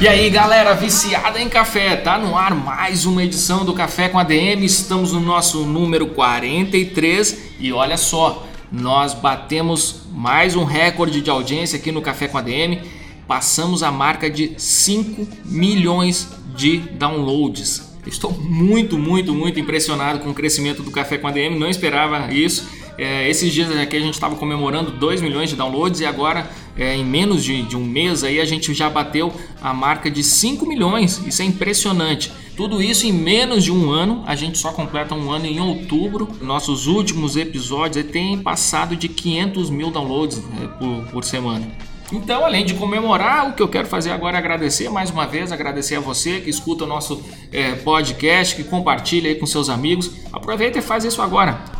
E 0.00 0.06
aí 0.06 0.30
galera 0.30 0.74
viciada 0.74 1.40
em 1.40 1.48
café, 1.48 1.96
tá 1.96 2.16
no 2.16 2.38
ar 2.38 2.54
mais 2.54 3.04
uma 3.04 3.24
edição 3.24 3.64
do 3.64 3.74
Café 3.74 4.08
com 4.08 4.16
ADM, 4.16 4.62
estamos 4.62 5.12
no 5.12 5.18
nosso 5.18 5.64
número 5.64 6.06
43 6.06 7.56
e 7.58 7.72
olha 7.72 7.96
só, 7.96 8.46
nós 8.70 9.12
batemos 9.12 10.02
mais 10.12 10.54
um 10.54 10.62
recorde 10.62 11.20
de 11.20 11.28
audiência 11.28 11.76
aqui 11.76 11.90
no 11.90 12.00
Café 12.00 12.28
com 12.28 12.38
ADM. 12.38 12.80
Passamos 13.26 13.82
a 13.82 13.90
marca 13.90 14.30
de 14.30 14.52
5 14.56 15.26
milhões 15.44 16.28
de 16.54 16.78
downloads. 16.78 17.88
Estou 18.06 18.30
muito, 18.30 18.96
muito, 18.96 19.34
muito 19.34 19.58
impressionado 19.58 20.20
com 20.20 20.30
o 20.30 20.34
crescimento 20.34 20.80
do 20.80 20.92
Café 20.92 21.18
com 21.18 21.26
ADM. 21.26 21.58
Não 21.58 21.68
esperava 21.68 22.32
isso. 22.32 22.68
É, 22.98 23.30
esses 23.30 23.52
dias 23.52 23.70
aqui 23.78 23.96
a 23.96 24.00
gente 24.00 24.14
estava 24.14 24.34
comemorando 24.34 24.90
2 24.90 25.20
milhões 25.22 25.48
de 25.48 25.54
downloads 25.54 26.00
e 26.00 26.04
agora, 26.04 26.50
é, 26.76 26.96
em 26.96 27.04
menos 27.04 27.44
de, 27.44 27.62
de, 27.62 27.76
um 27.76 27.84
mês, 27.84 28.24
aí 28.24 28.40
a 28.40 28.44
gente 28.44 28.74
já 28.74 28.90
bateu 28.90 29.32
a 29.62 29.72
marca 29.72 30.10
de 30.10 30.24
5 30.24 30.66
milhões. 30.66 31.22
Isso 31.24 31.40
é 31.40 31.44
impressionante. 31.44 32.32
Tudo 32.56 32.82
isso 32.82 33.06
em 33.06 33.12
menos 33.12 33.62
de 33.62 33.70
um 33.70 33.92
ano. 33.92 34.24
A 34.26 34.34
gente 34.34 34.58
só 34.58 34.72
completa 34.72 35.14
um 35.14 35.30
ano 35.30 35.46
em 35.46 35.60
outubro. 35.60 36.28
Nossos 36.42 36.88
últimos 36.88 37.36
episódios 37.36 38.04
têm 38.06 38.36
passado 38.36 38.96
de 38.96 39.08
500 39.08 39.70
mil 39.70 39.92
downloads 39.92 40.38
né, 40.38 40.68
por, 40.76 41.12
por 41.12 41.24
semana. 41.24 41.68
Então, 42.10 42.44
além 42.44 42.64
de 42.64 42.74
comemorar, 42.74 43.48
o 43.48 43.52
que 43.52 43.62
eu 43.62 43.68
quero 43.68 43.86
fazer 43.86 44.10
agora 44.10 44.36
é 44.36 44.40
agradecer 44.40 44.88
mais 44.88 45.10
uma 45.10 45.26
vez, 45.26 45.52
agradecer 45.52 45.96
a 45.96 46.00
você 46.00 46.40
que 46.40 46.50
escuta 46.50 46.82
o 46.82 46.86
nosso 46.86 47.22
é, 47.52 47.72
podcast, 47.72 48.56
que 48.56 48.64
compartilha 48.64 49.30
aí 49.30 49.36
com 49.36 49.46
seus 49.46 49.68
amigos. 49.68 50.10
Aproveita 50.32 50.78
e 50.78 50.82
faz 50.82 51.04
isso 51.04 51.22
agora. 51.22 51.77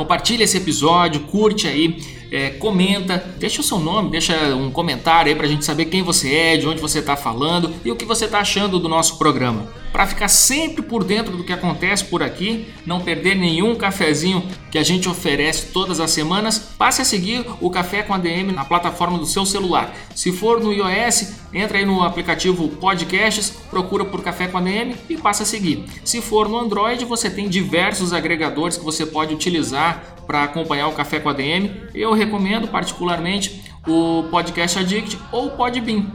Compartilha 0.00 0.44
esse 0.44 0.56
episódio, 0.56 1.20
curte 1.24 1.68
aí, 1.68 2.02
é, 2.32 2.48
comenta, 2.48 3.22
deixa 3.38 3.60
o 3.60 3.62
seu 3.62 3.78
nome, 3.78 4.10
deixa 4.10 4.34
um 4.56 4.70
comentário 4.70 5.30
aí 5.30 5.36
pra 5.36 5.46
gente 5.46 5.62
saber 5.62 5.84
quem 5.84 6.02
você 6.02 6.34
é, 6.34 6.56
de 6.56 6.66
onde 6.66 6.80
você 6.80 7.02
tá 7.02 7.16
falando 7.16 7.70
e 7.84 7.90
o 7.90 7.96
que 7.96 8.06
você 8.06 8.26
tá 8.26 8.38
achando 8.38 8.78
do 8.78 8.88
nosso 8.88 9.18
programa 9.18 9.68
para 9.92 10.06
ficar 10.06 10.28
sempre 10.28 10.82
por 10.82 11.04
dentro 11.04 11.36
do 11.36 11.44
que 11.44 11.52
acontece 11.52 12.04
por 12.04 12.22
aqui, 12.22 12.68
não 12.86 13.00
perder 13.00 13.34
nenhum 13.34 13.74
cafezinho 13.74 14.42
que 14.70 14.78
a 14.78 14.82
gente 14.82 15.08
oferece 15.08 15.72
todas 15.72 16.00
as 16.00 16.10
semanas, 16.10 16.58
passe 16.58 17.02
a 17.02 17.04
seguir 17.04 17.44
o 17.60 17.70
Café 17.70 18.02
com 18.02 18.14
ADM 18.14 18.52
na 18.54 18.64
plataforma 18.64 19.18
do 19.18 19.26
seu 19.26 19.44
celular. 19.44 19.94
Se 20.14 20.32
for 20.32 20.60
no 20.60 20.72
iOS, 20.72 21.34
entra 21.52 21.78
aí 21.78 21.84
no 21.84 22.02
aplicativo 22.02 22.68
Podcasts, 22.68 23.50
procura 23.70 24.04
por 24.04 24.22
Café 24.22 24.46
com 24.46 24.58
ADM 24.58 24.94
e 25.08 25.16
passa 25.16 25.42
a 25.42 25.46
seguir. 25.46 25.84
Se 26.04 26.20
for 26.20 26.48
no 26.48 26.58
Android, 26.58 27.04
você 27.04 27.28
tem 27.28 27.48
diversos 27.48 28.12
agregadores 28.12 28.76
que 28.76 28.84
você 28.84 29.04
pode 29.04 29.34
utilizar 29.34 30.16
para 30.26 30.44
acompanhar 30.44 30.86
o 30.86 30.92
Café 30.92 31.18
com 31.18 31.28
ADM. 31.28 31.88
Eu 31.92 32.12
recomendo 32.12 32.68
particularmente 32.68 33.62
o 33.86 34.24
Podcast 34.30 34.78
Addict 34.78 35.18
ou 35.32 35.46
o 35.46 35.50
Podbean. 35.50 36.06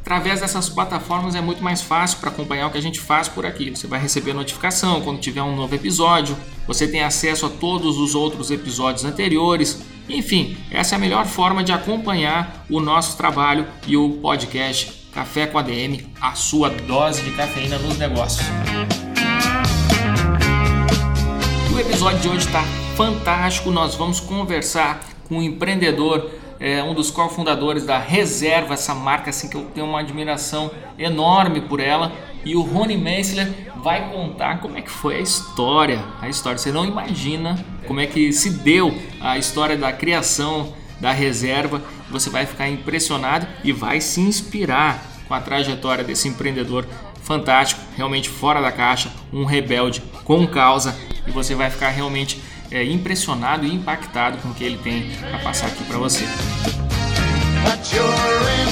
Através 0.00 0.40
dessas 0.40 0.68
plataformas 0.68 1.34
é 1.34 1.40
muito 1.40 1.62
mais 1.62 1.82
fácil 1.82 2.18
para 2.18 2.30
acompanhar 2.30 2.66
o 2.66 2.70
que 2.70 2.78
a 2.78 2.82
gente 2.82 2.98
faz 2.98 3.28
por 3.28 3.44
aqui. 3.44 3.70
Você 3.70 3.86
vai 3.86 4.00
receber 4.00 4.32
notificação 4.32 5.02
quando 5.02 5.20
tiver 5.20 5.42
um 5.42 5.54
novo 5.54 5.74
episódio, 5.74 6.36
você 6.66 6.88
tem 6.88 7.02
acesso 7.02 7.46
a 7.46 7.50
todos 7.50 7.98
os 7.98 8.14
outros 8.14 8.50
episódios 8.50 9.04
anteriores. 9.04 9.80
Enfim, 10.08 10.56
essa 10.70 10.94
é 10.94 10.96
a 10.96 10.98
melhor 10.98 11.26
forma 11.26 11.62
de 11.62 11.72
acompanhar 11.72 12.64
o 12.68 12.80
nosso 12.80 13.16
trabalho 13.16 13.66
e 13.86 13.96
o 13.96 14.18
podcast 14.22 15.00
Café 15.12 15.46
com 15.46 15.58
ADM, 15.58 16.06
a 16.20 16.34
sua 16.34 16.70
dose 16.70 17.22
de 17.22 17.32
cafeína 17.32 17.78
nos 17.78 17.98
negócios. 17.98 18.46
O 21.74 21.78
episódio 21.78 22.20
de 22.20 22.28
hoje 22.28 22.46
está 22.46 22.62
fantástico. 22.96 23.70
Nós 23.70 23.94
vamos 23.96 24.20
conversar 24.20 25.04
com 25.28 25.38
um 25.38 25.42
empreendedor 25.42 26.30
é 26.60 26.82
um 26.82 26.92
dos 26.92 27.10
cofundadores 27.10 27.86
da 27.86 27.98
Reserva, 27.98 28.74
essa 28.74 28.94
marca 28.94 29.30
assim 29.30 29.48
que 29.48 29.56
eu 29.56 29.64
tenho 29.74 29.86
uma 29.86 30.00
admiração 30.00 30.70
enorme 30.98 31.62
por 31.62 31.80
ela. 31.80 32.12
E 32.44 32.54
o 32.54 32.60
Rony 32.60 32.98
Meissler 32.98 33.50
vai 33.82 34.10
contar 34.10 34.60
como 34.60 34.76
é 34.76 34.82
que 34.82 34.90
foi 34.90 35.16
a 35.16 35.20
história, 35.20 36.04
a 36.20 36.28
história. 36.28 36.58
Você 36.58 36.70
não 36.70 36.84
imagina 36.84 37.58
como 37.86 37.98
é 37.98 38.06
que 38.06 38.30
se 38.32 38.50
deu 38.50 38.94
a 39.20 39.38
história 39.38 39.76
da 39.76 39.90
criação 39.90 40.74
da 41.00 41.12
Reserva. 41.12 41.82
Você 42.10 42.28
vai 42.28 42.44
ficar 42.44 42.68
impressionado 42.68 43.46
e 43.64 43.72
vai 43.72 44.00
se 44.00 44.20
inspirar 44.20 45.02
com 45.26 45.32
a 45.32 45.40
trajetória 45.40 46.04
desse 46.04 46.28
empreendedor 46.28 46.86
fantástico, 47.22 47.80
realmente 47.96 48.28
fora 48.28 48.60
da 48.60 48.72
caixa, 48.72 49.10
um 49.32 49.44
rebelde 49.44 50.02
com 50.24 50.46
causa 50.46 50.98
e 51.26 51.30
você 51.30 51.54
vai 51.54 51.70
ficar 51.70 51.90
realmente 51.90 52.40
é, 52.70 52.84
impressionado 52.84 53.66
e 53.66 53.74
impactado 53.74 54.38
com 54.38 54.50
o 54.50 54.54
que 54.54 54.64
ele 54.64 54.78
tem 54.78 55.10
para 55.18 55.38
passar 55.38 55.66
aqui 55.66 55.82
para 55.84 55.98
você. 55.98 56.24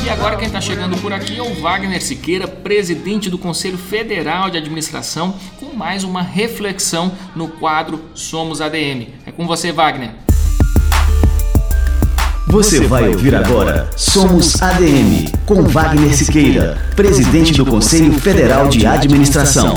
E 0.04 0.10
agora 0.10 0.36
quem 0.36 0.46
está 0.46 0.60
chegando 0.60 0.96
por 0.98 1.12
aqui 1.12 1.38
é 1.38 1.42
o 1.42 1.54
Wagner 1.60 2.02
Siqueira, 2.02 2.46
presidente 2.46 3.28
do 3.28 3.36
Conselho 3.36 3.76
Federal 3.76 4.48
de 4.50 4.58
Administração, 4.58 5.34
com 5.58 5.76
mais 5.76 6.04
uma 6.04 6.22
reflexão 6.22 7.12
no 7.34 7.48
quadro 7.48 8.00
Somos 8.14 8.60
ADM. 8.60 9.08
É 9.26 9.32
com 9.32 9.46
você, 9.46 9.72
Wagner. 9.72 10.10
Você 12.46 12.86
vai 12.86 13.08
ouvir 13.08 13.34
agora 13.34 13.90
Somos 13.94 14.62
ADM, 14.62 15.30
com 15.44 15.64
Wagner 15.64 16.16
Siqueira, 16.16 16.78
presidente 16.96 17.52
do 17.52 17.66
Conselho 17.66 18.12
Federal 18.14 18.68
de 18.68 18.86
Administração. 18.86 19.74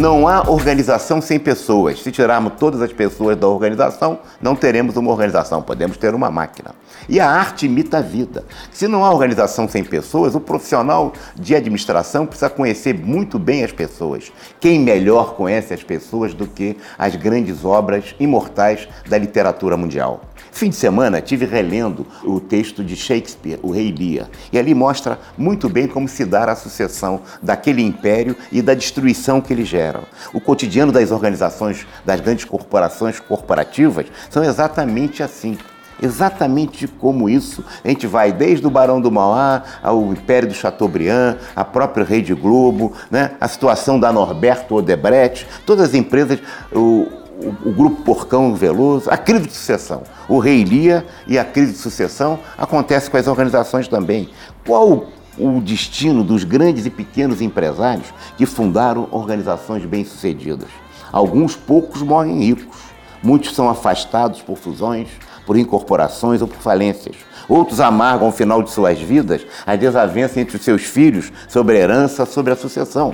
Não 0.00 0.26
há 0.26 0.48
organização 0.48 1.20
sem 1.20 1.38
pessoas. 1.38 2.00
Se 2.00 2.10
tirarmos 2.10 2.54
todas 2.58 2.80
as 2.80 2.90
pessoas 2.90 3.36
da 3.36 3.46
organização, 3.46 4.20
não 4.40 4.56
teremos 4.56 4.96
uma 4.96 5.10
organização, 5.10 5.60
podemos 5.60 5.98
ter 5.98 6.14
uma 6.14 6.30
máquina. 6.30 6.74
E 7.06 7.20
a 7.20 7.28
arte 7.28 7.66
imita 7.66 7.98
a 7.98 8.00
vida. 8.00 8.46
Se 8.72 8.88
não 8.88 9.04
há 9.04 9.10
organização 9.10 9.68
sem 9.68 9.84
pessoas, 9.84 10.34
o 10.34 10.40
profissional 10.40 11.12
de 11.36 11.54
administração 11.54 12.24
precisa 12.24 12.48
conhecer 12.48 12.94
muito 12.94 13.38
bem 13.38 13.62
as 13.62 13.72
pessoas. 13.72 14.32
Quem 14.58 14.80
melhor 14.80 15.34
conhece 15.34 15.74
as 15.74 15.82
pessoas 15.82 16.32
do 16.32 16.46
que 16.46 16.78
as 16.96 17.14
grandes 17.14 17.62
obras 17.62 18.14
imortais 18.18 18.88
da 19.06 19.18
literatura 19.18 19.76
mundial? 19.76 20.22
Fim 20.52 20.70
de 20.70 20.76
semana 20.76 21.20
tive 21.20 21.46
relendo 21.46 22.06
o 22.24 22.40
texto 22.40 22.82
de 22.84 22.96
Shakespeare, 22.96 23.58
O 23.62 23.70
Rei 23.70 23.94
Lear, 23.96 24.28
e 24.52 24.58
ali 24.58 24.74
mostra 24.74 25.18
muito 25.38 25.68
bem 25.68 25.86
como 25.86 26.08
se 26.08 26.24
dá 26.24 26.44
a 26.44 26.56
sucessão 26.56 27.20
daquele 27.42 27.82
império 27.82 28.36
e 28.50 28.60
da 28.60 28.74
destruição 28.74 29.40
que 29.40 29.52
ele 29.52 29.64
gera. 29.64 30.02
O 30.32 30.40
cotidiano 30.40 30.92
das 30.92 31.10
organizações, 31.10 31.86
das 32.04 32.20
grandes 32.20 32.44
corporações 32.44 33.20
corporativas, 33.20 34.06
são 34.28 34.42
exatamente 34.44 35.22
assim 35.22 35.56
exatamente 36.02 36.88
como 36.88 37.28
isso. 37.28 37.64
A 37.84 37.88
gente 37.88 38.06
vai 38.06 38.32
desde 38.32 38.66
o 38.66 38.70
Barão 38.70 39.00
do 39.00 39.10
Mauá 39.10 39.62
ao 39.82 40.12
Império 40.12 40.48
do 40.48 40.54
Chateaubriand, 40.54 41.36
a 41.54 41.64
própria 41.64 42.04
Rede 42.04 42.34
Globo, 42.34 42.94
né? 43.10 43.32
a 43.40 43.46
situação 43.46 44.00
da 44.00 44.12
Norberto 44.12 44.74
Odebrecht, 44.74 45.46
todas 45.66 45.90
as 45.90 45.94
empresas, 45.94 46.38
o, 46.72 47.06
o, 47.40 47.68
o, 47.68 47.72
grupo 47.72 48.02
Porcão 48.02 48.54
Veloso, 48.54 49.10
a 49.10 49.16
crise 49.16 49.46
de 49.46 49.52
sucessão. 49.52 50.02
O 50.28 50.38
Rei 50.38 50.62
Lia 50.62 51.06
e 51.26 51.38
a 51.38 51.44
crise 51.44 51.72
de 51.72 51.78
sucessão 51.78 52.38
acontece 52.56 53.10
com 53.10 53.16
as 53.16 53.26
organizações 53.26 53.88
também. 53.88 54.28
Qual 54.66 55.06
o 55.38 55.60
destino 55.60 56.22
dos 56.22 56.44
grandes 56.44 56.84
e 56.86 56.90
pequenos 56.90 57.40
empresários 57.40 58.12
que 58.36 58.46
fundaram 58.46 59.08
organizações 59.10 59.84
bem-sucedidas? 59.84 60.68
Alguns 61.10 61.56
poucos 61.56 62.02
morrem 62.02 62.38
ricos, 62.38 62.78
muitos 63.22 63.54
são 63.54 63.68
afastados 63.68 64.42
por 64.42 64.56
fusões, 64.56 65.08
por 65.46 65.56
incorporações 65.56 66.40
ou 66.40 66.46
por 66.46 66.58
falências. 66.58 67.16
Outros 67.48 67.80
amargam 67.80 68.28
o 68.28 68.32
final 68.32 68.62
de 68.62 68.70
suas 68.70 69.00
vidas 69.00 69.44
a 69.66 69.74
desavença 69.74 70.40
entre 70.40 70.56
os 70.56 70.62
seus 70.62 70.82
filhos 70.82 71.32
sobre 71.48 71.76
a 71.76 71.80
herança, 71.80 72.24
sobre 72.24 72.52
a 72.52 72.56
sucessão. 72.56 73.12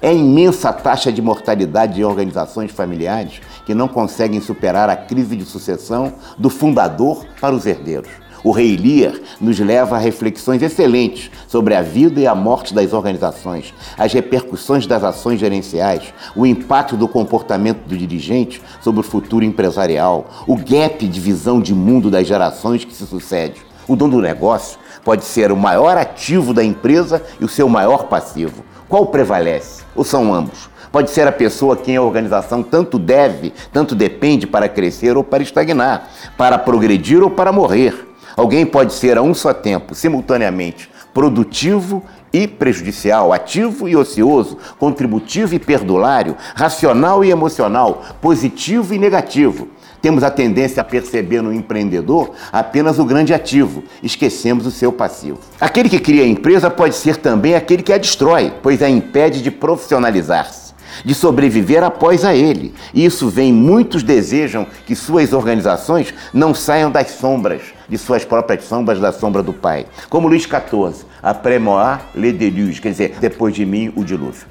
É 0.00 0.12
imensa 0.12 0.68
a 0.68 0.72
taxa 0.72 1.12
de 1.12 1.22
mortalidade 1.22 2.00
em 2.00 2.04
organizações 2.04 2.70
familiares 2.70 3.40
que 3.64 3.74
não 3.74 3.88
conseguem 3.88 4.40
superar 4.40 4.88
a 4.90 4.96
crise 4.96 5.36
de 5.36 5.44
sucessão 5.44 6.14
do 6.36 6.50
fundador 6.50 7.24
para 7.40 7.54
os 7.54 7.64
herdeiros. 7.64 8.10
O 8.44 8.50
Rei 8.50 8.76
Lear 8.76 9.14
nos 9.40 9.58
leva 9.58 9.96
a 9.96 9.98
reflexões 9.98 10.60
excelentes 10.62 11.30
sobre 11.48 11.74
a 11.74 11.80
vida 11.80 12.20
e 12.20 12.26
a 12.26 12.34
morte 12.34 12.74
das 12.74 12.92
organizações, 12.92 13.72
as 13.96 14.12
repercussões 14.12 14.86
das 14.86 15.02
ações 15.02 15.40
gerenciais, 15.40 16.12
o 16.36 16.44
impacto 16.44 16.94
do 16.94 17.08
comportamento 17.08 17.86
do 17.86 17.96
dirigente 17.96 18.60
sobre 18.82 19.00
o 19.00 19.04
futuro 19.04 19.46
empresarial, 19.46 20.26
o 20.46 20.56
gap 20.56 21.08
de 21.08 21.20
visão 21.20 21.58
de 21.58 21.74
mundo 21.74 22.10
das 22.10 22.26
gerações 22.26 22.84
que 22.84 22.92
se 22.92 23.06
sucede. 23.06 23.62
O 23.88 23.96
dono 23.96 24.16
do 24.16 24.22
negócio 24.22 24.78
pode 25.02 25.24
ser 25.24 25.50
o 25.50 25.56
maior 25.56 25.96
ativo 25.96 26.52
da 26.52 26.62
empresa 26.62 27.22
e 27.40 27.44
o 27.46 27.48
seu 27.48 27.66
maior 27.66 28.04
passivo. 28.04 28.62
Qual 28.88 29.06
prevalece? 29.06 29.82
Ou 29.94 30.04
são 30.04 30.32
ambos? 30.32 30.68
Pode 30.92 31.10
ser 31.10 31.26
a 31.26 31.32
pessoa 31.32 31.76
quem 31.76 31.96
a 31.96 32.02
organização 32.02 32.62
tanto 32.62 32.98
deve, 32.98 33.52
tanto 33.72 33.94
depende 33.94 34.46
para 34.46 34.68
crescer 34.68 35.16
ou 35.16 35.24
para 35.24 35.42
estagnar, 35.42 36.08
para 36.36 36.58
progredir 36.58 37.22
ou 37.22 37.30
para 37.30 37.50
morrer. 37.50 38.08
Alguém 38.36 38.64
pode 38.66 38.92
ser 38.92 39.16
a 39.16 39.22
um 39.22 39.34
só 39.34 39.52
tempo, 39.52 39.94
simultaneamente, 39.94 40.90
produtivo 41.12 42.02
e 42.32 42.48
prejudicial, 42.48 43.32
ativo 43.32 43.88
e 43.88 43.96
ocioso, 43.96 44.58
contributivo 44.78 45.54
e 45.54 45.58
perdulário, 45.58 46.36
racional 46.54 47.24
e 47.24 47.30
emocional, 47.30 48.02
positivo 48.20 48.92
e 48.92 48.98
negativo. 48.98 49.68
Temos 50.04 50.22
a 50.22 50.30
tendência 50.30 50.82
a 50.82 50.84
perceber 50.84 51.40
no 51.40 51.50
empreendedor 51.50 52.32
apenas 52.52 52.98
o 52.98 53.06
grande 53.06 53.32
ativo, 53.32 53.82
esquecemos 54.02 54.66
o 54.66 54.70
seu 54.70 54.92
passivo. 54.92 55.38
Aquele 55.58 55.88
que 55.88 55.98
cria 55.98 56.24
a 56.24 56.26
empresa 56.26 56.70
pode 56.70 56.94
ser 56.94 57.16
também 57.16 57.54
aquele 57.54 57.82
que 57.82 57.90
a 57.90 57.96
destrói, 57.96 58.52
pois 58.62 58.82
a 58.82 58.90
impede 58.90 59.40
de 59.40 59.50
profissionalizar-se 59.50 60.74
de 61.02 61.14
sobreviver 61.14 61.82
após 61.82 62.22
a 62.22 62.34
ele. 62.34 62.74
Isso 62.92 63.30
vem, 63.30 63.50
muitos 63.50 64.02
desejam 64.02 64.66
que 64.86 64.94
suas 64.94 65.32
organizações 65.32 66.12
não 66.34 66.54
saiam 66.54 66.90
das 66.90 67.12
sombras, 67.12 67.62
de 67.88 67.96
suas 67.96 68.26
próprias 68.26 68.64
sombras, 68.64 69.00
da 69.00 69.10
sombra 69.10 69.42
do 69.42 69.54
Pai. 69.54 69.86
Como 70.10 70.28
Luís 70.28 70.42
XIV, 70.42 71.06
après 71.22 71.58
moi 71.58 71.98
le 72.14 72.30
déluge, 72.30 72.80
quer 72.80 72.90
dizer, 72.90 73.16
depois 73.18 73.54
de 73.54 73.64
mim 73.64 73.90
o 73.96 74.04
dilúvio. 74.04 74.46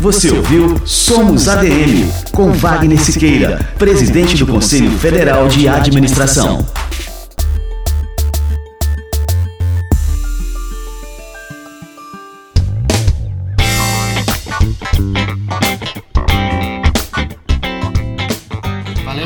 Você 0.00 0.30
ouviu 0.30 0.80
Somos 0.86 1.48
ADM, 1.48 2.08
com 2.30 2.52
Wagner 2.52 3.00
Siqueira, 3.00 3.68
presidente 3.76 4.36
do 4.36 4.46
Conselho 4.46 4.92
Federal 4.92 5.48
de 5.48 5.68
Administração. 5.68 6.64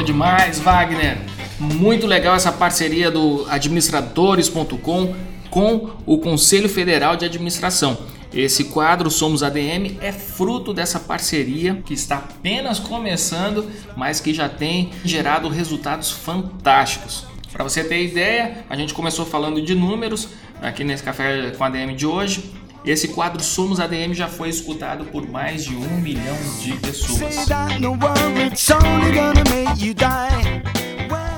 demais, 0.04 0.58
Wagner. 0.60 1.18
Muito 1.58 2.06
legal 2.06 2.34
essa 2.34 2.50
parceria 2.50 3.10
do 3.10 3.46
administradores.com 3.48 5.14
com 5.50 5.90
o 6.06 6.18
Conselho 6.18 6.68
Federal 6.68 7.14
de 7.16 7.24
Administração. 7.24 8.11
Esse 8.34 8.64
quadro 8.64 9.10
Somos 9.10 9.42
ADM 9.42 9.98
é 10.00 10.10
fruto 10.10 10.72
dessa 10.72 10.98
parceria 10.98 11.82
que 11.84 11.92
está 11.92 12.16
apenas 12.16 12.78
começando, 12.78 13.70
mas 13.94 14.20
que 14.20 14.32
já 14.32 14.48
tem 14.48 14.90
gerado 15.04 15.48
resultados 15.50 16.10
fantásticos. 16.10 17.26
Para 17.52 17.62
você 17.62 17.84
ter 17.84 18.02
ideia, 18.02 18.64
a 18.70 18.76
gente 18.76 18.94
começou 18.94 19.26
falando 19.26 19.60
de 19.60 19.74
números 19.74 20.28
aqui 20.62 20.82
nesse 20.82 21.02
café 21.02 21.50
com 21.50 21.62
ADM 21.62 21.94
de 21.94 22.06
hoje. 22.06 22.50
Esse 22.86 23.08
quadro 23.08 23.42
Somos 23.42 23.78
ADM 23.78 24.14
já 24.14 24.28
foi 24.28 24.48
escutado 24.48 25.04
por 25.04 25.28
mais 25.28 25.64
de 25.64 25.76
um 25.76 26.00
milhão 26.00 26.36
de 26.58 26.72
pessoas. 26.76 27.46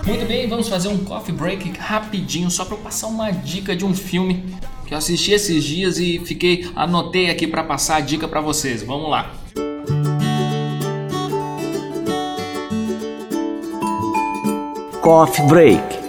Muito 0.06 0.26
bem, 0.26 0.46
vamos 0.49 0.69
fazer 0.69 0.88
um 0.88 0.99
coffee 0.99 1.35
break 1.35 1.73
rapidinho 1.76 2.50
só 2.50 2.64
para 2.64 2.76
passar 2.76 3.08
uma 3.08 3.32
dica 3.32 3.75
de 3.75 3.85
um 3.85 3.94
filme 3.94 4.44
que 4.87 4.95
eu 4.95 4.99
assisti 4.99 5.33
esses 5.33 5.65
dias 5.65 5.99
e 5.99 6.19
fiquei 6.19 6.69
anotei 6.75 7.31
aqui 7.31 7.47
para 7.47 7.65
passar 7.65 7.97
a 7.97 8.01
dica 8.01 8.29
para 8.29 8.41
vocês. 8.41 8.83
Vamos 8.83 9.11
lá. 9.11 9.33
Coffee 15.01 15.47
Break 15.47 16.05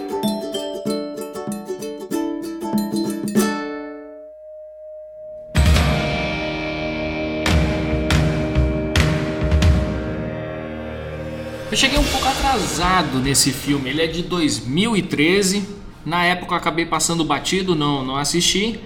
Eu 11.76 11.78
cheguei 11.78 11.98
um 11.98 12.04
pouco 12.04 12.26
atrasado 12.26 13.18
nesse 13.18 13.52
filme. 13.52 13.90
Ele 13.90 14.00
é 14.00 14.06
de 14.06 14.22
2013. 14.22 15.85
Na 16.06 16.22
época 16.22 16.54
eu 16.54 16.56
acabei 16.56 16.86
passando 16.86 17.24
batido, 17.24 17.74
não, 17.74 18.04
não 18.04 18.16
assisti. 18.16 18.78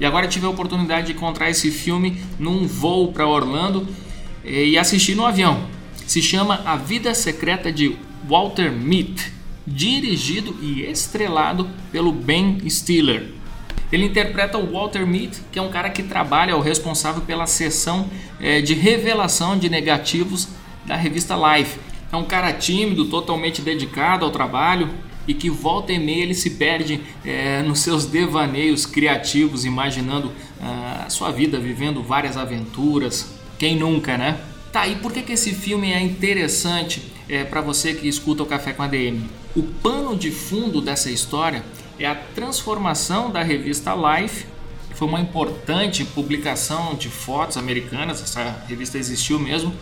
E 0.00 0.04
agora 0.04 0.26
tive 0.26 0.46
a 0.46 0.50
oportunidade 0.50 1.06
de 1.06 1.12
encontrar 1.12 1.48
esse 1.48 1.70
filme 1.70 2.20
num 2.40 2.66
voo 2.66 3.12
para 3.12 3.24
Orlando 3.24 3.86
e 4.44 4.76
assistir 4.76 5.14
no 5.14 5.24
avião. 5.24 5.64
Se 6.06 6.20
chama 6.20 6.60
A 6.66 6.74
Vida 6.74 7.14
Secreta 7.14 7.70
de 7.72 7.96
Walter 8.28 8.72
Mitty, 8.72 9.32
dirigido 9.64 10.56
e 10.60 10.82
estrelado 10.82 11.70
pelo 11.92 12.10
Ben 12.10 12.58
Stiller. 12.68 13.30
Ele 13.92 14.06
interpreta 14.06 14.58
o 14.58 14.72
Walter 14.72 15.06
Mitty, 15.06 15.42
que 15.52 15.60
é 15.60 15.62
um 15.62 15.70
cara 15.70 15.88
que 15.88 16.02
trabalha, 16.02 16.50
é 16.50 16.54
o 16.54 16.60
responsável 16.60 17.22
pela 17.22 17.46
seção 17.46 18.10
é, 18.40 18.60
de 18.60 18.74
revelação 18.74 19.56
de 19.56 19.70
negativos 19.70 20.48
da 20.84 20.96
revista 20.96 21.36
Life. 21.36 21.78
É 22.10 22.16
um 22.16 22.24
cara 22.24 22.52
tímido, 22.52 23.04
totalmente 23.04 23.62
dedicado 23.62 24.24
ao 24.24 24.32
trabalho 24.32 24.90
e 25.26 25.34
que 25.34 25.50
volta 25.50 25.92
e 25.92 25.98
meia 25.98 26.22
ele 26.22 26.34
se 26.34 26.50
perde 26.50 27.00
é, 27.24 27.62
nos 27.62 27.80
seus 27.80 28.06
devaneios 28.06 28.86
criativos, 28.86 29.64
imaginando 29.64 30.32
ah, 30.60 31.04
a 31.06 31.10
sua 31.10 31.30
vida, 31.30 31.58
vivendo 31.58 32.02
várias 32.02 32.36
aventuras. 32.36 33.34
Quem 33.58 33.76
nunca, 33.76 34.16
né? 34.16 34.40
Tá, 34.72 34.86
e 34.86 34.96
por 34.96 35.12
que, 35.12 35.22
que 35.22 35.32
esse 35.32 35.52
filme 35.54 35.92
é 35.92 36.00
interessante 36.00 37.02
é, 37.28 37.44
para 37.44 37.60
você 37.60 37.94
que 37.94 38.06
escuta 38.06 38.42
o 38.42 38.46
Café 38.46 38.72
com 38.72 38.82
a 38.82 38.86
DM? 38.86 39.24
O 39.54 39.62
pano 39.62 40.14
de 40.14 40.30
fundo 40.30 40.80
dessa 40.80 41.10
história 41.10 41.64
é 41.98 42.06
a 42.06 42.14
transformação 42.14 43.30
da 43.30 43.42
revista 43.42 43.94
Life, 43.94 44.46
que 44.90 44.94
foi 44.94 45.08
uma 45.08 45.20
importante 45.20 46.04
publicação 46.04 46.94
de 46.94 47.08
fotos 47.08 47.56
americanas, 47.56 48.22
essa 48.22 48.64
revista 48.68 48.98
existiu 48.98 49.38
mesmo, 49.38 49.72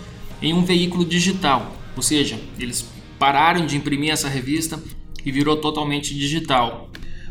em 0.40 0.55
um 0.55 0.64
veículo 0.64 1.05
digital. 1.05 1.75
Ou 1.97 2.02
seja, 2.02 2.38
eles 2.58 2.87
pararam 3.19 3.67
de 3.67 3.76
imprimir 3.76 4.11
essa 4.11 4.29
revista 4.29 4.81
e 5.25 5.32
virou 5.32 5.56
totalmente 5.56 6.15
digital. 6.15 6.91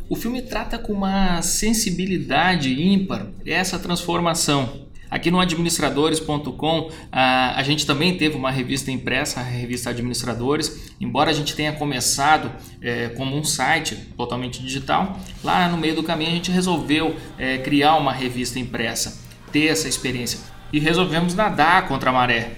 O 0.09 0.15
filme 0.15 0.41
trata 0.41 0.77
com 0.77 0.93
uma 0.93 1.41
sensibilidade 1.41 2.71
ímpar 2.71 3.27
essa 3.45 3.79
transformação. 3.79 4.83
Aqui 5.09 5.29
no 5.29 5.39
administradores.com 5.39 6.89
a, 7.11 7.59
a 7.59 7.61
gente 7.61 7.85
também 7.85 8.17
teve 8.17 8.35
uma 8.35 8.49
revista 8.49 8.91
impressa, 8.91 9.39
a 9.39 9.43
revista 9.43 9.91
Administradores. 9.91 10.91
Embora 10.99 11.29
a 11.29 11.33
gente 11.33 11.55
tenha 11.55 11.71
começado 11.71 12.51
é, 12.81 13.09
como 13.09 13.37
um 13.37 13.43
site 13.43 13.95
totalmente 14.17 14.61
digital, 14.61 15.19
lá 15.43 15.69
no 15.69 15.77
meio 15.77 15.95
do 15.95 16.03
caminho 16.03 16.31
a 16.31 16.33
gente 16.33 16.49
resolveu 16.49 17.15
é, 17.37 17.59
criar 17.59 17.95
uma 17.95 18.11
revista 18.11 18.57
impressa, 18.57 19.21
ter 19.51 19.67
essa 19.67 19.87
experiência 19.87 20.39
e 20.71 20.79
resolvemos 20.79 21.35
nadar 21.35 21.87
contra 21.87 22.09
a 22.09 22.13
maré. 22.13 22.53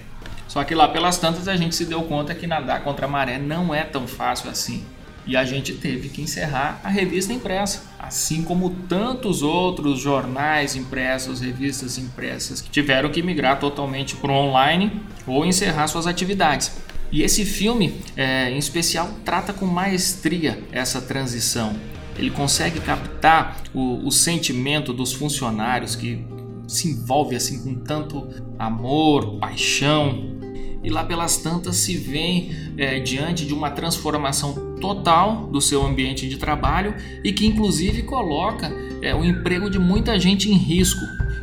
Só 0.48 0.64
que 0.64 0.74
lá 0.74 0.88
pelas 0.88 1.18
tantas 1.18 1.48
a 1.48 1.56
gente 1.56 1.74
se 1.74 1.84
deu 1.84 2.02
conta 2.04 2.34
que 2.34 2.46
nadar 2.46 2.82
contra 2.82 3.04
a 3.04 3.08
maré 3.08 3.38
não 3.38 3.74
é 3.74 3.82
tão 3.82 4.06
fácil 4.06 4.48
assim. 4.48 4.82
E 5.26 5.36
a 5.36 5.44
gente 5.44 5.72
teve 5.72 6.08
que 6.08 6.22
encerrar 6.22 6.80
a 6.84 6.88
revista 6.88 7.32
impressa, 7.32 7.82
assim 7.98 8.42
como 8.42 8.70
tantos 8.88 9.42
outros 9.42 9.98
jornais 9.98 10.76
impressos, 10.76 11.40
revistas 11.40 11.98
impressas 11.98 12.60
que 12.60 12.70
tiveram 12.70 13.10
que 13.10 13.22
migrar 13.22 13.58
totalmente 13.58 14.14
para 14.14 14.30
o 14.30 14.34
online 14.34 15.02
ou 15.26 15.44
encerrar 15.44 15.88
suas 15.88 16.06
atividades. 16.06 16.70
E 17.10 17.22
esse 17.22 17.44
filme, 17.44 18.00
é, 18.16 18.50
em 18.50 18.58
especial, 18.58 19.10
trata 19.24 19.52
com 19.52 19.66
maestria 19.66 20.62
essa 20.70 21.00
transição. 21.00 21.74
Ele 22.16 22.30
consegue 22.30 22.80
captar 22.80 23.62
o, 23.74 24.06
o 24.06 24.12
sentimento 24.12 24.92
dos 24.92 25.12
funcionários 25.12 25.96
que 25.96 26.24
se 26.66 26.88
envolve 26.88 27.36
assim 27.36 27.62
com 27.62 27.74
tanto 27.74 28.28
amor, 28.58 29.38
paixão, 29.38 30.36
e 30.82 30.90
lá 30.90 31.04
pelas 31.04 31.36
tantas 31.36 31.76
se 31.76 31.96
vem 31.96 32.72
é, 32.76 33.00
diante 33.00 33.44
de 33.44 33.52
uma 33.52 33.70
transformação 33.70 34.65
total 34.80 35.46
do 35.46 35.60
seu 35.60 35.84
ambiente 35.84 36.28
de 36.28 36.36
trabalho 36.36 36.94
e 37.24 37.32
que 37.32 37.46
inclusive 37.46 38.02
coloca 38.02 38.72
é, 39.02 39.14
o 39.14 39.24
emprego 39.24 39.70
de 39.70 39.78
muita 39.78 40.18
gente 40.18 40.50
em 40.50 40.54
risco. 40.54 41.00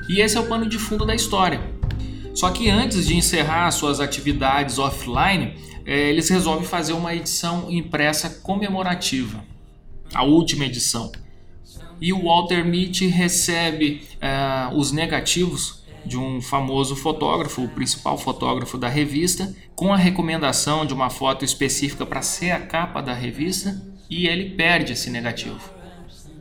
E 0.09 0.21
esse 0.21 0.37
é 0.37 0.39
o 0.39 0.47
pano 0.47 0.67
de 0.67 0.77
fundo 0.77 1.05
da 1.05 1.15
história. 1.15 1.61
Só 2.33 2.49
que 2.49 2.69
antes 2.69 3.05
de 3.05 3.15
encerrar 3.15 3.69
suas 3.71 3.99
atividades 3.99 4.79
offline, 4.79 5.53
é, 5.85 6.09
eles 6.09 6.29
resolvem 6.29 6.65
fazer 6.65 6.93
uma 6.93 7.13
edição 7.13 7.69
impressa 7.69 8.29
comemorativa, 8.41 9.43
a 10.13 10.23
última 10.23 10.65
edição. 10.65 11.11
E 12.01 12.11
o 12.11 12.23
Walter 12.23 12.65
Mitty 12.65 13.07
recebe 13.07 14.01
é, 14.19 14.73
os 14.75 14.91
negativos 14.91 15.82
de 16.05 16.17
um 16.17 16.41
famoso 16.41 16.95
fotógrafo, 16.95 17.63
o 17.63 17.69
principal 17.69 18.17
fotógrafo 18.17 18.77
da 18.77 18.87
revista, 18.87 19.53
com 19.75 19.93
a 19.93 19.97
recomendação 19.97 20.85
de 20.85 20.93
uma 20.93 21.09
foto 21.09 21.45
específica 21.45 22.05
para 22.05 22.21
ser 22.21 22.51
a 22.51 22.59
capa 22.59 23.01
da 23.01 23.13
revista 23.13 23.81
e 24.09 24.27
ele 24.27 24.51
perde 24.51 24.93
esse 24.93 25.09
negativo. 25.09 25.59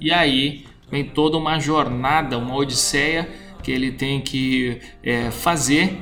E 0.01 0.13
aí 0.13 0.67
vem 0.91 1.05
toda 1.05 1.37
uma 1.37 1.59
jornada, 1.59 2.37
uma 2.39 2.55
odisseia 2.55 3.29
que 3.63 3.71
ele 3.71 3.93
tem 3.93 4.21
que 4.21 4.81
é, 5.03 5.31
fazer, 5.31 6.01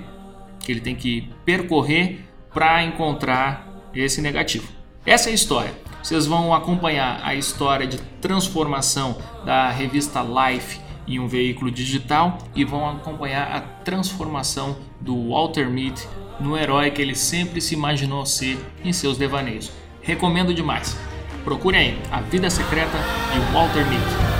que 0.59 0.73
ele 0.73 0.81
tem 0.81 0.97
que 0.97 1.29
percorrer 1.45 2.21
para 2.52 2.83
encontrar 2.83 3.90
esse 3.95 4.21
negativo. 4.21 4.69
Essa 5.05 5.29
é 5.29 5.33
a 5.33 5.35
história. 5.35 5.73
Vocês 6.02 6.26
vão 6.26 6.55
acompanhar 6.55 7.21
a 7.23 7.35
história 7.35 7.87
de 7.87 7.99
transformação 8.21 9.19
da 9.45 9.71
revista 9.71 10.23
Life 10.23 10.81
em 11.07 11.19
um 11.19 11.26
veículo 11.26 11.71
digital 11.71 12.38
e 12.54 12.64
vão 12.64 12.88
acompanhar 12.88 13.50
a 13.50 13.61
transformação 13.61 14.76
do 15.00 15.30
Walter 15.30 15.69
Mead 15.69 16.00
no 16.38 16.57
herói 16.57 16.90
que 16.90 17.02
ele 17.02 17.14
sempre 17.14 17.61
se 17.61 17.75
imaginou 17.75 18.25
ser 18.25 18.59
em 18.85 18.92
seus 18.92 19.16
devaneios. 19.19 19.71
Recomendo 20.02 20.54
demais. 20.54 20.97
Procurem 21.45 21.80
aí 21.80 21.99
A 22.11 22.21
Vida 22.21 22.50
Secreta 22.50 22.99
de 23.33 23.52
Walter 23.52 23.87
Mead. 23.87 24.30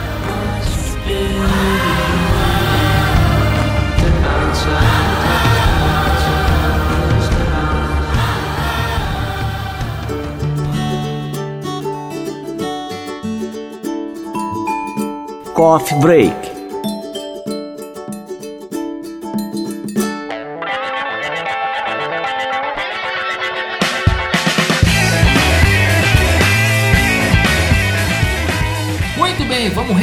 Coffee 15.55 15.99
Break 16.01 16.50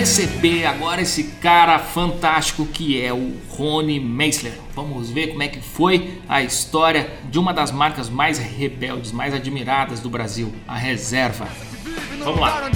receber 0.08 0.66
agora 0.66 1.02
esse 1.02 1.24
cara 1.42 1.78
fantástico 1.80 2.66
que 2.66 3.00
é 3.02 3.12
o 3.12 3.36
Rony 3.50 4.00
Meisler. 4.00 4.54
Vamos 4.74 5.10
ver 5.10 5.28
como 5.28 5.44
é 5.44 5.50
que 5.50 5.60
foi 5.60 6.22
a 6.30 6.42
história 6.42 7.12
de 7.30 7.38
uma 7.38 7.54
das 7.54 7.72
marcas 7.72 8.10
mais 8.10 8.40
rebeldes, 8.40 9.12
mais 9.12 9.34
admiradas 9.34 10.00
do 10.00 10.10
Brasil, 10.10 10.54
a 10.66 10.78
Reserva. 10.78 11.50
Vamos 12.24 12.40
lá. 12.40 12.72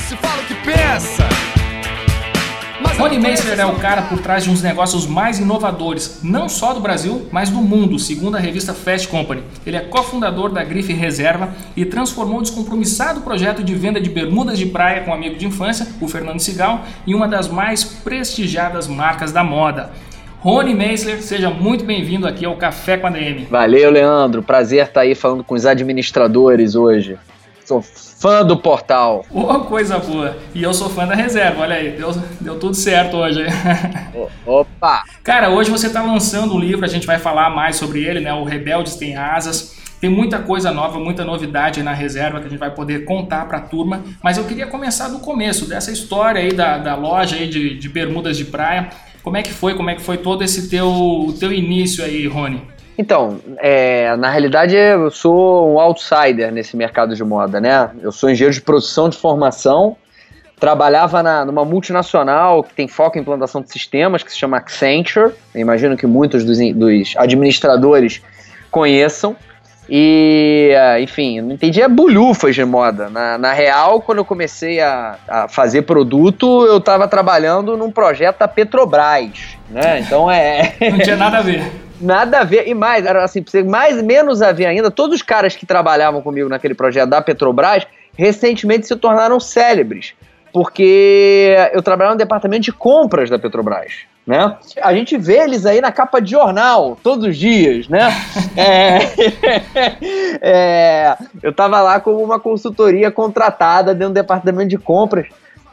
Rony 2.97 3.17
Meisler 3.17 3.59
é 3.59 3.65
o 3.65 3.75
cara 3.75 4.03
por 4.03 4.19
trás 4.19 4.43
de 4.43 4.49
uns 4.49 4.61
negócios 4.61 5.07
mais 5.07 5.39
inovadores, 5.39 6.19
não 6.23 6.47
só 6.47 6.73
do 6.73 6.79
Brasil, 6.79 7.27
mas 7.31 7.49
do 7.49 7.57
mundo, 7.57 7.97
segundo 7.97 8.37
a 8.37 8.39
revista 8.39 8.73
Fast 8.73 9.07
Company. 9.07 9.43
Ele 9.65 9.77
é 9.77 9.81
cofundador 9.81 10.51
da 10.51 10.63
Grife 10.63 10.93
Reserva 10.93 11.53
e 11.75 11.85
transformou 11.85 12.39
o 12.39 12.41
descompromissado 12.41 13.21
projeto 13.21 13.63
de 13.63 13.73
venda 13.73 13.99
de 13.99 14.09
bermudas 14.09 14.57
de 14.57 14.65
praia 14.65 15.01
com 15.01 15.11
um 15.11 15.13
amigo 15.13 15.35
de 15.35 15.47
infância, 15.47 15.87
o 15.99 16.07
Fernando 16.07 16.39
Sigal, 16.39 16.85
em 17.07 17.13
uma 17.13 17.27
das 17.27 17.47
mais 17.47 17.83
prestigiadas 17.83 18.87
marcas 18.87 19.31
da 19.31 19.43
moda. 19.43 19.91
Rony 20.39 20.73
Meisler, 20.73 21.21
seja 21.21 21.49
muito 21.49 21.85
bem-vindo 21.85 22.27
aqui 22.27 22.45
ao 22.45 22.55
Café 22.55 22.97
com 22.97 23.07
a 23.07 23.09
DM. 23.11 23.45
Valeu, 23.49 23.91
Leandro. 23.91 24.41
Prazer 24.41 24.85
estar 24.85 25.01
aí 25.01 25.13
falando 25.13 25.43
com 25.43 25.53
os 25.53 25.65
administradores 25.65 26.75
hoje. 26.75 27.17
Sou 27.71 27.81
fã 27.81 28.45
do 28.45 28.57
portal. 28.57 29.25
Oh, 29.31 29.61
coisa 29.61 29.97
boa. 29.97 30.37
E 30.53 30.61
eu 30.61 30.73
sou 30.73 30.89
fã 30.89 31.07
da 31.07 31.15
reserva, 31.15 31.61
olha 31.61 31.77
aí, 31.77 31.91
deu, 31.91 32.11
deu 32.41 32.59
tudo 32.59 32.75
certo 32.75 33.15
hoje. 33.15 33.45
Opa! 34.45 35.03
Cara, 35.23 35.49
hoje 35.49 35.71
você 35.71 35.87
está 35.87 36.03
lançando 36.03 36.53
um 36.53 36.59
livro, 36.59 36.83
a 36.83 36.87
gente 36.89 37.07
vai 37.07 37.17
falar 37.17 37.49
mais 37.49 37.77
sobre 37.77 38.03
ele, 38.03 38.19
né? 38.19 38.33
O 38.33 38.43
Rebeldes 38.43 38.97
Tem 38.97 39.15
Asas. 39.15 39.79
Tem 40.01 40.09
muita 40.09 40.39
coisa 40.39 40.69
nova, 40.71 40.99
muita 40.99 41.23
novidade 41.23 41.81
na 41.81 41.93
reserva 41.93 42.41
que 42.41 42.47
a 42.47 42.49
gente 42.49 42.59
vai 42.59 42.71
poder 42.71 43.05
contar 43.05 43.45
para 43.47 43.59
a 43.59 43.61
turma, 43.61 44.03
mas 44.21 44.37
eu 44.37 44.43
queria 44.43 44.67
começar 44.67 45.07
do 45.07 45.19
começo, 45.19 45.69
dessa 45.69 45.91
história 45.91 46.41
aí 46.41 46.51
da, 46.51 46.77
da 46.77 46.95
loja 46.95 47.37
aí 47.37 47.47
de, 47.47 47.77
de 47.77 47.87
bermudas 47.87 48.35
de 48.35 48.43
praia. 48.43 48.89
Como 49.23 49.37
é 49.37 49.43
que 49.43 49.53
foi? 49.53 49.75
Como 49.75 49.89
é 49.89 49.95
que 49.95 50.01
foi 50.01 50.17
todo 50.17 50.43
esse 50.43 50.67
teu, 50.67 51.33
teu 51.39 51.53
início 51.53 52.03
aí, 52.03 52.27
Rony? 52.27 52.63
Então, 52.97 53.39
é, 53.57 54.15
na 54.17 54.29
realidade 54.29 54.75
eu 54.75 55.09
sou 55.09 55.73
um 55.73 55.79
outsider 55.79 56.51
nesse 56.51 56.75
mercado 56.75 57.15
de 57.15 57.23
moda, 57.23 57.59
né? 57.59 57.89
Eu 58.01 58.11
sou 58.11 58.29
engenheiro 58.29 58.53
de 58.53 58.61
produção 58.61 59.09
de 59.09 59.17
formação, 59.17 59.95
trabalhava 60.59 61.23
na, 61.23 61.45
numa 61.45 61.65
multinacional 61.65 62.63
que 62.63 62.73
tem 62.73 62.87
foco 62.87 63.17
em 63.17 63.21
implantação 63.21 63.61
de 63.61 63.71
sistemas, 63.71 64.21
que 64.21 64.31
se 64.31 64.37
chama 64.37 64.57
Accenture. 64.57 65.33
Eu 65.55 65.61
imagino 65.61 65.97
que 65.97 66.05
muitos 66.05 66.43
dos, 66.43 66.59
dos 66.75 67.15
administradores 67.17 68.21
conheçam. 68.69 69.35
E, 69.89 70.71
enfim, 71.01 71.41
não 71.41 71.51
entendia 71.51 71.89
bulhufas 71.89 72.55
de 72.55 72.63
moda. 72.63 73.09
Na, 73.09 73.37
na 73.37 73.51
real, 73.51 73.99
quando 73.99 74.19
eu 74.19 74.25
comecei 74.25 74.79
a, 74.79 75.17
a 75.27 75.47
fazer 75.49 75.81
produto, 75.81 76.65
eu 76.65 76.77
estava 76.77 77.07
trabalhando 77.07 77.75
num 77.75 77.91
projeto 77.91 78.39
da 78.39 78.47
Petrobras, 78.47 79.57
né? 79.69 79.99
Então 79.99 80.31
é... 80.31 80.75
Não 80.91 80.99
tinha 80.99 81.17
nada 81.17 81.39
a 81.39 81.41
ver. 81.41 81.69
Nada 82.01 82.39
a 82.39 82.43
ver. 82.43 82.67
E 82.67 82.73
mais, 82.73 83.05
era 83.05 83.23
assim, 83.23 83.43
mais 83.67 84.01
menos 84.01 84.41
a 84.41 84.51
ver 84.51 84.65
ainda, 84.65 84.89
todos 84.89 85.17
os 85.17 85.21
caras 85.21 85.55
que 85.55 85.65
trabalhavam 85.65 86.21
comigo 86.21 86.49
naquele 86.49 86.73
projeto 86.73 87.09
da 87.09 87.21
Petrobras 87.21 87.85
recentemente 88.17 88.87
se 88.87 88.95
tornaram 88.95 89.39
célebres. 89.39 90.13
Porque 90.51 91.55
eu 91.71 91.81
trabalhava 91.81 92.15
no 92.15 92.19
departamento 92.19 92.63
de 92.63 92.73
compras 92.73 93.29
da 93.29 93.39
Petrobras. 93.39 93.99
Né? 94.27 94.57
A 94.81 94.93
gente 94.93 95.17
vê 95.17 95.37
eles 95.39 95.65
aí 95.65 95.81
na 95.81 95.91
capa 95.91 96.19
de 96.19 96.31
jornal 96.31 96.97
todos 97.01 97.25
os 97.25 97.37
dias, 97.37 97.87
né? 97.87 98.09
é, 98.57 98.99
é, 100.41 101.17
eu 101.41 101.51
estava 101.51 101.81
lá 101.81 101.99
como 101.99 102.21
uma 102.21 102.39
consultoria 102.39 103.09
contratada 103.09 103.93
dentro 103.93 104.13
do 104.13 104.15
departamento 104.15 104.69
de 104.69 104.77
compras 104.77 105.27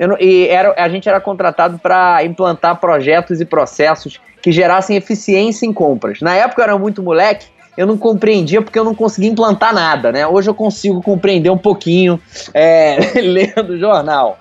não, 0.06 0.16
e 0.20 0.46
era, 0.46 0.74
a 0.76 0.88
gente 0.88 1.08
era 1.08 1.20
contratado 1.20 1.78
para 1.78 2.22
implantar 2.24 2.76
projetos 2.76 3.40
e 3.40 3.44
processos 3.44 4.20
que 4.48 4.52
gerassem 4.52 4.96
eficiência 4.96 5.66
em 5.66 5.72
compras. 5.74 6.22
Na 6.22 6.34
época 6.34 6.62
eu 6.62 6.64
era 6.64 6.78
muito 6.78 7.02
moleque, 7.02 7.48
eu 7.76 7.86
não 7.86 7.98
compreendia 7.98 8.62
porque 8.62 8.78
eu 8.78 8.84
não 8.84 8.94
conseguia 8.94 9.30
implantar 9.30 9.74
nada, 9.74 10.10
né? 10.10 10.26
Hoje 10.26 10.48
eu 10.48 10.54
consigo 10.54 11.02
compreender 11.02 11.50
um 11.50 11.58
pouquinho 11.58 12.18
é, 12.54 12.96
lendo 13.20 13.78
jornal. 13.78 14.38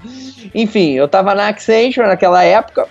Enfim, 0.56 0.94
eu 0.94 1.08
estava 1.08 1.36
na 1.36 1.50
Accenture 1.50 2.08
naquela 2.08 2.42
época 2.42 2.88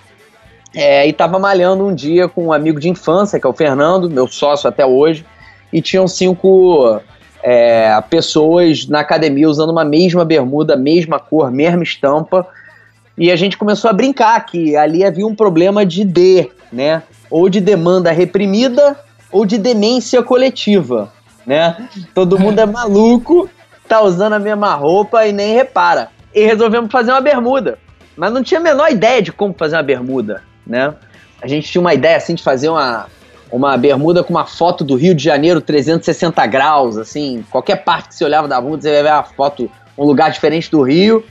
é, 0.74 1.06
e 1.06 1.10
estava 1.10 1.38
malhando 1.38 1.86
um 1.86 1.94
dia 1.94 2.28
com 2.28 2.48
um 2.48 2.52
amigo 2.52 2.78
de 2.78 2.90
infância, 2.90 3.40
que 3.40 3.46
é 3.46 3.50
o 3.50 3.54
Fernando, 3.54 4.10
meu 4.10 4.28
sócio 4.28 4.68
até 4.68 4.84
hoje, 4.84 5.24
e 5.72 5.80
tinham 5.80 6.06
cinco 6.06 7.00
é, 7.42 7.98
pessoas 8.10 8.86
na 8.86 9.00
academia 9.00 9.48
usando 9.48 9.70
uma 9.70 9.86
mesma 9.86 10.22
bermuda, 10.22 10.76
mesma 10.76 11.18
cor, 11.18 11.50
mesma 11.50 11.82
estampa, 11.82 12.46
e 13.16 13.30
a 13.32 13.36
gente 13.36 13.56
começou 13.56 13.88
a 13.88 13.94
brincar 13.94 14.38
que 14.44 14.76
ali 14.76 15.02
havia 15.02 15.26
um 15.26 15.34
problema 15.34 15.86
de 15.86 16.04
D, 16.04 16.50
né? 16.76 17.02
Ou 17.30 17.48
de 17.48 17.58
demanda 17.58 18.12
reprimida 18.12 19.00
ou 19.32 19.46
de 19.46 19.56
demência 19.56 20.22
coletiva, 20.22 21.10
né? 21.46 21.88
Todo 22.14 22.38
mundo 22.38 22.60
é 22.60 22.66
maluco, 22.66 23.48
tá 23.88 24.02
usando 24.02 24.34
a 24.34 24.38
mesma 24.38 24.74
roupa 24.74 25.26
e 25.26 25.32
nem 25.32 25.54
repara. 25.54 26.10
E 26.34 26.44
resolvemos 26.44 26.92
fazer 26.92 27.12
uma 27.12 27.20
bermuda. 27.20 27.78
Mas 28.14 28.30
não 28.30 28.42
tinha 28.42 28.60
a 28.60 28.62
menor 28.62 28.90
ideia 28.90 29.22
de 29.22 29.32
como 29.32 29.54
fazer 29.58 29.76
uma 29.76 29.82
bermuda, 29.82 30.42
né? 30.66 30.94
A 31.40 31.46
gente 31.48 31.70
tinha 31.70 31.80
uma 31.80 31.94
ideia 31.94 32.16
assim 32.16 32.34
de 32.34 32.42
fazer 32.42 32.68
uma, 32.68 33.06
uma 33.50 33.76
bermuda 33.76 34.22
com 34.22 34.34
uma 34.34 34.44
foto 34.44 34.84
do 34.84 34.96
Rio 34.96 35.14
de 35.14 35.24
Janeiro 35.24 35.60
360 35.60 36.46
graus, 36.46 36.98
assim, 36.98 37.44
qualquer 37.50 37.84
parte 37.84 38.08
que 38.08 38.14
você 38.14 38.24
olhava 38.24 38.46
da 38.46 38.60
bermuda, 38.60 38.82
você 38.82 38.92
vai 38.92 39.02
ver 39.02 39.08
a 39.10 39.22
foto, 39.22 39.70
um 39.96 40.04
lugar 40.04 40.30
diferente 40.30 40.70
do 40.70 40.82
Rio. 40.82 41.24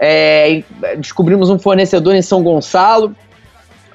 É, 0.00 0.62
descobrimos 0.98 1.50
um 1.50 1.58
fornecedor 1.58 2.14
em 2.14 2.22
São 2.22 2.42
Gonçalo, 2.42 3.14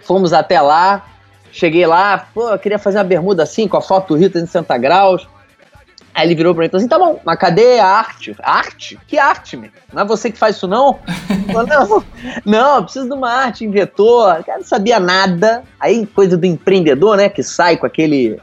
fomos 0.03 0.33
até 0.33 0.59
lá, 0.61 1.05
cheguei 1.51 1.85
lá, 1.85 2.27
pô, 2.33 2.49
eu 2.49 2.59
queria 2.59 2.79
fazer 2.79 2.97
uma 2.97 3.03
bermuda 3.03 3.43
assim, 3.43 3.67
com 3.67 3.77
a 3.77 3.81
foto 3.81 4.09
do 4.09 4.19
Rio 4.19 4.29
360 4.29 4.77
graus. 4.77 5.27
Aí 6.13 6.27
ele 6.27 6.35
virou 6.35 6.53
pra 6.53 6.61
mim 6.61 6.67
e 6.67 6.69
falou 6.69 6.79
assim: 6.79 6.87
tá 6.87 6.99
bom, 6.99 7.19
mas 7.25 7.39
cadê 7.39 7.79
a 7.79 7.87
arte? 7.87 8.35
Arte? 8.43 8.99
Que 9.07 9.17
arte, 9.17 9.57
meu? 9.57 9.71
Não 9.91 10.03
é 10.03 10.05
você 10.05 10.31
que 10.31 10.37
faz 10.37 10.57
isso, 10.57 10.67
não? 10.67 10.99
falei, 11.51 11.75
não, 11.75 12.03
não, 12.45 12.75
eu 12.75 12.83
preciso 12.83 13.07
de 13.07 13.13
uma 13.13 13.31
arte, 13.31 13.65
inventor. 13.65 14.43
Cara 14.43 14.59
não 14.59 14.65
sabia 14.65 14.99
nada. 14.99 15.63
Aí, 15.79 16.05
coisa 16.05 16.37
do 16.37 16.45
empreendedor, 16.45 17.17
né? 17.17 17.29
Que 17.29 17.41
sai 17.41 17.77
com 17.77 17.87
aquele 17.87 18.39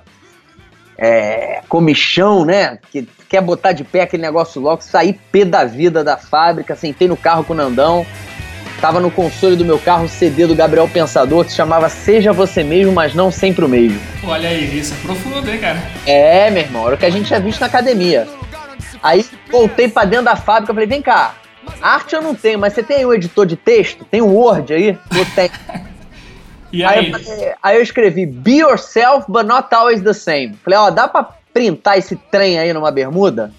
é, 0.99 1.63
comichão, 1.69 2.45
né? 2.45 2.79
Que 2.91 3.09
quer 3.29 3.41
botar 3.41 3.71
de 3.71 3.85
pé 3.85 4.03
aquele 4.03 4.23
negócio 4.23 4.61
logo, 4.61 4.83
sair 4.83 5.19
pé 5.31 5.45
da 5.45 5.65
vida 5.65 6.03
da 6.03 6.17
fábrica, 6.17 6.75
sentei 6.75 7.07
no 7.07 7.17
carro 7.17 7.45
com 7.45 7.53
o 7.53 7.57
Nandão. 7.57 8.05
Tava 8.81 8.99
no 8.99 9.11
console 9.11 9.57
do 9.57 9.65
meu 9.65 9.79
carro 9.79 10.05
o 10.05 10.09
CD 10.09 10.47
do 10.47 10.55
Gabriel 10.55 10.89
Pensador 10.89 11.45
que 11.45 11.51
se 11.51 11.57
chamava 11.57 11.89
Seja 11.91 12.33
Você 12.33 12.65
Mesmo, 12.65 12.93
mas 12.93 13.15
não 13.15 13.31
sempre 13.31 13.65
o 13.65 13.69
mesmo. 13.69 14.01
Olha 14.25 14.49
aí, 14.49 14.79
isso 14.79 14.95
é 14.95 14.97
profundo, 15.03 15.51
hein, 15.51 15.59
cara? 15.59 15.83
É, 16.07 16.51
meu 16.51 16.63
irmão, 16.63 16.87
era 16.87 16.95
o 16.95 16.99
que 16.99 17.05
a 17.05 17.11
gente 17.11 17.27
tinha 17.27 17.41
visto 17.41 17.61
na 17.61 17.67
academia. 17.67 18.27
Aí 19.03 19.25
voltei 19.51 19.87
pra 19.87 20.05
dentro 20.07 20.25
da 20.25 20.37
fábrica 20.37 20.73
e 20.73 20.75
falei, 20.75 20.89
vem 20.89 21.03
cá, 21.03 21.35
arte 21.83 22.15
eu 22.15 22.23
não 22.23 22.35
tenho, 22.35 22.59
mas 22.59 22.73
você 22.73 22.83
tem 22.83 23.05
um 23.05 23.13
editor 23.13 23.45
de 23.45 23.57
texto? 23.57 24.05
Tem 24.05 24.23
um 24.23 24.35
Word 24.35 24.73
aí? 24.73 24.99
Eu 25.15 25.27
tenho. 25.35 25.51
E 26.73 26.85
aí? 26.85 27.13
Aí, 27.13 27.53
aí 27.61 27.77
eu 27.77 27.83
escrevi, 27.83 28.25
be 28.25 28.59
yourself, 28.59 29.25
but 29.29 29.45
not 29.45 29.75
always 29.75 30.03
the 30.03 30.13
same. 30.13 30.55
Falei, 30.65 30.79
ó, 30.79 30.89
dá 30.89 31.09
pra 31.09 31.29
printar 31.53 31.99
esse 31.99 32.15
trem 32.15 32.61
aí 32.61 32.73
numa 32.73 32.93
bermuda? 32.93 33.53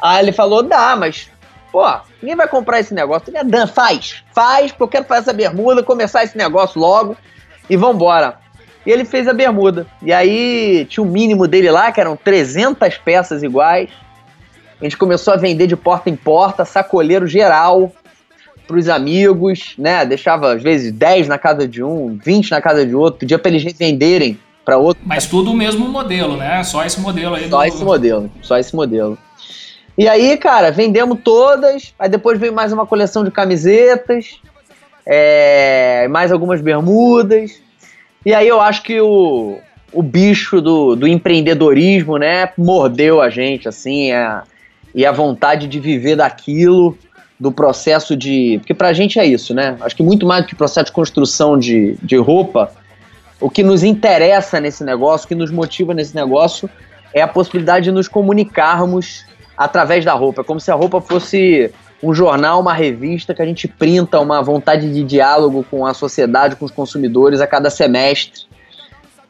Aí 0.00 0.24
ele 0.24 0.32
falou, 0.32 0.62
dá, 0.62 0.96
mas, 0.96 1.28
pô, 1.70 1.84
ninguém 2.22 2.36
vai 2.36 2.48
comprar 2.48 2.80
esse 2.80 2.94
negócio. 2.94 3.32
Falei, 3.32 3.48
Dan, 3.48 3.66
faz, 3.66 4.22
faz, 4.32 4.72
porque 4.72 4.82
eu 4.82 4.88
quero 4.88 5.04
fazer 5.04 5.20
essa 5.20 5.32
bermuda, 5.32 5.82
começar 5.82 6.24
esse 6.24 6.36
negócio 6.36 6.80
logo 6.80 7.16
e 7.68 7.76
vambora. 7.76 8.38
E 8.84 8.90
ele 8.90 9.04
fez 9.04 9.28
a 9.28 9.32
bermuda. 9.32 9.86
E 10.02 10.12
aí 10.12 10.86
tinha 10.88 11.04
o 11.04 11.06
mínimo 11.06 11.46
dele 11.46 11.70
lá, 11.70 11.92
que 11.92 12.00
eram 12.00 12.16
300 12.16 12.96
peças 12.98 13.42
iguais. 13.42 13.90
A 14.80 14.84
gente 14.84 14.96
começou 14.96 15.34
a 15.34 15.36
vender 15.36 15.66
de 15.66 15.76
porta 15.76 16.08
em 16.08 16.16
porta, 16.16 16.64
sacoleiro 16.64 17.26
geral 17.26 17.92
para 18.66 18.78
os 18.78 18.88
amigos, 18.88 19.74
né? 19.76 20.06
Deixava 20.06 20.54
às 20.54 20.62
vezes 20.62 20.92
10 20.92 21.26
na 21.26 21.36
casa 21.36 21.66
de 21.66 21.82
um, 21.82 22.16
20 22.22 22.52
na 22.52 22.62
casa 22.62 22.86
de 22.86 22.94
outro, 22.94 23.18
pedia 23.18 23.38
para 23.38 23.50
eles 23.50 23.64
venderem 23.72 24.38
para 24.64 24.78
outro. 24.78 25.02
Mas 25.04 25.26
tudo 25.26 25.50
o 25.50 25.56
mesmo 25.56 25.88
modelo, 25.88 26.36
né? 26.36 26.62
Só 26.62 26.84
esse 26.84 27.00
modelo 27.00 27.34
aí. 27.34 27.48
Só 27.48 27.58
do... 27.58 27.64
esse 27.64 27.84
modelo, 27.84 28.30
só 28.42 28.58
esse 28.58 28.74
modelo. 28.74 29.18
E 30.00 30.08
aí, 30.08 30.38
cara, 30.38 30.70
vendemos 30.70 31.18
todas. 31.22 31.92
Aí 31.98 32.08
depois 32.08 32.40
veio 32.40 32.54
mais 32.54 32.72
uma 32.72 32.86
coleção 32.86 33.22
de 33.22 33.30
camisetas, 33.30 34.40
é, 35.04 36.08
mais 36.08 36.32
algumas 36.32 36.62
bermudas. 36.62 37.60
E 38.24 38.32
aí 38.32 38.48
eu 38.48 38.62
acho 38.62 38.82
que 38.82 38.98
o, 38.98 39.58
o 39.92 40.02
bicho 40.02 40.62
do, 40.62 40.96
do 40.96 41.06
empreendedorismo, 41.06 42.16
né, 42.16 42.50
mordeu 42.56 43.20
a 43.20 43.28
gente, 43.28 43.68
assim, 43.68 44.10
a, 44.10 44.44
e 44.94 45.04
a 45.04 45.12
vontade 45.12 45.68
de 45.68 45.78
viver 45.78 46.16
daquilo, 46.16 46.96
do 47.38 47.52
processo 47.52 48.16
de. 48.16 48.56
Porque 48.60 48.72
pra 48.72 48.94
gente 48.94 49.18
é 49.18 49.26
isso, 49.26 49.52
né? 49.52 49.76
Acho 49.82 49.94
que 49.94 50.02
muito 50.02 50.24
mais 50.24 50.44
do 50.44 50.48
que 50.48 50.54
processo 50.54 50.86
de 50.86 50.92
construção 50.92 51.58
de, 51.58 51.98
de 52.02 52.16
roupa, 52.16 52.72
o 53.38 53.50
que 53.50 53.62
nos 53.62 53.84
interessa 53.84 54.62
nesse 54.62 54.82
negócio, 54.82 55.26
o 55.26 55.28
que 55.28 55.34
nos 55.34 55.50
motiva 55.50 55.92
nesse 55.92 56.16
negócio, 56.16 56.70
é 57.12 57.20
a 57.20 57.28
possibilidade 57.28 57.84
de 57.84 57.92
nos 57.92 58.08
comunicarmos 58.08 59.28
através 59.60 60.06
da 60.06 60.14
roupa. 60.14 60.40
É 60.40 60.44
como 60.44 60.58
se 60.58 60.70
a 60.70 60.74
roupa 60.74 61.02
fosse 61.02 61.70
um 62.02 62.14
jornal, 62.14 62.60
uma 62.60 62.72
revista 62.72 63.34
que 63.34 63.42
a 63.42 63.44
gente 63.44 63.68
printa 63.68 64.18
uma 64.18 64.40
vontade 64.42 64.90
de 64.90 65.02
diálogo 65.04 65.66
com 65.70 65.84
a 65.84 65.92
sociedade, 65.92 66.56
com 66.56 66.64
os 66.64 66.70
consumidores 66.70 67.42
a 67.42 67.46
cada 67.46 67.68
semestre. 67.68 68.46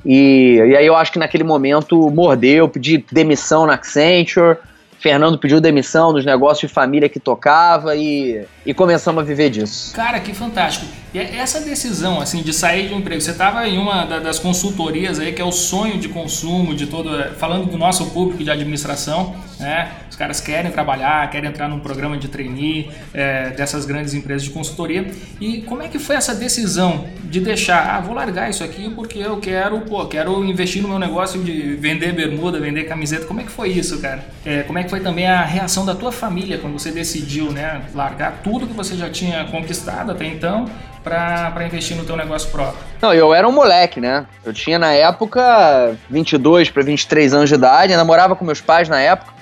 E, 0.07 0.55
e 0.55 0.77
aí 0.77 0.87
eu 0.87 0.95
acho 0.95 1.11
que 1.11 1.19
naquele 1.19 1.43
momento 1.43 2.09
mordeu, 2.13 2.69
pedi 2.69 3.05
demissão 3.11 3.67
na 3.67 3.75
Accenture, 3.75 4.57
Fernando 5.01 5.39
pediu 5.39 5.61
demissão 5.63 6.13
dos 6.13 6.27
negócios 6.27 6.69
de 6.69 6.75
família 6.75 7.09
que 7.09 7.19
tocava 7.19 7.97
e, 7.97 8.45
e 8.67 8.75
começamos 8.75 9.23
a 9.23 9.27
viver 9.27 9.49
disso. 9.49 9.95
Cara, 9.95 10.21
que 10.21 10.35
fantástico. 10.35 10.87
E 11.15 11.19
é 11.19 11.39
essa 11.39 11.59
decisão, 11.61 12.21
assim, 12.21 12.43
de 12.43 12.53
sair 12.53 12.89
de 12.89 12.95
um 12.95 12.99
emprego, 12.99 13.19
você 13.19 13.31
estava 13.31 13.67
em 13.67 13.79
uma 13.79 14.05
das 14.05 14.39
consultorias 14.39 15.19
aí, 15.19 15.33
que 15.33 15.41
é 15.41 15.45
o 15.45 15.51
sonho 15.51 15.99
de 15.99 16.09
consumo 16.09 16.75
de 16.75 16.87
todo, 16.87 17.11
falando 17.39 17.65
do 17.71 17.79
nosso 17.79 18.11
público 18.11 18.45
de 18.45 18.51
administração, 18.51 19.35
né? 19.59 19.91
Caras 20.21 20.39
querem 20.39 20.71
trabalhar, 20.71 21.31
querem 21.31 21.49
entrar 21.49 21.67
num 21.67 21.79
programa 21.79 22.19
de 22.19 22.29
trainee 22.29 22.91
é, 23.15 23.49
dessas 23.53 23.87
grandes 23.87 24.13
empresas 24.13 24.43
de 24.43 24.51
consultoria. 24.51 25.11
E 25.41 25.63
como 25.63 25.83
é 25.83 25.89
que 25.89 25.99
foi 25.99 26.15
essa 26.15 26.35
decisão 26.35 27.07
de 27.25 27.41
deixar, 27.41 27.97
ah, 27.97 28.01
vou 28.01 28.15
largar 28.15 28.51
isso 28.51 28.63
aqui 28.63 28.91
porque 28.91 29.19
eu 29.19 29.39
quero, 29.39 29.81
pô, 29.81 30.05
quero 30.05 30.45
investir 30.45 30.83
no 30.83 30.89
meu 30.89 30.99
negócio 30.99 31.43
de 31.43 31.75
vender 31.77 32.13
bermuda, 32.13 32.61
vender 32.61 32.85
camiseta. 32.85 33.25
Como 33.25 33.41
é 33.41 33.45
que 33.45 33.51
foi 33.51 33.71
isso, 33.71 33.99
cara? 33.99 34.23
É, 34.45 34.63
como 34.63 34.79
é 34.79 34.85
que 34.85 34.91
foi 34.91 35.01
também 35.01 35.27
a 35.27 35.43
reação 35.43 35.87
da 35.87 35.95
tua 35.95 36.13
família 36.13 36.59
quando 36.59 36.79
você 36.79 36.91
decidiu, 36.91 37.51
né, 37.51 37.81
largar 37.95 38.43
tudo 38.45 38.67
que 38.67 38.75
você 38.75 38.97
já 38.97 39.09
tinha 39.09 39.47
conquistado 39.47 40.13
até 40.13 40.27
então 40.27 40.67
para 41.03 41.65
investir 41.65 41.97
no 41.97 42.05
teu 42.05 42.15
negócio 42.15 42.51
próprio? 42.51 42.79
Não, 43.01 43.15
eu 43.15 43.33
era 43.33 43.49
um 43.49 43.53
moleque, 43.53 44.03
né? 44.03 44.27
Eu 44.45 44.53
tinha 44.53 44.79
na 44.79 44.93
época 44.93 45.97
22 46.11 46.69
para 46.69 46.83
23 46.83 47.33
anos 47.33 47.49
de 47.49 47.55
idade, 47.55 47.97
namorava 47.97 48.37
com 48.37 48.45
meus 48.45 48.61
pais 48.61 48.87
na 48.87 49.01
época. 49.01 49.40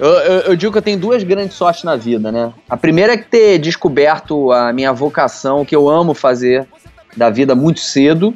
Eu, 0.00 0.08
eu, 0.08 0.40
eu, 0.40 0.56
digo 0.56 0.72
que 0.72 0.78
eu 0.78 0.82
tenho 0.82 0.98
duas 0.98 1.22
grandes 1.22 1.54
sortes 1.54 1.84
na 1.84 1.94
vida, 1.94 2.32
né? 2.32 2.50
A 2.66 2.74
primeira 2.74 3.12
é 3.12 3.16
ter 3.18 3.58
descoberto 3.58 4.50
a 4.50 4.72
minha 4.72 4.94
vocação, 4.94 5.62
que 5.62 5.76
eu 5.76 5.90
amo 5.90 6.14
fazer 6.14 6.66
da 7.14 7.28
vida 7.28 7.54
muito 7.54 7.80
cedo. 7.80 8.34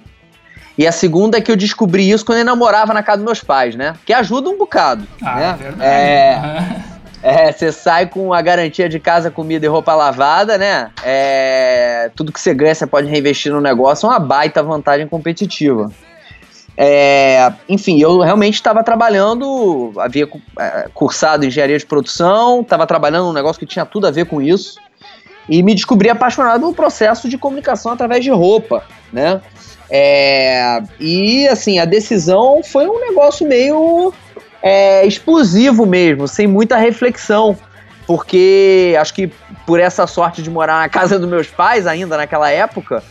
E 0.76 0.87
a 0.87 0.92
segunda 0.92 1.38
é 1.38 1.40
que 1.40 1.50
eu 1.50 1.56
descobri 1.56 2.11
isso 2.11 2.23
quando 2.23 2.38
eu 2.40 2.44
namorava 2.44 2.92
na 2.92 3.02
casa 3.02 3.18
dos 3.18 3.25
meus 3.25 3.40
pais, 3.40 3.75
né? 3.76 3.94
Que 4.04 4.12
ajuda 4.12 4.50
um 4.50 4.59
bocado. 4.59 5.06
Ah, 5.23 5.37
né? 5.37 5.56
verdade. 5.59 5.83
É. 5.83 6.94
É, 7.26 7.50
você 7.50 7.73
sai 7.73 8.04
com 8.04 8.35
a 8.35 8.42
garantia 8.42 8.87
de 8.87 9.00
casa, 9.00 9.30
comida 9.30 9.64
e 9.64 9.68
roupa 9.68 9.95
lavada, 9.95 10.58
né? 10.58 10.91
É, 11.02 12.10
tudo 12.15 12.30
que 12.30 12.39
você 12.39 12.52
ganha 12.52 12.75
você 12.75 12.86
pode 12.86 13.08
reinvestir 13.08 13.50
no 13.50 13.62
negócio, 13.62 14.04
é 14.04 14.10
uma 14.10 14.19
baita 14.19 14.62
vantagem 14.62 15.08
competitiva. 15.08 15.91
É, 16.76 17.52
enfim, 17.69 18.00
eu 18.00 18.19
realmente 18.19 18.54
estava 18.54 18.82
trabalhando, 18.82 19.93
havia 19.97 20.28
é, 20.58 20.89
cursado 20.93 21.47
engenharia 21.47 21.78
de 21.78 21.87
produção, 21.87 22.63
estava 22.63 22.87
trabalhando 22.87 23.26
num 23.26 23.32
negócio 23.32 23.60
que 23.60 23.67
tinha 23.67 23.87
tudo 23.87 24.06
a 24.06 24.10
ver 24.10 24.26
com 24.26 24.43
isso 24.43 24.80
e 25.49 25.63
me 25.63 25.75
descobri 25.75 26.08
apaixonado 26.08 26.63
no 26.63 26.75
processo 26.75 27.28
de 27.28 27.39
comunicação 27.39 27.93
através 27.93 28.25
de 28.25 28.30
roupa, 28.30 28.84
né? 29.13 29.41
É, 29.91 30.82
e 30.99 31.47
assim, 31.49 31.78
a 31.78 31.84
decisão 31.84 32.63
foi 32.65 32.89
um 32.89 32.99
negócio 32.99 33.47
meio 33.47 34.13
é, 34.63 35.06
explosivo 35.06 35.87
mesmo, 35.87 36.26
sem 36.26 36.47
muita 36.47 36.76
reflexão, 36.76 37.56
porque 38.06 38.97
acho 38.99 39.15
que 39.15 39.30
por 39.67 39.78
essa 39.78 40.06
sorte 40.06 40.43
de 40.43 40.50
morar 40.50 40.80
na 40.80 40.89
casa 40.89 41.19
dos 41.19 41.28
meus 41.28 41.49
pais 41.49 41.87
ainda 41.87 42.17
naquela 42.17 42.50
época, 42.50 43.02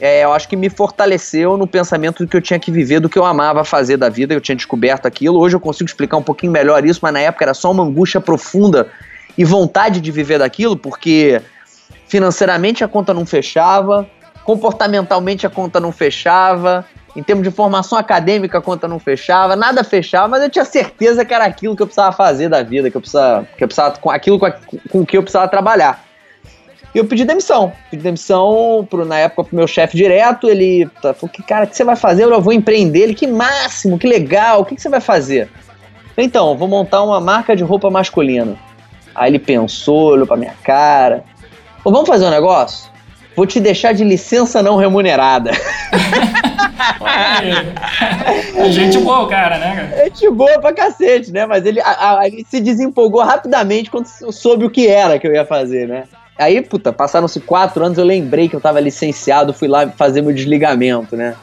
é, 0.00 0.24
eu 0.24 0.32
acho 0.32 0.48
que 0.48 0.56
me 0.56 0.68
fortaleceu 0.68 1.56
no 1.56 1.66
pensamento 1.66 2.24
do 2.24 2.28
que 2.28 2.36
eu 2.36 2.40
tinha 2.40 2.58
que 2.58 2.70
viver, 2.70 3.00
do 3.00 3.08
que 3.08 3.18
eu 3.18 3.24
amava 3.24 3.64
fazer 3.64 3.96
da 3.96 4.08
vida, 4.08 4.32
eu 4.32 4.40
tinha 4.40 4.54
descoberto 4.54 5.06
aquilo. 5.06 5.38
Hoje 5.38 5.56
eu 5.56 5.60
consigo 5.60 5.88
explicar 5.88 6.16
um 6.16 6.22
pouquinho 6.22 6.52
melhor 6.52 6.84
isso, 6.84 7.00
mas 7.02 7.12
na 7.12 7.20
época 7.20 7.44
era 7.44 7.54
só 7.54 7.70
uma 7.70 7.82
angústia 7.82 8.20
profunda 8.20 8.88
e 9.36 9.44
vontade 9.44 10.00
de 10.00 10.10
viver 10.10 10.38
daquilo, 10.38 10.76
porque 10.76 11.40
financeiramente 12.06 12.84
a 12.84 12.88
conta 12.88 13.12
não 13.12 13.26
fechava, 13.26 14.08
comportamentalmente 14.44 15.46
a 15.46 15.50
conta 15.50 15.80
não 15.80 15.92
fechava, 15.92 16.84
em 17.14 17.22
termos 17.22 17.42
de 17.42 17.50
formação 17.50 17.98
acadêmica 17.98 18.58
a 18.58 18.62
conta 18.62 18.86
não 18.86 18.98
fechava, 18.98 19.56
nada 19.56 19.82
fechava, 19.82 20.28
mas 20.28 20.42
eu 20.42 20.50
tinha 20.50 20.64
certeza 20.64 21.24
que 21.24 21.34
era 21.34 21.44
aquilo 21.44 21.74
que 21.74 21.82
eu 21.82 21.86
precisava 21.86 22.12
fazer 22.12 22.48
da 22.48 22.62
vida, 22.62 22.90
que 22.90 22.96
eu 22.96 23.00
precisava, 23.00 23.46
que 23.56 23.64
eu 23.64 23.68
precisava 23.68 23.98
com 23.98 24.10
aquilo 24.10 24.38
com, 24.38 25.00
o 25.00 25.06
que 25.06 25.16
eu 25.16 25.22
precisava 25.22 25.48
trabalhar. 25.48 26.07
E 26.94 26.98
eu 26.98 27.04
pedi 27.04 27.24
demissão. 27.24 27.72
Pedi 27.90 28.02
demissão 28.02 28.86
pro, 28.88 29.04
na 29.04 29.18
época 29.18 29.44
pro 29.44 29.56
meu 29.56 29.66
chefe 29.66 29.96
direto. 29.96 30.48
Ele 30.48 30.88
falou: 31.02 31.28
que 31.30 31.42
cara, 31.42 31.64
o 31.64 31.68
que 31.68 31.76
você 31.76 31.84
vai 31.84 31.96
fazer? 31.96 32.24
Eu 32.24 32.40
vou 32.40 32.52
empreender. 32.52 33.00
Ele, 33.00 33.14
que 33.14 33.26
máximo, 33.26 33.98
que 33.98 34.06
legal, 34.06 34.60
o 34.60 34.64
que, 34.64 34.74
que 34.74 34.82
você 34.82 34.88
vai 34.88 35.00
fazer? 35.00 35.48
Então, 36.16 36.56
vou 36.56 36.66
montar 36.66 37.02
uma 37.02 37.20
marca 37.20 37.54
de 37.54 37.62
roupa 37.62 37.90
masculina. 37.90 38.56
Aí 39.14 39.30
ele 39.30 39.38
pensou, 39.38 40.12
olhou 40.12 40.26
pra 40.26 40.36
minha 40.36 40.54
cara. 40.62 41.22
Vamos 41.84 42.08
fazer 42.08 42.26
um 42.26 42.30
negócio? 42.30 42.90
Vou 43.36 43.46
te 43.46 43.60
deixar 43.60 43.92
de 43.92 44.02
licença 44.02 44.62
não 44.62 44.76
remunerada. 44.76 45.52
é 48.56 48.70
gente 48.72 48.98
boa, 48.98 49.28
cara, 49.28 49.58
né? 49.58 49.76
Cara? 49.76 50.04
Gente 50.04 50.28
boa 50.30 50.58
pra 50.58 50.72
cacete, 50.72 51.30
né? 51.30 51.46
Mas 51.46 51.64
ele, 51.64 51.80
a, 51.80 52.18
a, 52.18 52.26
ele 52.26 52.44
se 52.48 52.60
desempolgou 52.60 53.22
rapidamente 53.22 53.90
quando 53.90 54.06
soube 54.32 54.64
o 54.64 54.70
que 54.70 54.88
era 54.88 55.20
que 55.20 55.26
eu 55.26 55.32
ia 55.32 55.46
fazer, 55.46 55.86
né? 55.86 56.04
Aí, 56.38 56.62
puta, 56.62 56.92
passaram-se 56.92 57.40
quatro 57.40 57.84
anos, 57.84 57.98
eu 57.98 58.04
lembrei 58.04 58.48
que 58.48 58.54
eu 58.54 58.60
tava 58.60 58.78
licenciado, 58.78 59.52
fui 59.52 59.66
lá 59.66 59.88
fazer 59.88 60.22
meu 60.22 60.32
desligamento, 60.32 61.16
né? 61.16 61.34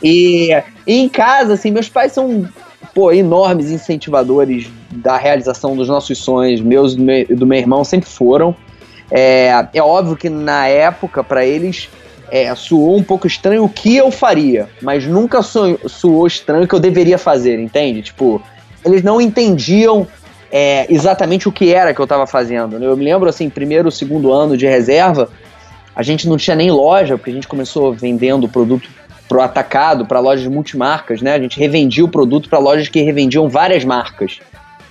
E, 0.00 0.50
e 0.86 1.00
em 1.00 1.08
casa, 1.08 1.54
assim, 1.54 1.72
meus 1.72 1.88
pais 1.88 2.12
são, 2.12 2.48
pô, 2.94 3.10
enormes 3.10 3.70
incentivadores 3.72 4.70
da 4.92 5.16
realização 5.16 5.74
dos 5.74 5.88
nossos 5.88 6.18
sonhos, 6.18 6.60
meus 6.60 6.92
e 6.92 7.34
do 7.34 7.46
meu, 7.46 7.58
irmão 7.58 7.82
sempre 7.82 8.08
foram. 8.08 8.54
É, 9.10 9.66
é 9.74 9.82
óbvio 9.82 10.16
que 10.16 10.30
na 10.30 10.68
época, 10.68 11.24
para 11.24 11.44
eles, 11.44 11.88
é, 12.30 12.54
soou 12.54 12.96
um 12.96 13.02
pouco 13.02 13.26
estranho 13.26 13.64
o 13.64 13.68
que 13.68 13.96
eu 13.96 14.10
faria, 14.12 14.68
mas 14.80 15.04
nunca 15.04 15.42
soou 15.42 16.26
estranho 16.26 16.64
o 16.64 16.68
que 16.68 16.74
eu 16.74 16.80
deveria 16.80 17.18
fazer, 17.18 17.58
entende? 17.58 18.02
Tipo, 18.02 18.40
eles 18.84 19.02
não 19.02 19.20
entendiam 19.20 20.06
é, 20.56 20.86
exatamente 20.88 21.48
o 21.48 21.52
que 21.52 21.74
era 21.74 21.92
que 21.92 22.00
eu 22.00 22.04
estava 22.04 22.28
fazendo. 22.28 22.78
Né? 22.78 22.86
Eu 22.86 22.96
me 22.96 23.04
lembro, 23.04 23.28
assim, 23.28 23.50
primeiro, 23.50 23.90
segundo 23.90 24.32
ano 24.32 24.56
de 24.56 24.68
reserva, 24.68 25.28
a 25.96 26.00
gente 26.00 26.28
não 26.28 26.36
tinha 26.36 26.54
nem 26.54 26.70
loja, 26.70 27.18
porque 27.18 27.32
a 27.32 27.34
gente 27.34 27.48
começou 27.48 27.92
vendendo 27.92 28.48
produto 28.48 28.88
pro 29.28 29.40
atacado, 29.40 30.06
para 30.06 30.20
lojas 30.20 30.46
multimarcas, 30.46 31.20
né? 31.20 31.34
A 31.34 31.40
gente 31.40 31.58
revendia 31.58 32.04
o 32.04 32.08
produto 32.08 32.48
para 32.48 32.60
lojas 32.60 32.88
que 32.88 33.02
revendiam 33.02 33.48
várias 33.48 33.84
marcas. 33.84 34.38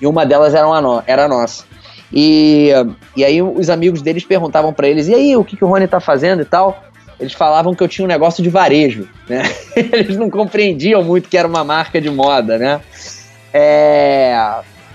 E 0.02 0.06
uma 0.06 0.26
delas 0.26 0.54
era, 0.54 0.68
uma 0.68 1.02
era 1.08 1.26
a 1.26 1.28
nossa. 1.30 1.64
E, 2.12 2.72
e 3.16 3.24
aí 3.24 3.42
os 3.42 3.70
amigos 3.70 4.02
deles 4.02 4.26
perguntavam 4.26 4.74
para 4.74 4.90
eles, 4.90 5.08
e 5.08 5.16
aí, 5.16 5.38
o 5.38 5.46
que, 5.46 5.56
que 5.56 5.64
o 5.64 5.68
Rony 5.68 5.88
tá 5.88 6.02
fazendo 6.02 6.42
e 6.42 6.46
tal? 6.46 6.84
Eles 7.18 7.32
falavam 7.32 7.74
que 7.74 7.82
eu 7.82 7.88
tinha 7.88 8.04
um 8.04 8.10
negócio 8.10 8.44
de 8.44 8.50
varejo, 8.50 9.08
né? 9.30 9.44
Eles 9.94 10.18
não 10.18 10.30
compreendiam 10.30 11.02
muito 11.04 11.30
que 11.30 11.38
era 11.38 11.48
uma 11.48 11.64
marca 11.64 12.02
de 12.02 12.10
moda, 12.10 12.58
né? 12.58 12.82
É, 13.54 14.36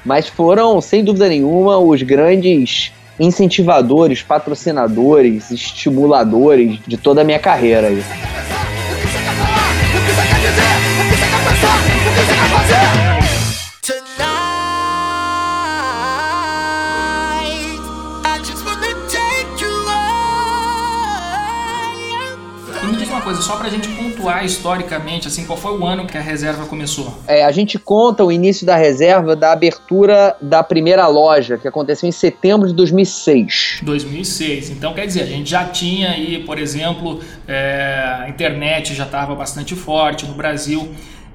mas 0.04 0.28
foram, 0.28 0.80
sem 0.80 1.04
dúvida 1.04 1.28
nenhuma, 1.28 1.78
os 1.78 2.02
grandes 2.02 2.92
incentivadores, 3.18 4.22
patrocinadores, 4.22 5.50
estimuladores 5.50 6.78
de 6.86 6.96
toda 6.96 7.22
a 7.22 7.24
minha 7.24 7.38
carreira. 7.38 7.88
Aí. 7.88 8.02
só 23.48 23.56
pra 23.56 23.70
gente 23.70 23.88
pontuar 24.28 24.44
historicamente, 24.44 25.26
assim, 25.26 25.46
qual 25.46 25.58
foi 25.58 25.78
o 25.78 25.86
ano 25.86 26.06
que 26.06 26.16
a 26.16 26.20
reserva 26.20 26.66
começou? 26.66 27.18
É, 27.26 27.44
a 27.44 27.50
gente 27.50 27.78
conta 27.78 28.22
o 28.22 28.30
início 28.30 28.66
da 28.66 28.76
reserva 28.76 29.34
da 29.34 29.52
abertura 29.52 30.36
da 30.40 30.62
primeira 30.62 31.06
loja, 31.06 31.56
que 31.56 31.66
aconteceu 31.66 32.08
em 32.08 32.12
setembro 32.12 32.68
de 32.68 32.74
2006. 32.74 33.80
2006. 33.82 34.70
Então, 34.70 34.92
quer 34.92 35.06
dizer, 35.06 35.22
a 35.22 35.26
gente 35.26 35.48
já 35.48 35.64
tinha 35.64 36.10
aí, 36.10 36.42
por 36.44 36.58
exemplo, 36.58 37.20
é, 37.46 38.22
a 38.24 38.28
internet 38.28 38.94
já 38.94 39.04
estava 39.04 39.34
bastante 39.34 39.74
forte 39.74 40.26
no 40.26 40.34
Brasil. 40.34 40.88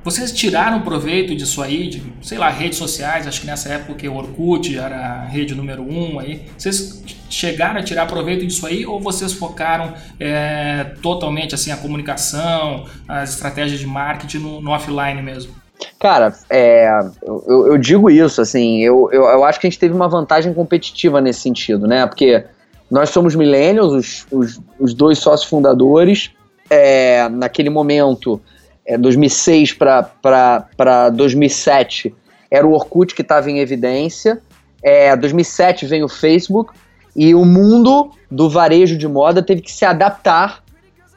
Vocês 0.04 0.34
tiraram 0.34 0.82
proveito 0.82 1.34
disso 1.34 1.62
aí, 1.62 1.88
de, 1.88 2.04
sei 2.22 2.38
lá, 2.38 2.50
redes 2.50 2.78
sociais, 2.78 3.26
acho 3.26 3.39
que 3.39 3.48
nessa 3.48 3.70
época 3.70 4.06
o 4.10 4.18
Orkut 4.18 4.78
era 4.78 4.98
a 4.98 5.26
rede 5.26 5.56
número 5.56 5.82
um 5.82 6.20
aí. 6.20 6.46
Vocês 6.58 7.02
chegaram 7.30 7.80
a 7.80 7.84
tirar 7.84 8.06
proveito 8.06 8.46
disso 8.46 8.68
aí 8.68 8.86
ou 8.86 9.00
vocês 9.00 9.32
focaram 9.32 9.94
é, 10.20 10.92
totalmente 11.02 11.56
assim 11.56 11.72
a 11.72 11.78
comunicação, 11.78 12.86
as 13.08 13.30
estratégias 13.30 13.80
de 13.80 13.88
marketing 13.88 14.39
no, 14.39 14.62
no 14.62 14.72
offline 14.72 15.22
mesmo? 15.22 15.54
Cara, 16.00 16.34
é, 16.50 16.89
eu, 17.26 17.68
eu, 17.68 17.78
digo 17.78 18.10
isso, 18.10 18.42
assim, 18.42 18.82
eu, 18.84 19.10
eu, 19.12 19.24
eu, 19.24 19.44
acho 19.46 19.60
que 19.60 19.68
a 19.68 19.70
gente 19.70 19.80
teve 19.80 19.94
uma 19.94 20.10
vantagem 20.10 20.54
competitiva 20.54 21.22
nesse 21.22 21.39
sentido, 21.39 21.88
né? 21.88 22.06
Porque 22.06 22.44
nós 22.92 23.10
somos 23.10 23.36
millennials, 23.36 23.94
os, 23.94 24.28
os, 24.32 24.62
os 24.80 24.94
dois 24.94 25.18
sócios 25.18 25.50
fundadores, 25.50 26.32
é, 26.70 27.28
naquele 27.30 27.70
momento 27.70 28.42
é, 28.86 28.98
2006 28.98 29.74
para 29.74 31.10
2007 31.10 32.13
era 32.52 32.67
o 32.67 32.74
Orkut 32.74 33.15
que 33.15 33.22
estava 33.22 33.50
em 33.50 33.60
evidência. 33.60 34.39
É, 34.82 35.15
2007 35.15 35.86
vem 35.86 36.04
o 36.04 36.10
Facebook 36.10 36.74
e 37.15 37.34
o 37.34 37.46
mundo 37.46 38.12
do 38.30 38.50
varejo 38.50 38.98
de 38.98 39.08
moda 39.08 39.41
teve 39.41 39.62
que 39.62 39.72
se 39.72 39.86
adaptar 39.86 40.63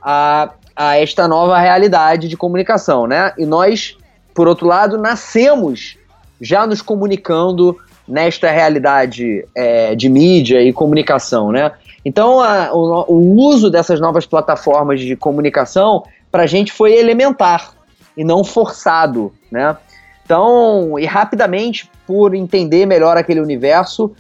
a, 0.01 0.51
a 0.75 0.99
esta 0.99 1.27
nova 1.27 1.59
realidade 1.59 2.29
de 2.29 2.37
comunicação, 2.37 3.07
né? 3.07 3.33
E 3.37 3.45
nós, 3.45 3.97
por 4.35 4.47
outro 4.47 4.67
lado, 4.67 4.99
nascemos 4.99 5.99
já 6.41 6.67
nos 6.67 6.81
comunicando 6.81 7.77
nesta 8.07 8.51
realidade 8.51 9.45
é, 9.55 9.95
de 9.95 10.09
mídia 10.09 10.63
e 10.63 10.73
comunicação, 10.73 11.51
né? 11.51 11.73
Então, 12.05 12.41
a, 12.41 12.73
o, 12.73 13.13
o 13.13 13.35
uso 13.49 13.69
dessas 13.69 13.99
novas 13.99 14.25
plataformas 14.25 15.01
de 15.01 15.17
comunicação 15.17 16.05
para 16.37 16.43
a 16.43 16.47
gente 16.47 16.71
foi 16.71 16.93
elementar 16.93 17.73
e 18.15 18.23
não 18.23 18.45
forçado, 18.45 19.33
né? 19.51 19.75
Então, 20.23 20.99
e 20.99 21.07
rapidamente, 21.07 21.91
por 22.07 22.35
entender 22.35 22.85
melhor 22.85 23.17
aquele 23.17 23.41
universo, 23.41 24.15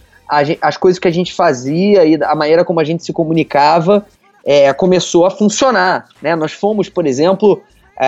gente, 0.46 0.58
as 0.62 0.78
coisas 0.78 0.98
que 0.98 1.06
a 1.06 1.10
gente 1.10 1.34
fazia 1.34 2.06
e 2.06 2.14
a 2.22 2.34
maneira 2.34 2.64
como 2.64 2.80
a 2.80 2.84
gente 2.84 3.04
se 3.04 3.12
comunicava 3.12 4.06
é, 4.46 4.72
começou 4.72 5.26
a 5.26 5.30
funcionar. 5.30 6.08
Né? 6.22 6.34
Nós 6.34 6.52
fomos, 6.52 6.88
por 6.88 7.06
exemplo, 7.06 7.62
a, 7.98 8.06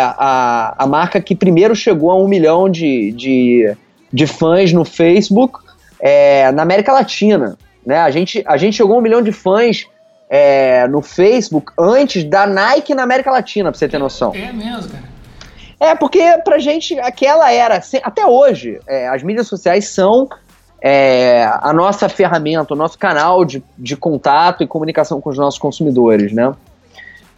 a, 0.79 0.85
a, 0.85 0.87
marca 0.87 1.21
que 1.21 1.35
primeiro 1.35 1.77
chegou 1.77 2.11
a 2.11 2.16
um 2.16 2.27
milhão 2.27 2.66
de, 2.66 3.12
de, 3.12 3.77
de 4.11 4.27
fãs 4.27 4.73
no 4.73 4.87
Facebook 4.87 5.59
é, 6.01 6.51
na 6.53 6.62
América 6.62 6.94
Latina. 6.94 7.59
Né? 7.85 7.99
A, 7.99 8.11
gente, 8.11 8.42
a 8.47 8.57
gente 8.57 8.75
chegou 8.75 8.94
a 8.94 8.99
um 9.01 9.03
milhão 9.03 9.21
de 9.21 9.33
fãs 9.33 9.87
é, 10.28 10.86
no 10.88 11.00
Facebook 11.00 11.72
antes 11.78 12.24
da 12.24 12.46
Nike 12.46 12.94
na 12.94 13.02
América 13.02 13.30
Latina, 13.30 13.70
pra 13.70 13.78
você 13.78 13.88
ter 13.88 13.98
noção. 13.98 14.32
É 14.34 14.52
mesmo, 14.52 14.90
cara. 14.90 15.18
É, 15.80 15.94
porque 15.94 16.20
pra 16.44 16.58
gente 16.58 16.98
aquela 16.98 17.52
era, 17.52 17.80
até 18.02 18.26
hoje, 18.26 18.80
é, 18.86 19.08
as 19.08 19.22
mídias 19.22 19.46
sociais 19.46 19.88
são 19.88 20.28
é, 20.80 21.48
a 21.60 21.72
nossa 21.72 22.08
ferramenta, 22.08 22.74
o 22.74 22.76
nosso 22.76 22.98
canal 22.98 23.44
de, 23.44 23.62
de 23.76 23.96
contato 23.96 24.62
e 24.62 24.66
comunicação 24.66 25.20
com 25.20 25.30
os 25.30 25.38
nossos 25.38 25.58
consumidores, 25.58 26.32
né? 26.32 26.52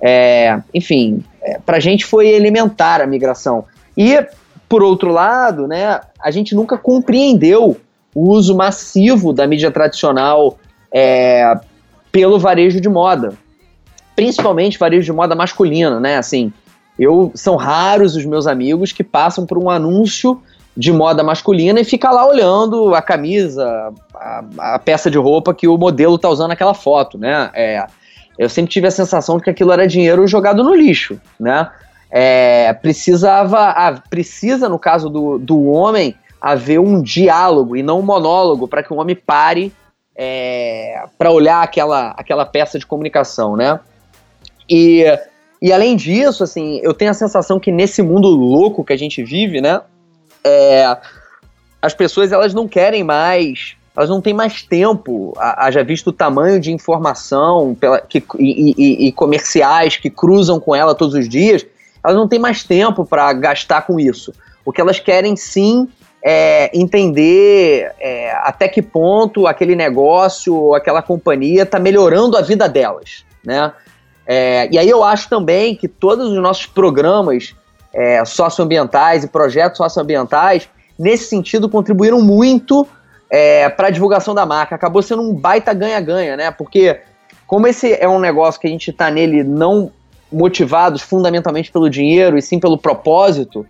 É, 0.00 0.59
enfim, 0.72 1.22
é, 1.42 1.59
pra 1.59 1.79
gente 1.79 2.07
foi 2.07 2.29
elementar 2.29 3.03
a 3.03 3.07
migração. 3.07 3.66
E, 3.96 4.24
por 4.66 4.83
outro 4.83 5.11
lado, 5.11 5.66
né, 5.66 6.00
a 6.18 6.31
gente 6.31 6.55
nunca 6.55 6.79
compreendeu 6.79 7.76
o 8.14 8.31
uso 8.31 8.57
massivo 8.57 9.33
da 9.33 9.46
mídia 9.46 9.70
tradicional 9.70 10.59
é, 10.92 11.59
pelo 12.11 12.38
varejo 12.38 12.81
de 12.81 12.88
moda. 12.88 13.35
Principalmente 14.14 14.79
varejo 14.79 15.05
de 15.05 15.12
moda 15.12 15.35
masculino, 15.35 16.01
né? 16.01 16.16
Assim, 16.16 16.53
eu 16.99 17.33
são 17.35 17.57
raros 17.57 18.16
os 18.16 18.25
meus 18.25 18.46
amigos 18.46 18.92
que 18.92 19.03
passam 19.03 19.46
por 19.46 19.57
um 19.57 19.70
anúncio 19.70 20.40
de 20.77 20.92
moda 20.92 21.23
masculina 21.23 21.81
e 21.81 21.85
fica 21.85 22.11
lá 22.11 22.27
olhando 22.27 22.94
a 22.94 23.03
camisa, 23.03 23.92
a, 24.14 24.44
a 24.75 24.79
peça 24.79 25.11
de 25.11 25.18
roupa 25.18 25.55
que 25.55 25.66
o 25.66 25.77
modelo 25.77 26.18
tá 26.18 26.29
usando 26.29 26.49
naquela 26.49 26.75
foto, 26.75 27.18
né? 27.18 27.51
É, 27.55 27.87
eu 28.38 28.49
sempre 28.49 28.70
tive 28.73 28.87
a 28.87 28.90
sensação 28.90 29.37
de 29.37 29.44
que 29.44 29.51
aquilo 29.51 29.73
era 29.73 29.87
dinheiro 29.87 30.27
jogado 30.27 30.62
no 30.62 30.75
lixo, 30.75 31.20
né? 31.38 31.70
É, 32.11 32.73
precisava, 32.73 34.03
precisa 34.09 34.68
no 34.68 34.79
caso 34.79 35.09
do, 35.09 35.38
do 35.38 35.64
homem 35.66 36.14
haver 36.40 36.81
um 36.81 37.03
diálogo 37.03 37.77
e 37.77 37.83
não 37.83 38.01
um 38.01 38.03
monólogo 38.03 38.66
para 38.66 38.83
que 38.83 38.92
o 38.92 38.96
homem 38.96 39.14
pare 39.14 39.73
é, 40.23 41.03
para 41.17 41.31
olhar 41.31 41.63
aquela, 41.63 42.11
aquela 42.11 42.45
peça 42.45 42.79
de 42.79 42.85
comunicação, 42.85 43.57
né? 43.57 43.81
E, 44.69 45.03
e 45.63 45.73
além 45.73 45.97
disso, 45.97 46.45
assim, 46.45 46.79
eu 46.83 46.93
tenho 46.93 47.11
a 47.11 47.15
sensação 47.15 47.59
que 47.59 47.73
nesse 47.73 48.03
mundo 48.03 48.29
louco 48.29 48.85
que 48.85 48.93
a 48.93 48.99
gente 48.99 49.23
vive, 49.23 49.63
né? 49.63 49.81
É, 50.45 50.95
as 51.81 51.95
pessoas 51.95 52.33
elas 52.33 52.53
não 52.53 52.69
querem 52.69 53.03
mais, 53.03 53.77
elas 53.97 54.11
não 54.11 54.21
têm 54.21 54.35
mais 54.35 54.63
tempo, 54.63 55.33
haja 55.39 55.83
visto 55.83 56.09
o 56.09 56.13
tamanho 56.13 56.61
de 56.61 56.71
informação 56.71 57.75
pela, 57.75 57.99
que, 58.03 58.23
e, 58.39 58.75
e, 58.77 59.07
e 59.07 59.13
comerciais 59.13 59.97
que 59.97 60.11
cruzam 60.11 60.61
com 60.61 60.77
ela 60.77 60.95
todos 60.95 61.15
os 61.15 61.27
dias, 61.31 61.65
elas 62.05 62.15
não 62.15 62.29
têm 62.29 62.39
mais 62.39 62.63
tempo 62.63 63.07
para 63.07 63.33
gastar 63.33 63.87
com 63.87 63.99
isso. 63.99 64.35
O 64.67 64.71
que 64.71 64.83
elas 64.83 65.01
querem 65.01 65.35
sim 65.35 65.89
é, 66.23 66.71
entender 66.79 67.93
é, 67.99 68.33
até 68.43 68.69
que 68.69 68.83
ponto 68.83 69.47
aquele 69.47 69.75
negócio 69.75 70.55
ou 70.55 70.75
aquela 70.75 71.03
companhia 71.03 71.63
está 71.63 71.79
melhorando 71.79 72.37
a 72.37 72.43
vida 72.43 72.69
delas, 72.69 73.25
né? 73.45 73.73
É, 74.27 74.69
e 74.71 74.79
aí 74.79 74.89
eu 74.89 75.03
acho 75.03 75.29
também 75.29 75.75
que 75.75 75.89
todos 75.89 76.31
os 76.31 76.39
nossos 76.39 76.67
programas 76.67 77.55
é, 77.93 78.25
socioambientais 78.25 79.25
e 79.25 79.29
projetos 79.29 79.79
socioambientais, 79.79 80.69
nesse 80.99 81.25
sentido, 81.25 81.69
contribuíram 81.69 82.21
muito 82.21 82.87
é, 83.29 83.69
para 83.69 83.89
a 83.89 83.91
divulgação 83.91 84.35
da 84.35 84.47
marca. 84.47 84.75
Acabou 84.75 85.03
sendo 85.03 85.23
um 85.23 85.35
baita 85.35 85.73
ganha-ganha, 85.73 86.37
né? 86.37 86.51
Porque 86.51 87.01
como 87.47 87.67
esse 87.67 87.93
é 87.95 88.09
um 88.09 88.21
negócio 88.21 88.61
que 88.61 88.69
a 88.69 88.71
gente 88.71 88.91
está 88.91 89.11
nele 89.11 89.43
não 89.43 89.91
motivados 90.31 91.03
fundamentalmente 91.03 91.73
pelo 91.73 91.91
dinheiro 91.91 92.39
e 92.39 92.43
sim 92.43 92.61
pelo 92.61 92.79
propósito, 92.79 93.67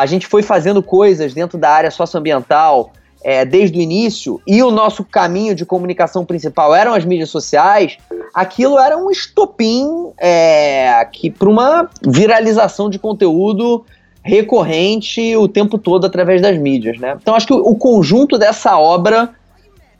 a 0.00 0.06
gente 0.06 0.26
foi 0.26 0.42
fazendo 0.42 0.82
coisas 0.82 1.34
dentro 1.34 1.58
da 1.58 1.68
área 1.68 1.90
socioambiental 1.90 2.90
é, 3.22 3.44
desde 3.44 3.78
o 3.78 3.82
início 3.82 4.40
e 4.46 4.62
o 4.62 4.70
nosso 4.70 5.04
caminho 5.04 5.54
de 5.54 5.66
comunicação 5.66 6.24
principal 6.24 6.74
eram 6.74 6.94
as 6.94 7.04
mídias 7.04 7.28
sociais, 7.28 7.98
aquilo 8.34 8.78
era 8.78 8.96
um 8.96 9.10
estopim 9.10 10.10
é, 10.18 11.06
para 11.38 11.48
uma 11.50 11.90
viralização 12.02 12.88
de 12.88 12.98
conteúdo 12.98 13.84
recorrente 14.22 15.36
o 15.36 15.46
tempo 15.46 15.76
todo 15.76 16.06
através 16.06 16.40
das 16.40 16.56
mídias, 16.56 16.98
né? 16.98 17.18
Então 17.20 17.34
acho 17.34 17.46
que 17.46 17.52
o 17.52 17.74
conjunto 17.74 18.38
dessa 18.38 18.78
obra 18.78 19.34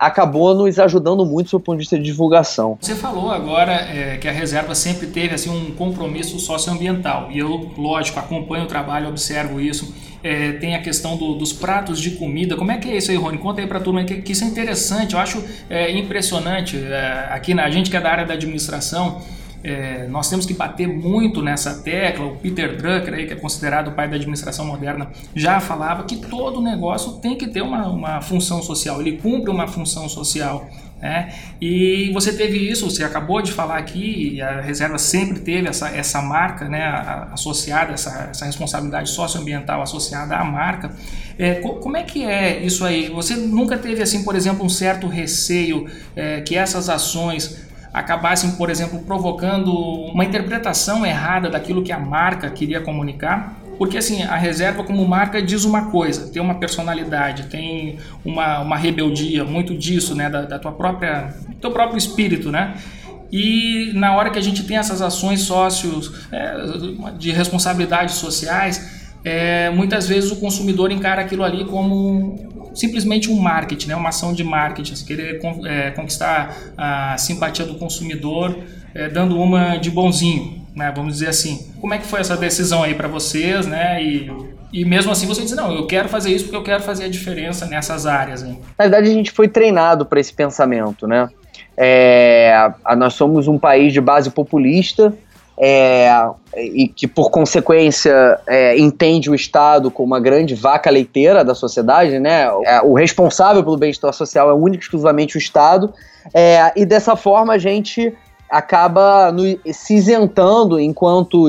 acabou 0.00 0.54
nos 0.54 0.78
ajudando 0.78 1.26
muito 1.26 1.50
do 1.50 1.60
ponto 1.60 1.76
de 1.76 1.82
vista 1.82 1.98
de 1.98 2.04
divulgação. 2.04 2.78
Você 2.80 2.94
falou 2.94 3.30
agora 3.30 3.72
é, 3.72 4.16
que 4.16 4.26
a 4.26 4.32
reserva 4.32 4.74
sempre 4.74 5.08
teve 5.08 5.34
assim 5.34 5.50
um 5.50 5.74
compromisso 5.74 6.38
socioambiental 6.40 7.28
e 7.30 7.38
eu, 7.38 7.70
lógico, 7.76 8.18
acompanho 8.18 8.64
o 8.64 8.66
trabalho, 8.66 9.10
observo 9.10 9.60
isso. 9.60 9.94
É, 10.22 10.52
tem 10.52 10.74
a 10.74 10.80
questão 10.80 11.16
do, 11.16 11.34
dos 11.34 11.52
pratos 11.52 12.00
de 12.00 12.12
comida. 12.12 12.56
Como 12.56 12.72
é 12.72 12.78
que 12.78 12.88
é 12.88 12.96
isso 12.96 13.10
aí, 13.10 13.16
Rony? 13.16 13.38
Conta 13.38 13.60
aí 13.60 13.66
para 13.66 13.78
a 13.78 13.82
turma 13.82 14.02
que, 14.04 14.22
que, 14.22 14.32
isso 14.32 14.44
é 14.44 14.46
interessante. 14.46 15.14
Eu 15.14 15.20
acho 15.20 15.44
é, 15.68 15.90
impressionante. 15.92 16.78
É, 16.78 17.28
aqui 17.30 17.52
na 17.52 17.64
a 17.64 17.70
gente 17.70 17.90
que 17.90 17.96
é 17.96 18.00
da 18.00 18.10
área 18.10 18.26
da 18.26 18.34
administração 18.34 19.20
é, 19.62 20.06
nós 20.08 20.28
temos 20.28 20.46
que 20.46 20.54
bater 20.54 20.88
muito 20.88 21.42
nessa 21.42 21.82
tecla. 21.82 22.26
O 22.26 22.36
Peter 22.36 22.76
Drucker, 22.76 23.14
aí, 23.14 23.26
que 23.26 23.32
é 23.32 23.36
considerado 23.36 23.88
o 23.88 23.92
pai 23.92 24.08
da 24.08 24.16
administração 24.16 24.64
moderna, 24.64 25.10
já 25.34 25.60
falava 25.60 26.04
que 26.04 26.16
todo 26.16 26.62
negócio 26.62 27.12
tem 27.14 27.36
que 27.36 27.46
ter 27.46 27.62
uma, 27.62 27.86
uma 27.88 28.20
função 28.20 28.62
social, 28.62 29.00
ele 29.00 29.18
cumpre 29.18 29.50
uma 29.50 29.66
função 29.66 30.08
social. 30.08 30.68
Né? 31.00 31.32
E 31.60 32.10
você 32.12 32.32
teve 32.32 32.58
isso, 32.58 32.90
você 32.90 33.02
acabou 33.02 33.40
de 33.40 33.52
falar 33.52 33.78
aqui, 33.78 34.34
e 34.34 34.42
a 34.42 34.60
reserva 34.60 34.98
sempre 34.98 35.40
teve 35.40 35.66
essa, 35.66 35.88
essa 35.88 36.20
marca 36.20 36.68
né, 36.68 36.84
associada, 37.32 37.92
essa, 37.92 38.28
essa 38.30 38.44
responsabilidade 38.44 39.08
socioambiental 39.10 39.80
associada 39.80 40.36
à 40.36 40.44
marca. 40.44 40.94
É, 41.38 41.54
como 41.54 41.96
é 41.96 42.02
que 42.02 42.24
é 42.24 42.62
isso 42.62 42.84
aí? 42.84 43.08
Você 43.08 43.34
nunca 43.34 43.78
teve, 43.78 44.02
assim, 44.02 44.22
por 44.22 44.36
exemplo, 44.36 44.64
um 44.64 44.68
certo 44.68 45.06
receio 45.06 45.86
é, 46.14 46.42
que 46.42 46.54
essas 46.54 46.90
ações 46.90 47.69
acabassem, 47.92 48.52
por 48.52 48.70
exemplo, 48.70 49.00
provocando 49.00 49.72
uma 49.72 50.24
interpretação 50.24 51.04
errada 51.04 51.50
daquilo 51.50 51.82
que 51.82 51.92
a 51.92 51.98
marca 51.98 52.48
queria 52.50 52.80
comunicar. 52.80 53.56
Porque 53.78 53.96
assim, 53.96 54.22
a 54.22 54.36
reserva 54.36 54.84
como 54.84 55.06
marca 55.08 55.40
diz 55.40 55.64
uma 55.64 55.90
coisa, 55.90 56.30
tem 56.30 56.42
uma 56.42 56.56
personalidade, 56.56 57.44
tem 57.44 57.98
uma, 58.24 58.60
uma 58.60 58.76
rebeldia, 58.76 59.42
muito 59.42 59.74
disso, 59.74 60.14
né, 60.14 60.28
da, 60.28 60.42
da 60.42 60.58
tua 60.58 60.72
própria, 60.72 61.34
teu 61.60 61.70
próprio 61.70 61.96
espírito, 61.96 62.52
né? 62.52 62.74
E 63.32 63.92
na 63.94 64.14
hora 64.14 64.28
que 64.28 64.38
a 64.38 64.42
gente 64.42 64.64
tem 64.64 64.76
essas 64.76 65.00
ações 65.00 65.40
sócios 65.42 66.12
é, 66.32 67.12
de 67.16 67.30
responsabilidades 67.30 68.16
sociais, 68.16 69.00
é, 69.24 69.70
muitas 69.70 70.08
vezes 70.08 70.30
o 70.30 70.36
consumidor 70.36 70.90
encara 70.90 71.22
aquilo 71.22 71.44
ali 71.44 71.64
como 71.64 72.49
simplesmente 72.74 73.30
um 73.30 73.38
marketing, 73.38 73.88
né? 73.88 73.96
uma 73.96 74.08
ação 74.10 74.32
de 74.32 74.44
marketing, 74.44 74.92
assim, 74.92 75.04
querer 75.04 75.40
é, 75.64 75.90
conquistar 75.90 76.56
a 76.76 77.16
simpatia 77.18 77.64
do 77.64 77.74
consumidor, 77.74 78.56
é, 78.94 79.08
dando 79.08 79.40
uma 79.40 79.76
de 79.76 79.90
bonzinho, 79.90 80.66
né? 80.74 80.92
vamos 80.94 81.14
dizer 81.14 81.28
assim. 81.28 81.70
Como 81.80 81.94
é 81.94 81.98
que 81.98 82.06
foi 82.06 82.20
essa 82.20 82.36
decisão 82.36 82.82
aí 82.82 82.94
para 82.94 83.08
vocês, 83.08 83.66
né? 83.66 84.02
E, 84.02 84.30
e 84.72 84.84
mesmo 84.84 85.10
assim 85.10 85.26
você 85.26 85.42
diz, 85.42 85.52
não, 85.52 85.72
eu 85.72 85.86
quero 85.86 86.08
fazer 86.08 86.30
isso 86.30 86.44
porque 86.44 86.56
eu 86.56 86.62
quero 86.62 86.82
fazer 86.82 87.04
a 87.04 87.08
diferença 87.08 87.66
nessas 87.66 88.06
áreas. 88.06 88.42
Hein? 88.42 88.58
Na 88.78 88.84
verdade 88.84 89.08
a 89.08 89.12
gente 89.12 89.30
foi 89.30 89.48
treinado 89.48 90.06
para 90.06 90.20
esse 90.20 90.32
pensamento, 90.32 91.06
né? 91.06 91.28
É, 91.76 92.72
nós 92.96 93.14
somos 93.14 93.48
um 93.48 93.58
país 93.58 93.92
de 93.92 94.00
base 94.00 94.30
populista, 94.30 95.14
é, 95.62 96.10
e 96.56 96.88
que, 96.88 97.06
por 97.06 97.30
consequência, 97.30 98.40
é, 98.46 98.78
entende 98.78 99.30
o 99.30 99.34
Estado 99.34 99.90
como 99.90 100.06
uma 100.06 100.18
grande 100.18 100.54
vaca 100.54 100.88
leiteira 100.88 101.44
da 101.44 101.54
sociedade, 101.54 102.18
né? 102.18 102.48
É, 102.64 102.80
o 102.80 102.94
responsável 102.94 103.62
pelo 103.62 103.76
bem-estar 103.76 104.12
social 104.14 104.48
é 104.48 104.54
único 104.54 104.82
exclusivamente 104.82 105.36
o 105.36 105.38
Estado, 105.38 105.92
é, 106.32 106.72
e 106.74 106.86
dessa 106.86 107.14
forma 107.14 107.52
a 107.52 107.58
gente 107.58 108.10
acaba 108.48 109.30
no, 109.30 109.42
se 109.70 109.94
isentando 109.94 110.80
enquanto 110.80 111.46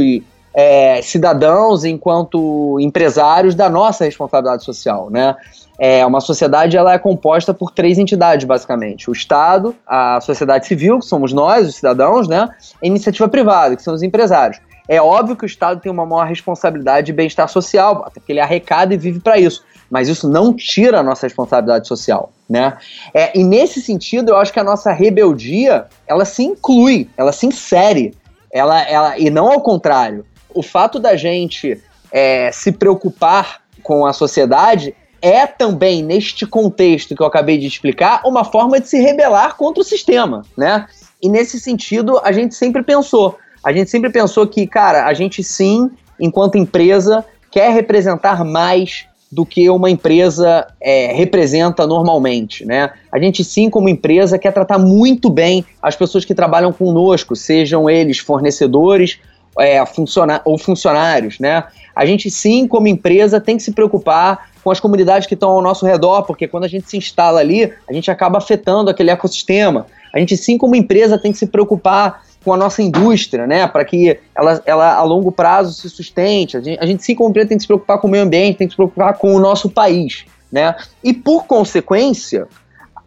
é, 0.54 1.02
cidadãos, 1.02 1.86
enquanto 1.86 2.78
empresários 2.82 3.56
da 3.56 3.70
nossa 3.70 4.04
responsabilidade 4.04 4.66
social, 4.66 5.10
né? 5.10 5.38
É, 5.84 6.06
uma 6.06 6.22
sociedade 6.22 6.78
ela 6.78 6.94
é 6.94 7.00
composta 7.00 7.56
por 7.56 7.72
três 7.72 7.98
entidades, 7.98 8.46
basicamente. 8.46 9.10
O 9.10 9.14
Estado, 9.14 9.76
a 9.88 10.22
sociedade 10.22 10.68
civil, 10.68 11.00
que 11.00 11.06
somos 11.08 11.34
nós, 11.34 11.68
os 11.68 11.74
cidadãos, 11.74 12.28
né? 12.28 12.50
a 12.80 12.86
iniciativa 12.86 13.28
privada, 13.28 13.76
que 13.76 13.82
são 13.82 13.96
os 13.96 14.04
empresários. 14.04 14.62
É 14.88 15.02
óbvio 15.02 15.36
que 15.36 15.44
o 15.44 15.48
Estado 15.48 15.82
tem 15.82 15.92
uma 15.92 16.06
maior 16.06 16.28
responsabilidade 16.28 17.08
de 17.08 17.14
bem-estar 17.14 17.50
social, 17.50 18.08
porque 18.14 18.32
ele 18.32 18.40
arrecada 18.40 18.94
e 18.94 18.98
vive 18.98 19.20
para 19.20 19.40
isso. 19.40 19.64
Mas 19.90 20.08
isso 20.08 20.30
não 20.30 20.54
tira 20.54 21.00
a 21.00 21.04
nossa 21.04 21.26
responsabilidade 21.26 21.88
social, 21.88 22.32
né? 22.48 22.78
É, 23.12 23.36
e 23.36 23.44
nesse 23.44 23.82
sentido, 23.82 24.30
eu 24.30 24.38
acho 24.38 24.54
que 24.54 24.60
a 24.60 24.64
nossa 24.64 24.92
rebeldia, 24.92 25.88
ela 26.06 26.26
se 26.26 26.44
inclui, 26.44 27.10
ela 27.18 27.32
se 27.32 27.48
insere, 27.48 28.14
ela, 28.54 28.84
ela, 28.84 29.18
e 29.18 29.32
não 29.32 29.52
ao 29.52 29.62
contrário. 29.62 30.28
O 30.54 30.62
fato 30.62 31.00
da 31.00 31.16
gente 31.16 31.82
é, 32.12 32.52
se 32.52 32.72
preocupar 32.72 33.62
com 33.82 34.06
a 34.06 34.14
sociedade 34.14 34.94
é 35.22 35.46
também, 35.46 36.04
neste 36.04 36.46
contexto 36.48 37.16
que 37.16 37.22
eu 37.22 37.28
acabei 37.28 37.58
de 37.58 37.68
explicar, 37.68 38.22
uma 38.26 38.44
forma 38.44 38.80
de 38.80 38.90
se 38.90 39.00
rebelar 39.00 39.56
contra 39.56 39.82
o 39.82 39.86
sistema, 39.86 40.44
né? 40.58 40.88
E 41.22 41.30
nesse 41.30 41.60
sentido, 41.60 42.20
a 42.24 42.32
gente 42.32 42.56
sempre 42.56 42.82
pensou. 42.82 43.38
A 43.64 43.72
gente 43.72 43.90
sempre 43.92 44.10
pensou 44.10 44.48
que, 44.48 44.66
cara, 44.66 45.06
a 45.06 45.14
gente 45.14 45.44
sim, 45.44 45.92
enquanto 46.20 46.58
empresa, 46.58 47.24
quer 47.52 47.72
representar 47.72 48.44
mais 48.44 49.06
do 49.32 49.46
que 49.46 49.70
uma 49.70 49.90
empresa 49.90 50.68
é, 50.82 51.14
representa 51.14 51.88
normalmente, 51.88 52.66
né? 52.66 52.92
A 53.12 53.20
gente 53.20 53.44
sim, 53.44 53.70
como 53.70 53.88
empresa, 53.88 54.38
quer 54.38 54.52
tratar 54.52 54.78
muito 54.78 55.30
bem 55.30 55.64
as 55.82 55.96
pessoas 55.96 56.26
que 56.26 56.36
trabalham 56.36 56.74
conosco, 56.74 57.36
sejam 57.36 57.90
eles 57.90 58.18
fornecedores 58.18 59.20
é, 59.58 59.86
funciona 59.86 60.42
ou 60.44 60.58
funcionários, 60.58 61.40
né? 61.40 61.64
A 61.96 62.06
gente 62.06 62.30
sim, 62.30 62.68
como 62.68 62.88
empresa, 62.88 63.40
tem 63.40 63.58
que 63.58 63.64
se 63.64 63.72
preocupar 63.72 64.51
com 64.64 64.72
as 64.72 64.80
comunidades 64.80 65.28
que 65.28 65.34
estão 65.34 65.52
ao 65.52 65.62
nosso 65.62 65.86
redor, 65.86 66.24
porque 66.24 66.48
quando 66.48 66.66
a 66.66 66.68
gente 66.68 66.90
se 66.90 66.98
instala 66.98 67.40
ali, 67.40 67.72
a 67.88 67.94
gente 67.94 68.12
acaba 68.12 68.38
afetando 68.38 68.90
aquele 68.90 69.10
ecossistema. 69.10 69.88
A 70.14 70.20
gente, 70.20 70.36
sim, 70.38 70.58
como 70.58 70.76
empresa, 70.76 71.18
tem 71.18 71.32
que 71.32 71.38
se 71.38 71.48
preocupar 71.48 72.24
com 72.44 72.54
a 72.54 72.58
nossa 72.58 72.82
indústria, 72.82 73.46
né, 73.46 73.68
para 73.68 73.86
que 73.86 74.18
ela, 74.36 74.62
ela 74.66 74.96
a 74.96 75.04
longo 75.04 75.32
prazo 75.32 75.74
se 75.74 75.90
sustente. 75.90 76.58
A 76.58 76.62
gente, 76.62 76.80
a 76.80 76.86
gente, 76.86 77.04
sim, 77.04 77.16
como 77.16 77.30
empresa, 77.30 77.50
tem 77.50 77.58
que 77.58 77.64
se 77.64 77.68
preocupar 77.68 78.00
com 78.00 78.08
o 78.08 78.12
meio 78.12 78.24
ambiente, 78.24 78.58
tem 78.58 78.68
que 78.68 78.74
se 78.74 78.78
preocupar 78.78 79.18
com 79.18 79.36
o 79.36 79.40
nosso 79.40 79.70
país, 79.70 80.26
né, 80.52 80.76
e 81.04 81.14
por 81.14 81.46
consequência, 81.46 82.48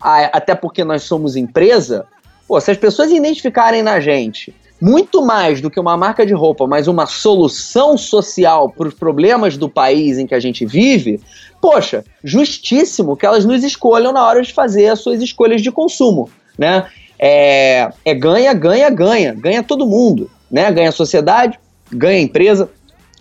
a, 0.00 0.24
até 0.36 0.54
porque 0.54 0.84
nós 0.84 1.02
somos 1.02 1.36
empresa, 1.36 2.06
pô, 2.46 2.60
se 2.60 2.70
as 2.70 2.76
pessoas 2.76 3.10
identificarem 3.10 3.82
na 3.82 4.00
gente 4.00 4.54
muito 4.80 5.24
mais 5.24 5.60
do 5.60 5.70
que 5.70 5.80
uma 5.80 5.96
marca 5.96 6.26
de 6.26 6.34
roupa, 6.34 6.66
mas 6.66 6.88
uma 6.88 7.06
solução 7.06 7.96
social 7.96 8.68
para 8.68 8.88
os 8.88 8.94
problemas 8.94 9.56
do 9.56 9.68
país 9.68 10.18
em 10.18 10.26
que 10.26 10.34
a 10.34 10.40
gente 10.40 10.66
vive, 10.66 11.20
poxa, 11.64 12.04
justíssimo 12.22 13.16
que 13.16 13.24
elas 13.24 13.46
nos 13.46 13.64
escolham 13.64 14.12
na 14.12 14.22
hora 14.22 14.42
de 14.42 14.52
fazer 14.52 14.88
as 14.88 15.00
suas 15.00 15.22
escolhas 15.22 15.62
de 15.62 15.72
consumo, 15.72 16.28
né? 16.58 16.84
É, 17.18 17.90
é 18.04 18.14
ganha, 18.14 18.52
ganha, 18.52 18.90
ganha, 18.90 19.32
ganha 19.32 19.62
todo 19.62 19.86
mundo, 19.86 20.30
né? 20.50 20.70
Ganha 20.70 20.90
a 20.90 20.92
sociedade, 20.92 21.58
ganha 21.90 22.18
a 22.18 22.20
empresa 22.20 22.68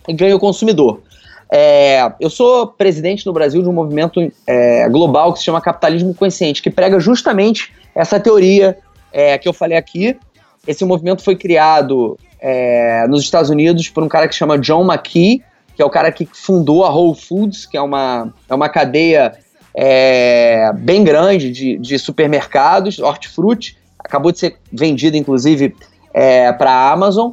e 0.05 0.13
ganha 0.13 0.35
o 0.35 0.39
consumidor. 0.39 1.01
É, 1.49 2.11
eu 2.19 2.29
sou 2.29 2.67
presidente 2.67 3.25
no 3.25 3.31
Brasil 3.31 3.63
de 3.63 3.69
um 3.69 3.71
movimento 3.71 4.19
é, 4.45 4.89
global 4.89 5.31
que 5.31 5.39
se 5.39 5.45
chama 5.45 5.61
Capitalismo 5.61 6.13
Consciente, 6.13 6.61
que 6.61 6.69
prega 6.69 6.99
justamente 6.99 7.71
essa 7.95 8.19
teoria 8.19 8.77
é, 9.13 9.37
que 9.37 9.47
eu 9.47 9.53
falei 9.53 9.77
aqui, 9.77 10.17
esse 10.67 10.83
movimento 10.83 11.23
foi 11.23 11.37
criado 11.37 12.19
é, 12.41 13.07
nos 13.07 13.21
Estados 13.21 13.49
Unidos 13.49 13.87
por 13.87 14.03
um 14.03 14.09
cara 14.09 14.27
que 14.27 14.35
chama 14.35 14.59
John 14.59 14.83
McKee, 14.83 15.41
que 15.75 15.81
é 15.81 15.85
o 15.85 15.89
cara 15.89 16.11
que 16.11 16.27
fundou 16.31 16.83
a 16.83 16.93
Whole 16.93 17.19
Foods, 17.19 17.65
que 17.65 17.77
é 17.77 17.81
uma, 17.81 18.33
é 18.47 18.53
uma 18.53 18.69
cadeia 18.69 19.33
é, 19.75 20.71
bem 20.73 21.03
grande 21.03 21.51
de, 21.51 21.77
de 21.77 21.97
supermercados, 21.97 22.99
hortifruti, 22.99 23.77
acabou 23.97 24.31
de 24.31 24.39
ser 24.39 24.57
vendida, 24.71 25.17
inclusive, 25.17 25.75
é, 26.13 26.51
para 26.51 26.71
a 26.71 26.91
Amazon. 26.91 27.31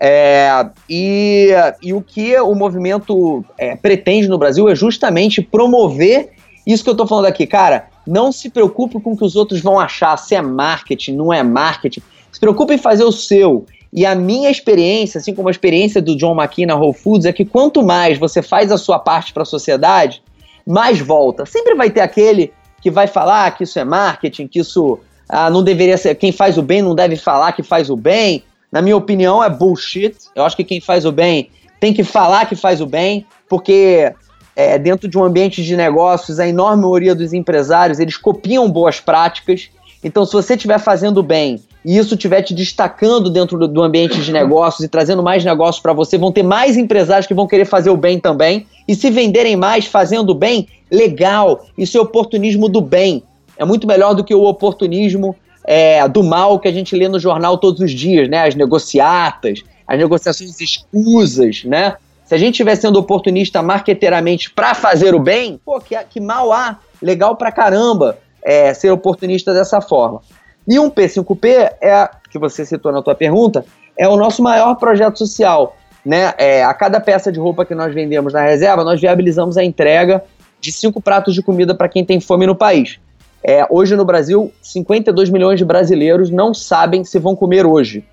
É, 0.00 0.50
e, 0.88 1.50
e 1.80 1.92
o 1.92 2.02
que 2.02 2.36
o 2.40 2.54
movimento 2.54 3.44
é, 3.56 3.76
pretende 3.76 4.26
no 4.26 4.36
Brasil 4.36 4.68
é 4.68 4.74
justamente 4.74 5.40
promover 5.40 6.30
isso 6.66 6.82
que 6.82 6.90
eu 6.90 6.94
estou 6.94 7.06
falando 7.06 7.26
aqui. 7.26 7.46
Cara, 7.46 7.88
não 8.06 8.32
se 8.32 8.50
preocupe 8.50 9.00
com 9.00 9.12
o 9.12 9.16
que 9.16 9.24
os 9.24 9.36
outros 9.36 9.60
vão 9.60 9.78
achar, 9.78 10.16
se 10.16 10.34
é 10.34 10.42
marketing, 10.42 11.14
não 11.14 11.32
é 11.32 11.42
marketing. 11.42 12.02
Se 12.32 12.40
preocupe 12.40 12.74
em 12.74 12.78
fazer 12.78 13.04
o 13.04 13.12
seu. 13.12 13.64
E 13.92 14.06
a 14.06 14.14
minha 14.14 14.50
experiência, 14.50 15.18
assim 15.18 15.34
como 15.34 15.48
a 15.48 15.50
experiência 15.50 16.00
do 16.00 16.16
John 16.16 16.34
McKee 16.34 16.64
na 16.64 16.74
Whole 16.74 16.94
Foods, 16.94 17.26
é 17.26 17.32
que 17.32 17.44
quanto 17.44 17.82
mais 17.82 18.18
você 18.18 18.40
faz 18.40 18.72
a 18.72 18.78
sua 18.78 18.98
parte 18.98 19.34
para 19.34 19.42
a 19.42 19.46
sociedade, 19.46 20.22
mais 20.66 20.98
volta. 20.98 21.44
Sempre 21.44 21.74
vai 21.74 21.90
ter 21.90 22.00
aquele 22.00 22.52
que 22.80 22.90
vai 22.90 23.06
falar 23.06 23.50
que 23.56 23.64
isso 23.64 23.78
é 23.78 23.84
marketing, 23.84 24.48
que 24.48 24.60
isso 24.60 24.98
ah, 25.28 25.50
não 25.50 25.62
deveria 25.62 25.98
ser. 25.98 26.14
Quem 26.14 26.32
faz 26.32 26.56
o 26.56 26.62
bem 26.62 26.80
não 26.80 26.94
deve 26.94 27.16
falar 27.16 27.52
que 27.52 27.62
faz 27.62 27.90
o 27.90 27.96
bem. 27.96 28.42
Na 28.70 28.80
minha 28.80 28.96
opinião, 28.96 29.44
é 29.44 29.50
bullshit. 29.50 30.16
Eu 30.34 30.44
acho 30.44 30.56
que 30.56 30.64
quem 30.64 30.80
faz 30.80 31.04
o 31.04 31.12
bem 31.12 31.50
tem 31.78 31.92
que 31.92 32.02
falar 32.02 32.46
que 32.46 32.56
faz 32.56 32.80
o 32.80 32.86
bem, 32.86 33.26
porque 33.48 34.10
é, 34.56 34.78
dentro 34.78 35.08
de 35.08 35.18
um 35.18 35.24
ambiente 35.24 35.62
de 35.62 35.76
negócios, 35.76 36.40
a 36.40 36.48
enorme 36.48 36.82
maioria 36.82 37.14
dos 37.14 37.32
empresários 37.32 37.98
eles 37.98 38.16
copiam 38.16 38.70
boas 38.70 39.00
práticas. 39.00 39.68
Então, 40.02 40.24
se 40.24 40.32
você 40.32 40.54
estiver 40.54 40.78
fazendo 40.78 41.22
bem 41.22 41.60
e 41.84 41.98
isso 41.98 42.14
estiver 42.14 42.42
te 42.42 42.54
destacando 42.54 43.28
dentro 43.28 43.66
do, 43.66 43.82
ambiente 43.82 44.20
de 44.20 44.32
negócios 44.32 44.84
e 44.84 44.88
trazendo 44.88 45.22
mais 45.22 45.44
negócios 45.44 45.82
para 45.82 45.92
você, 45.92 46.16
vão 46.16 46.30
ter 46.30 46.42
mais 46.42 46.76
empresários 46.76 47.26
que 47.26 47.34
vão 47.34 47.46
querer 47.46 47.64
fazer 47.64 47.90
o 47.90 47.96
bem 47.96 48.20
também. 48.20 48.66
E 48.86 48.94
se 48.94 49.10
venderem 49.10 49.56
mais 49.56 49.86
fazendo 49.86 50.34
bem, 50.34 50.68
legal. 50.90 51.64
Isso 51.76 51.98
é 51.98 52.00
oportunismo 52.00 52.68
do 52.68 52.80
bem. 52.80 53.22
É 53.56 53.64
muito 53.64 53.86
melhor 53.86 54.14
do 54.14 54.22
que 54.22 54.34
o 54.34 54.44
oportunismo 54.44 55.34
é, 55.64 56.06
do 56.08 56.22
mal 56.22 56.58
que 56.58 56.68
a 56.68 56.72
gente 56.72 56.94
lê 56.94 57.08
no 57.08 57.18
jornal 57.18 57.58
todos 57.58 57.80
os 57.80 57.90
dias, 57.90 58.28
né? 58.28 58.46
As 58.46 58.54
negociatas, 58.54 59.62
as 59.86 59.98
negociações 59.98 60.60
escusas, 60.60 61.64
né? 61.64 61.96
Se 62.24 62.34
a 62.34 62.38
gente 62.38 62.54
estiver 62.54 62.76
sendo 62.76 62.98
oportunista 62.98 63.60
marqueteiramente 63.60 64.50
para 64.50 64.74
fazer 64.74 65.14
o 65.14 65.18
bem, 65.18 65.60
pô, 65.64 65.80
que, 65.80 65.96
que 66.04 66.20
mal 66.20 66.52
há. 66.52 66.78
Legal 67.00 67.36
pra 67.36 67.50
caramba 67.50 68.18
é, 68.44 68.72
ser 68.72 68.90
oportunista 68.90 69.52
dessa 69.52 69.80
forma. 69.80 70.20
E 70.66 70.78
um 70.78 70.90
P5P 70.90 71.46
é, 71.80 72.10
que 72.30 72.38
você 72.38 72.64
citou 72.64 72.92
na 72.92 73.02
tua 73.02 73.14
pergunta, 73.14 73.64
é 73.96 74.08
o 74.08 74.16
nosso 74.16 74.42
maior 74.42 74.74
projeto 74.76 75.18
social. 75.18 75.76
Né? 76.04 76.32
É, 76.38 76.64
a 76.64 76.74
cada 76.74 77.00
peça 77.00 77.30
de 77.30 77.38
roupa 77.38 77.64
que 77.64 77.74
nós 77.74 77.92
vendemos 77.94 78.32
na 78.32 78.42
reserva, 78.42 78.84
nós 78.84 79.00
viabilizamos 79.00 79.56
a 79.56 79.64
entrega 79.64 80.24
de 80.60 80.72
cinco 80.72 81.00
pratos 81.00 81.34
de 81.34 81.42
comida 81.42 81.74
para 81.74 81.88
quem 81.88 82.04
tem 82.04 82.20
fome 82.20 82.46
no 82.46 82.54
país. 82.54 82.98
É, 83.42 83.66
hoje 83.68 83.96
no 83.96 84.04
Brasil, 84.04 84.52
52 84.62 85.28
milhões 85.30 85.58
de 85.58 85.64
brasileiros 85.64 86.30
não 86.30 86.54
sabem 86.54 87.04
se 87.04 87.18
vão 87.18 87.34
comer 87.34 87.66
hoje, 87.66 88.04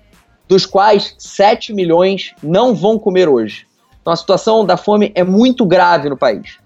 dos 0.48 0.66
quais 0.66 1.14
7 1.18 1.72
milhões 1.72 2.34
não 2.42 2.74
vão 2.74 2.98
comer 2.98 3.28
hoje. 3.28 3.66
Então 4.00 4.12
a 4.12 4.16
situação 4.16 4.64
da 4.64 4.76
fome 4.76 5.12
é 5.14 5.22
muito 5.22 5.64
grave 5.64 6.08
no 6.08 6.16
país. 6.16 6.58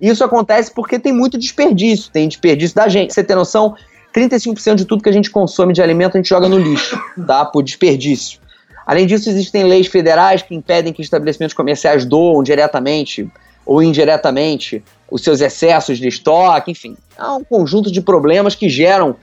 Isso 0.00 0.24
acontece 0.24 0.72
porque 0.72 0.98
tem 0.98 1.12
muito 1.12 1.38
desperdício, 1.38 2.10
tem 2.10 2.26
desperdício 2.26 2.74
da 2.74 2.88
gente. 2.88 3.14
Você 3.14 3.22
tem 3.22 3.36
noção? 3.36 3.74
35% 4.14 4.76
de 4.76 4.84
tudo 4.84 5.02
que 5.02 5.08
a 5.08 5.12
gente 5.12 5.30
consome 5.30 5.72
de 5.72 5.82
alimento 5.82 6.16
a 6.16 6.18
gente 6.18 6.28
joga 6.28 6.48
no 6.48 6.58
lixo, 6.58 6.98
tá? 7.26 7.44
Por 7.44 7.62
desperdício. 7.62 8.40
Além 8.86 9.06
disso, 9.06 9.28
existem 9.28 9.64
leis 9.64 9.86
federais 9.86 10.40
que 10.40 10.54
impedem 10.54 10.92
que 10.92 11.02
estabelecimentos 11.02 11.54
comerciais 11.54 12.04
doam 12.06 12.42
diretamente 12.42 13.30
ou 13.66 13.82
indiretamente 13.82 14.82
os 15.10 15.22
seus 15.22 15.42
excessos 15.42 15.98
de 15.98 16.08
estoque, 16.08 16.70
enfim. 16.70 16.96
Há 17.16 17.34
um 17.34 17.44
conjunto 17.44 17.92
de 17.92 18.00
problemas 18.00 18.54
que 18.54 18.68
geram 18.68 19.14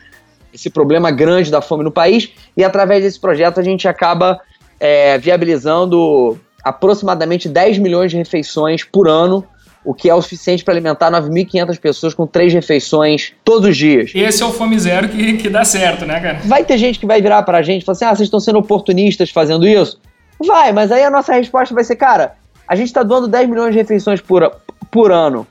esse 0.54 0.70
problema 0.70 1.10
grande 1.10 1.50
da 1.50 1.62
fome 1.62 1.84
no 1.84 1.92
país, 1.92 2.30
e 2.56 2.64
através 2.64 3.04
desse 3.04 3.20
projeto 3.20 3.60
a 3.60 3.64
gente 3.64 3.88
acaba 3.88 4.40
é, 4.80 5.18
viabilizando 5.18 6.40
aproximadamente 6.64 7.50
10 7.50 7.80
milhões 7.80 8.12
de 8.12 8.18
refeições 8.18 8.84
por 8.84 9.08
ano 9.08 9.46
o 9.86 9.94
que 9.94 10.10
é 10.10 10.16
o 10.16 10.22
suficiente 10.22 10.64
para 10.64 10.74
alimentar 10.74 11.12
9.500 11.12 11.80
pessoas 11.80 12.14
com 12.14 12.26
três 12.26 12.54
refeições 12.54 13.34
todos 13.44 13.70
os 13.70 13.78
dias. 13.78 14.12
Esse 14.16 14.42
é 14.42 14.46
o 14.46 14.52
Fome 14.52 14.78
Zero 14.80 15.08
que, 15.08 15.38
que 15.38 15.50
dá 15.50 15.64
certo, 15.64 16.06
né, 16.06 16.20
cara? 16.20 16.40
Vai 16.44 16.64
ter 16.66 16.78
gente 16.78 17.00
que 17.00 17.06
vai 17.06 17.22
virar 17.22 17.44
para 17.44 17.60
a 17.60 17.62
gente 17.62 17.84
e 17.84 17.86
falar 17.86 17.94
assim: 17.94 18.06
ah, 18.06 18.16
vocês 18.16 18.28
estão 18.28 18.40
sendo 18.40 18.60
oportunistas 18.60 19.30
fazendo 19.30 19.68
isso? 19.68 20.00
Vai, 20.44 20.74
mas 20.74 20.92
aí 20.92 21.04
a 21.04 21.10
nossa 21.10 21.34
resposta 21.34 21.74
vai 21.74 21.84
ser: 21.84 21.96
cara, 21.96 22.36
a 22.68 22.76
gente 22.76 22.88
está 22.88 23.04
doando 23.04 23.28
10 23.28 23.48
milhões 23.48 23.72
de 23.72 23.78
refeições 23.78 24.20
por, 24.20 24.52
por 24.90 25.12
ano. 25.12 25.46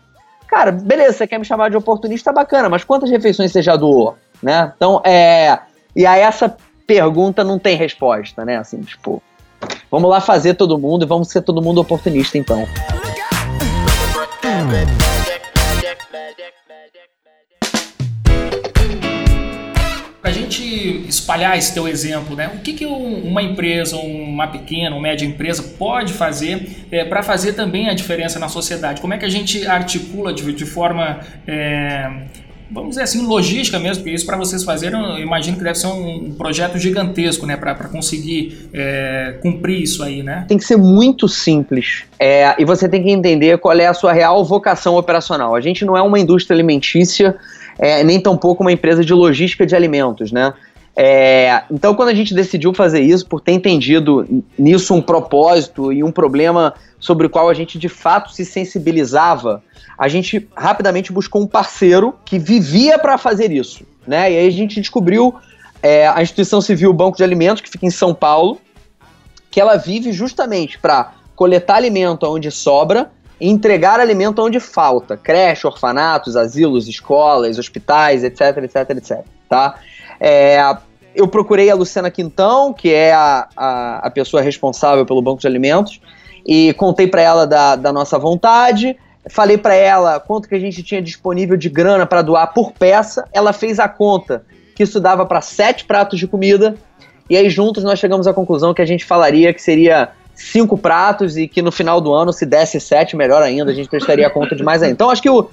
Cara, 0.49 0.73
beleza, 0.73 1.14
você 1.14 1.27
quer 1.27 1.38
me 1.38 1.44
chamar 1.44 1.70
de 1.70 1.77
oportunista, 1.77 2.33
bacana, 2.33 2.68
mas 2.68 2.85
quantas 2.85 3.11
refeições 3.11 3.53
você 3.53 3.62
já 3.62 3.77
doou? 3.77 4.16
Né? 4.42 4.73
Então, 4.77 5.01
é. 5.05 5.59
E 5.97 6.05
aí 6.05 6.20
essa 6.20 6.57
pergunta 6.87 7.42
não 7.42 7.59
tem 7.59 7.77
resposta, 7.77 8.44
né? 8.44 8.59
Assim, 8.59 8.81
tipo, 8.81 9.23
vamos 9.90 10.11
lá 10.11 10.20
fazer 10.20 10.55
todo 10.55 10.79
mundo 10.79 11.05
e 11.05 11.09
vamos 11.09 11.29
ser 11.29 11.42
todo 11.42 11.62
mundo 11.62 11.81
oportunista, 11.81 12.37
então. 12.37 12.66
Para 20.22 20.31
a 20.31 20.33
gente 20.33 21.07
espalhar 21.07 21.59
esse 21.59 21.74
teu 21.74 21.87
exemplo, 21.87 22.35
né? 22.35 22.50
o 22.55 22.61
que, 22.61 22.72
que 22.72 22.87
uma 22.87 23.42
empresa, 23.42 23.96
uma 23.96 24.46
pequena 24.46 24.96
ou 24.96 25.03
média 25.03 25.27
empresa 25.27 25.62
pode 25.79 26.14
fazer 26.14 26.87
é, 26.90 27.05
para 27.05 27.22
fazer 27.22 27.53
também 27.53 27.90
a 27.90 27.94
diferença 27.94 28.38
na 28.38 28.48
sociedade? 28.48 29.03
Como 29.03 29.12
é 29.12 29.18
que 29.18 29.27
a 29.27 29.29
gente 29.29 29.66
articula 29.66 30.33
de, 30.33 30.50
de 30.55 30.64
forma 30.64 31.20
é, 31.46 32.22
vamos 32.75 32.91
dizer 32.91 33.03
assim, 33.03 33.25
logística 33.25 33.79
mesmo, 33.79 34.03
porque 34.03 34.15
isso 34.15 34.27
para 34.27 34.37
vocês 34.37 34.65
fazerem, 34.65 35.01
eu 35.01 35.19
imagino 35.19 35.57
que 35.57 35.63
deve 35.63 35.79
ser 35.79 35.87
um 35.87 36.35
projeto 36.37 36.77
gigantesco, 36.77 37.47
né, 37.47 37.57
para 37.57 37.75
conseguir 37.89 38.69
é, 38.75 39.37
cumprir 39.41 39.83
isso 39.83 40.03
aí, 40.03 40.23
né? 40.23 40.45
Tem 40.49 40.59
que 40.59 40.65
ser 40.65 40.77
muito 40.77 41.29
simples 41.29 42.05
é, 42.19 42.55
e 42.59 42.65
você 42.65 42.89
tem 42.89 43.03
que 43.03 43.11
entender 43.11 43.59
qual 43.59 43.79
é 43.79 43.87
a 43.87 43.95
sua 43.95 44.13
real 44.13 44.45
vocação 44.45 44.97
operacional. 44.97 45.55
A 45.55 45.61
gente 45.61 45.85
não 45.85 45.97
é 45.97 46.03
uma 46.03 46.19
indústria 46.19 46.55
alimentícia, 46.55 47.37
é, 47.79 48.03
nem 48.03 48.21
tampouco 48.21 48.63
uma 48.63 48.73
empresa 48.73 49.05
de 49.05 49.13
logística 49.13 49.65
de 49.65 49.77
alimentos, 49.77 50.33
né? 50.33 50.53
É, 50.97 51.65
então, 51.71 51.95
quando 51.95 52.11
a 52.11 52.15
gente 52.15 52.35
decidiu 52.35 52.73
fazer 52.73 53.01
isso, 53.01 53.27
por 53.27 53.41
ter 53.41 53.53
entendido 53.53 54.45
nisso 54.57 54.95
um 54.95 55.03
propósito 55.03 55.93
e 55.93 56.05
um 56.05 56.13
problema 56.13 56.75
sobre 57.01 57.27
o 57.27 57.31
qual 57.31 57.49
a 57.49 57.55
gente 57.55 57.79
de 57.79 57.89
fato 57.89 58.33
se 58.33 58.45
sensibilizava, 58.45 59.63
a 59.99 60.09
gente 60.09 60.49
rapidamente 60.57 61.13
buscou 61.13 61.43
um 61.43 61.47
parceiro 61.47 62.15
que 62.25 62.39
vivia 62.39 62.99
para 62.99 63.19
fazer 63.19 63.51
isso. 63.51 63.85
Né? 64.07 64.33
E 64.33 64.39
aí 64.39 64.47
a 64.47 64.51
gente 64.51 64.81
descobriu 64.81 65.35
é, 65.83 66.07
a 66.07 66.23
instituição 66.23 66.61
civil 66.61 66.93
Banco 66.93 67.17
de 67.17 67.25
Alimentos, 67.25 67.61
que 67.61 67.69
fica 67.69 67.87
em 67.87 67.91
São 67.91 68.15
Paulo, 68.15 68.61
que 69.51 69.61
ela 69.61 69.77
vive 69.77 70.13
justamente 70.13 70.79
para 70.79 71.13
coletar 71.35 71.77
alimento 71.77 72.25
onde 72.27 72.51
sobra 72.51 73.11
e 73.41 73.51
entregar 73.51 73.99
alimento 73.99 74.41
onde 74.41 74.61
falta. 74.61 75.17
Creche, 75.17 75.67
orfanatos, 75.67 76.37
asilos, 76.37 76.89
escolas, 76.89 77.59
hospitais, 77.59 78.23
etc, 78.25 78.59
etc, 78.59 78.91
etc. 78.91 79.25
Tá? 79.49 79.75
É, 80.19 80.59
eu 81.14 81.29
procurei 81.29 81.70
a 81.70 81.74
Luciana 81.74 82.11
Quintão, 82.11 82.72
que 82.72 82.92
é 82.92 83.12
a, 83.12 83.48
a, 83.57 84.07
a 84.07 84.11
pessoa 84.11 84.42
responsável 84.42 85.07
pelo 85.07 85.22
Banco 85.22 85.40
de 85.40 85.46
Alimentos, 85.46 86.00
e 86.46 86.74
contei 86.74 87.07
para 87.07 87.22
ela 87.22 87.46
da, 87.46 87.77
da 87.77 87.92
nossa 87.92 88.18
vontade. 88.18 88.96
Falei 89.31 89.57
para 89.57 89.74
ela 89.74 90.20
quanto 90.20 90.48
que 90.48 90.55
a 90.55 90.59
gente 90.59 90.83
tinha 90.83 91.00
disponível 91.00 91.57
de 91.57 91.70
grana 91.70 92.05
para 92.05 92.20
doar 92.20 92.53
por 92.53 92.72
peça. 92.72 93.27
Ela 93.33 93.53
fez 93.53 93.79
a 93.79 93.88
conta 93.88 94.44
que 94.74 94.83
isso 94.83 95.00
dava 95.00 95.24
para 95.24 95.40
sete 95.40 95.85
pratos 95.85 96.18
de 96.18 96.27
comida. 96.27 96.74
E 97.31 97.37
aí 97.37 97.48
juntos 97.48 97.83
nós 97.83 97.98
chegamos 97.98 98.27
à 98.27 98.35
conclusão 98.35 98.74
que 98.74 98.83
a 98.83 98.87
gente 98.87 99.05
falaria 99.05 99.55
que 99.55 99.62
seria 99.62 100.11
cinco 100.35 100.77
pratos 100.77 101.38
e 101.38 101.48
que 101.48 101.62
no 101.62 101.72
final 101.72 102.00
do 102.00 102.12
ano, 102.12 102.33
se 102.33 102.44
desse 102.44 102.79
sete, 102.79 103.16
melhor 103.16 103.42
ainda, 103.42 103.70
a 103.70 103.74
gente 103.74 103.88
prestaria 103.88 104.29
conta 104.29 104.55
de 104.55 104.62
mais 104.62 104.83
ainda. 104.83 104.92
Então 104.92 105.09
acho 105.09 105.22
que 105.22 105.31
o, 105.31 105.48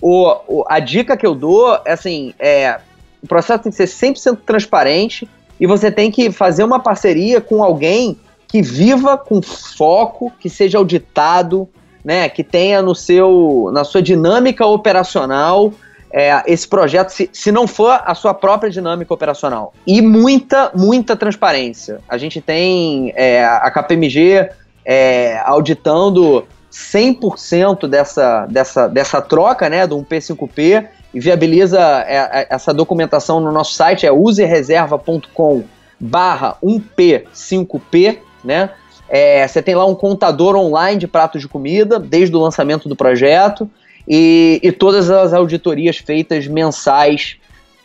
o, 0.00 0.64
a 0.68 0.80
dica 0.80 1.16
que 1.16 1.26
eu 1.26 1.34
dou 1.34 1.78
é 1.84 1.92
assim, 1.92 2.34
é, 2.38 2.80
o 3.22 3.26
processo 3.26 3.64
tem 3.64 3.72
que 3.72 3.86
ser 3.86 3.86
100% 3.86 4.38
transparente 4.44 5.28
e 5.58 5.66
você 5.66 5.90
tem 5.90 6.10
que 6.10 6.30
fazer 6.30 6.64
uma 6.64 6.80
parceria 6.80 7.40
com 7.40 7.62
alguém 7.62 8.18
que 8.46 8.62
viva 8.62 9.18
com 9.18 9.42
foco, 9.42 10.32
que 10.40 10.48
seja 10.48 10.78
auditado, 10.78 11.68
né, 12.04 12.28
que 12.28 12.42
tenha 12.42 12.80
no 12.80 12.94
seu, 12.94 13.70
na 13.72 13.84
sua 13.84 14.00
dinâmica 14.00 14.64
operacional 14.64 15.72
é, 16.10 16.42
esse 16.46 16.66
projeto, 16.66 17.10
se, 17.10 17.28
se 17.32 17.52
não 17.52 17.66
for 17.66 18.00
a 18.04 18.14
sua 18.14 18.32
própria 18.32 18.70
dinâmica 18.70 19.12
operacional. 19.12 19.74
E 19.86 20.00
muita, 20.00 20.70
muita 20.74 21.14
transparência. 21.14 22.00
A 22.08 22.16
gente 22.16 22.40
tem 22.40 23.12
é, 23.14 23.44
a 23.44 23.70
KPMG 23.70 24.48
é, 24.84 25.38
auditando 25.44 26.46
100% 26.72 27.86
dessa, 27.86 28.46
dessa, 28.46 28.88
dessa 28.88 29.20
troca 29.20 29.68
né, 29.68 29.86
do 29.86 29.98
1P5P 29.98 30.86
e 31.12 31.20
viabiliza 31.20 31.80
é, 32.06 32.16
é, 32.16 32.46
essa 32.50 32.72
documentação 32.72 33.40
no 33.40 33.50
nosso 33.50 33.74
site, 33.74 34.06
é 34.06 34.12
usereserva.com 34.12 35.64
barra 35.98 36.56
1P5P, 36.62 38.18
né? 38.44 38.70
É, 39.08 39.48
você 39.48 39.62
tem 39.62 39.74
lá 39.74 39.86
um 39.86 39.94
contador 39.94 40.54
online 40.54 41.00
de 41.00 41.08
pratos 41.08 41.40
de 41.40 41.48
comida, 41.48 41.98
desde 41.98 42.36
o 42.36 42.38
lançamento 42.38 42.88
do 42.88 42.94
projeto, 42.94 43.68
e, 44.06 44.60
e 44.62 44.70
todas 44.70 45.10
as 45.10 45.32
auditorias 45.32 45.96
feitas 45.96 46.46
mensais 46.46 47.36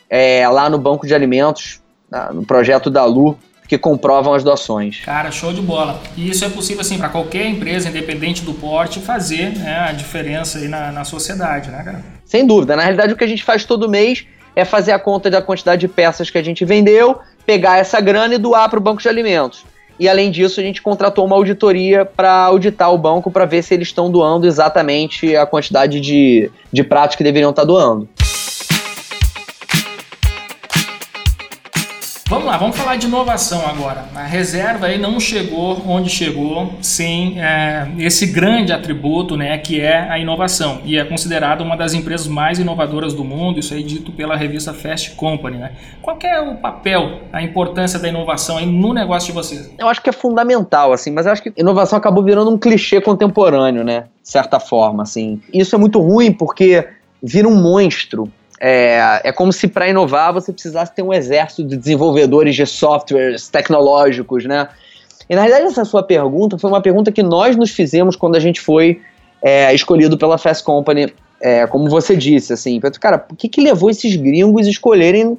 é, 0.10 0.48
lá 0.50 0.70
no 0.70 0.78
Banco 0.78 1.08
de 1.08 1.16
Alimentos, 1.16 1.82
no 2.32 2.46
projeto 2.46 2.92
da 2.92 3.06
Lu, 3.06 3.38
que 3.68 3.78
comprovam 3.78 4.34
as 4.34 4.44
doações. 4.44 5.00
Cara, 5.00 5.32
show 5.32 5.52
de 5.52 5.62
bola. 5.62 6.00
E 6.16 6.30
isso 6.30 6.46
é 6.46 6.50
possível, 6.50 6.82
assim, 6.82 6.98
para 6.98 7.10
qualquer 7.10 7.48
empresa, 7.48 7.90
independente 7.90 8.44
do 8.44 8.54
porte, 8.54 9.00
fazer 9.00 9.58
né, 9.58 9.88
a 9.90 9.92
diferença 9.92 10.60
aí 10.60 10.68
na, 10.68 10.92
na 10.92 11.04
sociedade, 11.04 11.72
né, 11.72 11.82
cara? 11.84 12.04
Sem 12.34 12.48
dúvida. 12.48 12.76
Na 12.76 12.82
realidade, 12.82 13.14
o 13.14 13.16
que 13.16 13.24
a 13.24 13.28
gente 13.28 13.44
faz 13.44 13.64
todo 13.64 13.88
mês 13.88 14.26
é 14.56 14.66
fazer 14.66 14.92
a 14.92 14.98
conta 14.98 15.30
da 15.30 15.40
quantidade 15.40 15.82
de 15.82 15.88
peças 15.88 16.32
que 16.32 16.38
a 16.40 16.42
gente 16.42 16.66
vendeu, 16.66 17.20
pegar 17.46 17.78
essa 17.78 18.02
grana 18.02 18.34
e 18.34 18.40
doar 18.40 18.68
para 18.72 18.80
o 18.80 18.82
banco 18.82 19.00
de 19.00 19.08
alimentos. 19.08 19.64
E 20.00 20.10
além 20.10 20.32
disso, 20.32 20.60
a 20.60 20.64
gente 20.64 20.82
contratou 20.82 21.28
uma 21.28 21.36
auditoria 21.36 22.04
para 22.04 22.32
auditar 22.32 22.92
o 22.92 22.98
banco 22.98 23.30
para 23.30 23.46
ver 23.46 23.62
se 23.62 23.76
eles 23.76 23.90
estão 23.90 24.10
doando 24.10 24.48
exatamente 24.48 25.36
a 25.36 25.46
quantidade 25.46 26.02
de, 26.02 26.50
de 26.72 26.84
pratos 26.84 27.16
que 27.16 27.24
deveriam 27.24 27.52
estar 27.52 27.62
tá 27.62 27.68
doando. 27.68 28.10
Vamos 32.34 32.48
lá, 32.48 32.58
vamos 32.58 32.76
falar 32.76 32.96
de 32.96 33.06
inovação 33.06 33.64
agora. 33.64 34.06
A 34.16 34.24
reserva 34.24 34.88
aí 34.88 34.98
não 34.98 35.20
chegou 35.20 35.80
onde 35.88 36.10
chegou 36.10 36.74
sem 36.82 37.40
é, 37.40 37.88
esse 38.00 38.26
grande 38.26 38.74
atributo, 38.74 39.38
né, 39.38 39.56
que 39.60 39.80
é 39.80 40.00
a 40.10 40.18
inovação 40.18 40.82
e 40.84 40.98
é 40.98 41.06
considerada 41.06 41.64
uma 41.64 41.78
das 41.78 41.94
empresas 41.94 42.26
mais 42.26 42.58
inovadoras 42.58 43.14
do 43.14 43.24
mundo. 43.24 43.60
Isso 43.60 43.76
aí 43.76 43.84
dito 43.84 44.12
pela 44.12 44.36
revista 44.36 44.74
Fast 44.74 45.12
Company, 45.12 45.58
né? 45.58 45.74
Qual 46.02 46.18
é 46.24 46.42
o 46.42 46.56
papel, 46.56 47.20
a 47.32 47.44
importância 47.44 48.00
da 48.00 48.08
inovação 48.08 48.58
aí 48.58 48.66
no 48.66 48.96
negócio 48.96 49.28
de 49.28 49.34
vocês? 49.34 49.72
Eu 49.78 49.88
acho 49.88 50.02
que 50.02 50.10
é 50.10 50.14
fundamental, 50.14 50.92
assim, 50.92 51.12
mas 51.12 51.28
eu 51.28 51.34
acho 51.34 51.44
que 51.44 51.54
inovação 51.56 52.00
acabou 52.00 52.24
virando 52.24 52.50
um 52.50 52.58
clichê 52.58 53.00
contemporâneo, 53.00 53.84
né? 53.84 54.06
De 54.24 54.32
certa 54.32 54.60
forma, 54.60 55.04
assim. 55.04 55.40
Isso 55.54 55.76
é 55.76 55.78
muito 55.78 56.00
ruim 56.00 56.34
porque 56.34 56.84
vira 57.22 57.48
um 57.48 57.62
monstro 57.62 58.28
é, 58.66 59.20
é 59.26 59.32
como 59.34 59.52
se 59.52 59.68
para 59.68 59.90
inovar 59.90 60.32
você 60.32 60.54
precisasse 60.54 60.96
ter 60.96 61.02
um 61.02 61.12
exército 61.12 61.66
de 61.66 61.76
desenvolvedores 61.76 62.56
de 62.56 62.66
softwares 62.66 63.50
tecnológicos, 63.50 64.46
né? 64.46 64.70
E 65.30 65.36
na 65.36 65.42
realidade 65.42 65.70
essa 65.70 65.84
sua 65.84 66.02
pergunta 66.02 66.58
foi 66.58 66.70
uma 66.70 66.82
pergunta 66.82 67.12
que 67.12 67.22
nós 67.22 67.58
nos 67.58 67.72
fizemos 67.72 68.16
quando 68.16 68.38
a 68.38 68.40
gente 68.40 68.62
foi 68.62 69.02
é, 69.42 69.74
escolhido 69.74 70.18
pela 70.18 70.38
Fast 70.38 70.64
Company, 70.64 71.14
é, 71.42 71.68
como 71.68 71.90
você 71.90 72.16
disse, 72.16 72.54
assim, 72.54 72.80
cara, 72.80 73.18
por 73.18 73.36
que 73.36 73.50
que 73.50 73.60
levou 73.60 73.90
esses 73.90 74.16
gringos 74.16 74.66
escolherem 74.66 75.38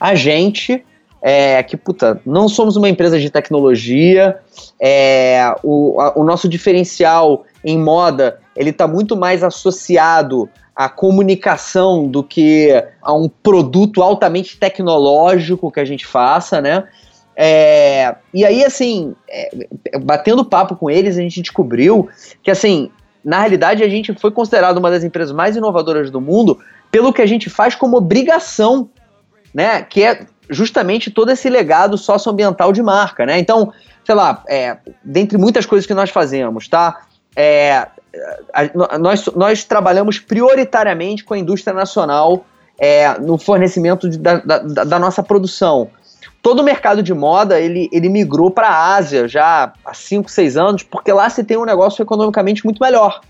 a 0.00 0.16
gente, 0.16 0.84
é, 1.22 1.62
que, 1.62 1.76
puta, 1.76 2.20
não 2.26 2.48
somos 2.48 2.74
uma 2.74 2.88
empresa 2.88 3.20
de 3.20 3.30
tecnologia, 3.30 4.38
é, 4.82 5.54
o, 5.62 6.00
a, 6.00 6.18
o 6.18 6.24
nosso 6.24 6.48
diferencial 6.48 7.44
em 7.64 7.78
moda, 7.78 8.40
ele 8.56 8.70
está 8.70 8.88
muito 8.88 9.16
mais 9.16 9.44
associado 9.44 10.48
a 10.76 10.90
comunicação 10.90 12.06
do 12.06 12.22
que 12.22 12.70
a 13.00 13.14
um 13.14 13.30
produto 13.30 14.02
altamente 14.02 14.58
tecnológico 14.58 15.72
que 15.72 15.80
a 15.80 15.84
gente 15.86 16.06
faça, 16.06 16.60
né? 16.60 16.84
É, 17.34 18.14
e 18.32 18.44
aí, 18.44 18.62
assim, 18.62 19.14
é, 19.28 19.50
batendo 20.02 20.44
papo 20.44 20.76
com 20.76 20.90
eles, 20.90 21.16
a 21.16 21.22
gente 21.22 21.40
descobriu 21.40 22.08
que, 22.42 22.50
assim, 22.50 22.90
na 23.24 23.40
realidade, 23.40 23.82
a 23.82 23.88
gente 23.88 24.14
foi 24.14 24.30
considerado 24.30 24.76
uma 24.76 24.90
das 24.90 25.02
empresas 25.02 25.34
mais 25.34 25.56
inovadoras 25.56 26.10
do 26.10 26.20
mundo 26.20 26.58
pelo 26.90 27.12
que 27.12 27.22
a 27.22 27.26
gente 27.26 27.48
faz 27.48 27.74
como 27.74 27.96
obrigação, 27.96 28.90
né? 29.54 29.82
Que 29.82 30.02
é 30.02 30.26
justamente 30.48 31.10
todo 31.10 31.30
esse 31.30 31.48
legado 31.48 31.96
socioambiental 31.96 32.70
de 32.70 32.82
marca, 32.82 33.24
né? 33.24 33.38
Então, 33.38 33.72
sei 34.04 34.14
lá, 34.14 34.44
é, 34.46 34.76
dentre 35.02 35.38
muitas 35.38 35.64
coisas 35.64 35.86
que 35.86 35.94
nós 35.94 36.10
fazemos, 36.10 36.68
tá? 36.68 37.00
É, 37.34 37.86
nós, 38.98 39.26
nós 39.34 39.64
trabalhamos 39.64 40.18
prioritariamente 40.18 41.24
com 41.24 41.34
a 41.34 41.38
indústria 41.38 41.74
nacional 41.74 42.44
é, 42.78 43.18
no 43.18 43.38
fornecimento 43.38 44.08
de, 44.08 44.18
da, 44.18 44.38
da, 44.38 44.58
da, 44.58 44.98
nossa 44.98 45.22
produção. 45.22 45.88
Todo 46.42 46.60
o 46.60 46.62
mercado 46.62 47.02
de 47.02 47.12
moda 47.14 47.60
ele, 47.60 47.88
ele 47.92 48.08
migrou 48.08 48.50
para 48.50 48.68
a 48.68 48.94
Ásia 48.94 49.26
já 49.26 49.72
há 49.84 49.94
5, 49.94 50.30
6 50.30 50.56
anos, 50.56 50.82
porque 50.82 51.12
lá 51.12 51.28
se 51.28 51.42
tem 51.42 51.56
um 51.56 51.64
negócio 51.64 52.02
economicamente 52.02 52.64
muito 52.64 52.82
melhor. 52.82 53.20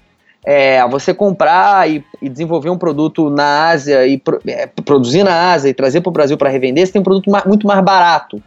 É, 0.44 0.86
você 0.88 1.12
comprar 1.12 1.90
e, 1.90 2.04
e, 2.22 2.28
desenvolver 2.28 2.70
um 2.70 2.78
produto 2.78 3.30
na 3.30 3.68
Ásia 3.68 4.06
e 4.06 4.16
pro, 4.16 4.40
é, 4.46 4.66
produzir 4.66 5.24
na 5.24 5.52
Ásia 5.52 5.70
e 5.70 5.74
trazer 5.74 6.00
para 6.00 6.10
o 6.10 6.12
Brasil 6.12 6.36
para 6.36 6.50
revender, 6.50 6.86
você 6.86 6.92
tem 6.92 7.00
um 7.00 7.04
produto 7.04 7.30
muito 7.46 7.66
mais 7.66 7.82
barato. 7.82 8.40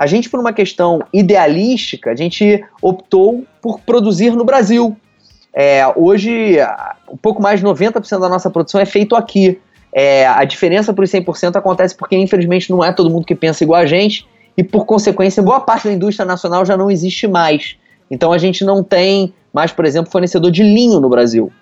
A 0.00 0.06
gente, 0.06 0.30
por 0.30 0.40
uma 0.40 0.52
questão 0.52 1.00
idealística, 1.12 2.10
a 2.10 2.16
gente 2.16 2.64
optou 2.80 3.44
por 3.60 3.80
produzir 3.80 4.30
no 4.30 4.44
Brasil. 4.44 4.96
É, 5.52 5.82
hoje, 5.96 6.56
um 7.10 7.16
pouco 7.16 7.42
mais 7.42 7.60
de 7.60 7.66
90% 7.66 8.20
da 8.20 8.28
nossa 8.28 8.50
produção 8.50 8.80
é 8.80 8.86
feito 8.86 9.16
aqui. 9.16 9.60
É, 9.92 10.26
a 10.26 10.44
diferença 10.44 10.92
para 10.92 11.04
os 11.04 11.10
100% 11.10 11.56
acontece 11.56 11.96
porque, 11.96 12.16
infelizmente, 12.16 12.70
não 12.70 12.84
é 12.84 12.92
todo 12.92 13.10
mundo 13.10 13.26
que 13.26 13.34
pensa 13.34 13.64
igual 13.64 13.80
a 13.80 13.86
gente 13.86 14.26
e, 14.56 14.62
por 14.62 14.84
consequência, 14.84 15.42
boa 15.42 15.60
parte 15.60 15.88
da 15.88 15.92
indústria 15.92 16.24
nacional 16.24 16.64
já 16.64 16.76
não 16.76 16.90
existe 16.90 17.26
mais. 17.26 17.76
Então, 18.10 18.32
a 18.32 18.38
gente 18.38 18.64
não 18.64 18.82
tem 18.82 19.34
mais, 19.52 19.72
por 19.72 19.84
exemplo, 19.84 20.10
fornecedor 20.10 20.50
de 20.50 20.62
linho 20.62 21.00
no 21.00 21.08
Brasil. 21.08 21.52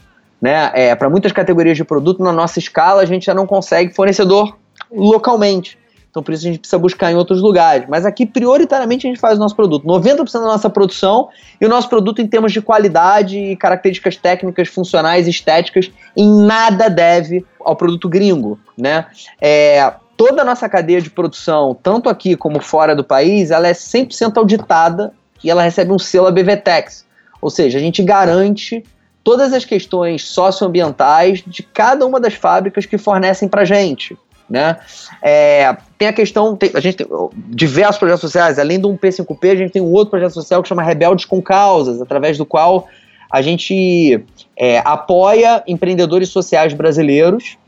Né? 0.41 0.71
É, 0.75 0.95
para 0.95 1.09
muitas 1.09 1.33
categorias 1.33 1.77
de 1.77 1.85
produto, 1.85 2.23
na 2.23 2.33
nossa 2.33 2.59
escala, 2.59 3.03
a 3.03 3.07
gente 3.07 3.27
já 3.27 3.35
não 3.35 3.47
consegue 3.47 3.95
fornecedor 3.95 4.57
localmente. 4.91 5.79
Então, 6.19 6.23
por 6.25 6.35
isso 6.35 6.45
a 6.45 6.51
gente 6.51 6.59
precisa 6.59 6.79
buscar 6.79 7.13
em 7.13 7.15
outros 7.15 7.41
lugares. 7.41 7.87
Mas 7.89 8.05
aqui, 8.05 8.27
prioritariamente, 8.27 9.07
a 9.07 9.11
gente 9.11 9.21
faz 9.21 9.39
o 9.39 9.41
nosso 9.41 9.55
produto. 9.55 9.87
90% 9.87 10.33
da 10.33 10.41
nossa 10.41 10.69
produção 10.69 11.29
e 11.61 11.65
o 11.65 11.69
nosso 11.69 11.89
produto, 11.89 12.21
em 12.21 12.27
termos 12.27 12.53
de 12.53 12.61
qualidade 12.61 13.39
e 13.39 13.57
características 13.57 14.17
técnicas, 14.17 14.69
funcionais 14.69 15.29
estéticas, 15.29 15.91
em 16.17 16.45
nada 16.45 16.89
deve 16.91 17.47
ao 17.61 17.77
produto 17.77 18.09
gringo. 18.09 18.59
Né? 18.77 19.07
É, 19.41 19.93
toda 20.17 20.43
a 20.43 20.45
nossa 20.45 20.69
cadeia 20.69 21.01
de 21.01 21.09
produção, 21.09 21.77
tanto 21.81 22.09
aqui 22.09 22.37
como 22.37 22.61
fora 22.61 22.97
do 22.97 23.05
país, 23.05 23.53
ela 23.53 23.69
é 23.69 23.73
100% 23.73 24.39
auditada 24.39 25.13
e 25.45 25.49
ela 25.49 25.63
recebe 25.63 25.93
um 25.93 26.01
selo 26.01 26.27
ABVTEX. 26.27 27.07
Ou 27.41 27.49
seja, 27.49 27.79
a 27.79 27.81
gente 27.81 28.03
garante 28.03 28.83
todas 29.23 29.53
as 29.53 29.65
questões 29.65 30.25
socioambientais 30.25 31.45
de 31.47 31.63
cada 31.63 32.05
uma 32.05 32.19
das 32.19 32.35
fábricas 32.35 32.87
que 32.87 32.99
fornecem 32.99 33.49
para 33.49 33.65
gente. 33.65 34.19
Né? 34.49 34.77
É, 35.23 35.77
tem 35.99 36.09
a 36.09 36.13
questão, 36.13 36.57
tem, 36.57 36.71
a 36.75 36.81
gente 36.81 36.97
tem 36.97 37.07
diversos 37.35 37.99
projetos 37.99 38.23
sociais, 38.23 38.59
além 38.59 38.81
do 38.81 38.89
1P5P, 38.89 39.51
a 39.51 39.57
gente 39.57 39.73
tem 39.73 39.83
um 39.83 39.93
outro 39.93 40.11
projeto 40.11 40.33
social 40.33 40.63
que 40.63 40.69
chama 40.69 40.83
Rebeldes 40.83 41.27
com 41.27 41.43
Causas, 41.43 42.01
através 42.01 42.39
do 42.39 42.47
qual 42.47 42.89
a 43.31 43.43
gente 43.43 44.25
é, 44.57 44.79
apoia 44.79 45.63
empreendedores 45.67 46.31
sociais 46.31 46.73
brasileiros 46.73 47.59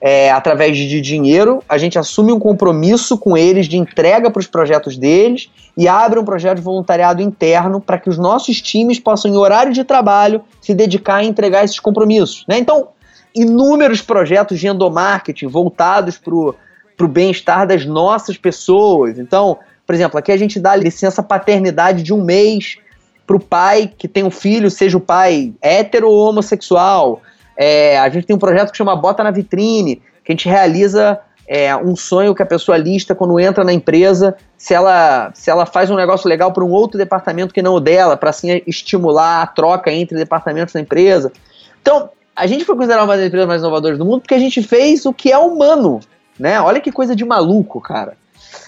é, 0.00 0.30
através 0.30 0.76
de 0.76 1.00
dinheiro, 1.00 1.62
a 1.68 1.78
gente 1.78 1.98
assume 1.98 2.32
um 2.32 2.38
compromisso 2.38 3.16
com 3.16 3.36
eles 3.36 3.66
de 3.66 3.78
entrega 3.78 4.30
para 4.30 4.40
os 4.40 4.46
projetos 4.46 4.96
deles 4.96 5.48
e 5.76 5.88
abre 5.88 6.18
um 6.18 6.24
projeto 6.24 6.56
de 6.56 6.62
voluntariado 6.62 7.22
interno 7.22 7.80
para 7.80 7.98
que 7.98 8.08
os 8.08 8.18
nossos 8.18 8.60
times 8.60 9.00
possam, 9.00 9.30
em 9.30 9.36
horário 9.36 9.72
de 9.72 9.84
trabalho, 9.84 10.42
se 10.60 10.74
dedicar 10.74 11.16
a 11.16 11.24
entregar 11.24 11.64
esses 11.64 11.80
compromissos. 11.80 12.44
Né? 12.46 12.58
Então, 12.58 12.88
inúmeros 13.36 14.00
projetos 14.00 14.58
de 14.58 14.66
endomarketing 14.66 15.46
voltados 15.46 16.16
para 16.16 16.34
o 16.34 17.08
bem-estar 17.08 17.66
das 17.66 17.84
nossas 17.84 18.38
pessoas. 18.38 19.18
Então, 19.18 19.58
por 19.86 19.94
exemplo, 19.94 20.18
aqui 20.18 20.32
a 20.32 20.36
gente 20.36 20.58
dá 20.58 20.74
licença 20.74 21.22
paternidade 21.22 22.02
de 22.02 22.14
um 22.14 22.24
mês 22.24 22.78
para 23.26 23.36
o 23.36 23.40
pai 23.40 23.92
que 23.96 24.08
tem 24.08 24.24
um 24.24 24.30
filho, 24.30 24.70
seja 24.70 24.96
o 24.96 25.00
pai 25.00 25.52
hétero 25.60 26.08
ou 26.08 26.28
homossexual. 26.28 27.20
É, 27.56 27.98
a 27.98 28.08
gente 28.08 28.26
tem 28.26 28.34
um 28.34 28.38
projeto 28.38 28.70
que 28.70 28.76
chama 28.78 28.96
Bota 28.96 29.22
na 29.22 29.30
Vitrine, 29.30 29.96
que 30.24 30.32
a 30.32 30.34
gente 30.34 30.48
realiza 30.48 31.20
é, 31.46 31.74
um 31.76 31.94
sonho 31.94 32.34
que 32.34 32.42
a 32.42 32.46
pessoa 32.46 32.76
lista 32.76 33.14
quando 33.14 33.38
entra 33.38 33.62
na 33.62 33.72
empresa, 33.72 34.36
se 34.56 34.74
ela, 34.74 35.30
se 35.34 35.50
ela 35.50 35.66
faz 35.66 35.90
um 35.90 35.96
negócio 35.96 36.28
legal 36.28 36.52
para 36.52 36.64
um 36.64 36.70
outro 36.70 36.98
departamento 36.98 37.54
que 37.54 37.62
não 37.62 37.74
o 37.74 37.80
dela, 37.80 38.16
para 38.16 38.30
assim 38.30 38.62
estimular 38.66 39.42
a 39.42 39.46
troca 39.46 39.92
entre 39.92 40.16
departamentos 40.16 40.74
da 40.74 40.80
empresa. 40.80 41.32
Então, 41.80 42.10
a 42.36 42.46
gente 42.46 42.64
foi 42.64 42.76
considerada 42.76 43.04
uma 43.04 43.16
das 43.16 43.26
empresas 43.26 43.48
mais 43.48 43.62
inovadoras 43.62 43.98
do 43.98 44.04
mundo 44.04 44.20
porque 44.20 44.34
a 44.34 44.38
gente 44.38 44.62
fez 44.62 45.06
o 45.06 45.12
que 45.12 45.32
é 45.32 45.38
humano, 45.38 46.00
né? 46.38 46.60
Olha 46.60 46.80
que 46.80 46.92
coisa 46.92 47.16
de 47.16 47.24
maluco, 47.24 47.80
cara. 47.80 48.16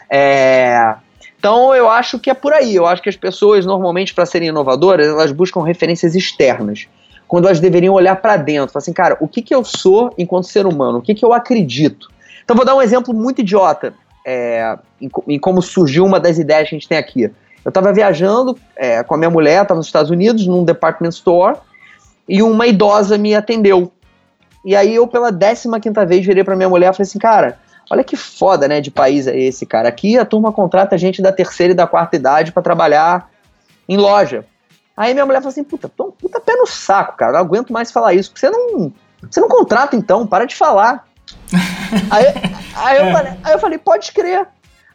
É... 0.09 0.95
Então 1.39 1.75
eu 1.75 1.89
acho 1.89 2.19
que 2.19 2.31
é 2.31 2.35
por 2.35 2.53
aí. 2.53 2.75
Eu 2.75 2.87
acho 2.87 3.03
que 3.03 3.09
as 3.09 3.17
pessoas 3.17 3.67
normalmente 3.67 4.15
para 4.15 4.25
serem 4.25 4.49
inovadoras 4.49 5.07
elas 5.07 5.31
buscam 5.31 5.63
referências 5.63 6.15
externas, 6.15 6.89
quando 7.27 7.45
elas 7.45 7.61
deveriam 7.61 7.95
olhar 7.95 8.17
para 8.17 8.39
dentro, 8.39 8.73
falar 8.73 8.81
assim, 8.81 8.93
cara, 8.93 9.17
o 9.21 9.29
que 9.29 9.43
que 9.43 9.55
eu 9.55 9.63
sou 9.63 10.13
enquanto 10.17 10.47
ser 10.47 10.67
humano? 10.67 10.99
O 10.99 11.03
que 11.03 11.15
que 11.15 11.25
eu 11.25 11.35
acredito? 11.35 12.09
Então 12.43 12.57
vou 12.57 12.65
dar 12.65 12.75
um 12.75 12.81
exemplo 12.81 13.13
muito 13.13 13.43
idiota 13.43 13.93
é, 14.27 14.79
em, 15.01 15.11
em, 15.29 15.39
como 15.39 15.61
surgiu 15.61 16.05
uma 16.05 16.19
das 16.19 16.39
ideias 16.39 16.69
que 16.69 16.75
a 16.75 16.79
gente 16.79 16.89
tem 16.89 16.99
aqui. 16.99 17.31
Eu 17.65 17.69
estava 17.69 17.93
viajando 17.93 18.59
é, 18.77 19.03
com 19.03 19.15
a 19.15 19.19
minha 19.19 19.31
mulher, 19.31 19.63
estava 19.63 19.77
nos 19.77 19.87
Estados 19.87 20.11
Unidos, 20.11 20.47
num 20.47 20.65
department 20.65 21.11
store, 21.11 21.57
e 22.29 22.43
uma 22.43 22.67
idosa 22.67 23.17
me 23.17 23.35
atendeu. 23.35 23.91
E 24.65 24.77
aí 24.77 24.95
eu, 24.95 25.07
pela 25.07 25.33
15 25.33 25.81
quinta 25.81 26.05
vez, 26.05 26.27
virei 26.27 26.45
pra 26.45 26.57
minha 26.57 26.69
mulher 26.69 26.91
e 26.91 26.93
falei 26.93 27.09
assim, 27.09 27.19
cara, 27.19 27.59
olha 27.91 28.05
que 28.05 28.17
foda, 28.17 28.69
né, 28.69 28.81
de 28.81 28.91
país 28.91 29.27
é 29.27 29.39
esse, 29.39 29.65
cara. 29.65 29.89
Aqui 29.89 30.19
a 30.19 30.25
turma 30.25 30.53
contrata 30.53 30.99
gente 30.99 31.23
da 31.23 31.33
terceira 31.33 31.73
e 31.73 31.77
da 31.77 31.87
quarta 31.87 32.17
idade 32.17 32.53
para 32.53 32.63
trabalhar 32.63 33.31
em 33.89 33.97
loja. 33.97 34.45
Aí 34.97 35.15
minha 35.15 35.25
mulher 35.25 35.39
falou 35.39 35.51
assim, 35.51 35.65
puta, 35.65 35.89
puta 35.89 36.41
pé 36.41 36.57
no 36.57 36.67
saco, 36.67 37.17
cara, 37.17 37.33
não 37.33 37.41
aguento 37.41 37.73
mais 37.73 37.91
falar 37.91 38.15
isso, 38.15 38.31
porque 38.31 38.41
você 38.41 38.51
não, 38.51 38.93
você 39.31 39.41
não 39.41 39.49
contrata 39.49 39.97
então, 39.97 40.27
para 40.27 40.45
de 40.45 40.57
falar. 40.57 41.07
aí, 42.11 42.27
aí, 42.75 42.99
eu 42.99 43.13
falei, 43.13 43.33
aí 43.45 43.53
eu 43.53 43.59
falei, 43.59 43.79
pode 43.79 44.13
crer. 44.13 44.47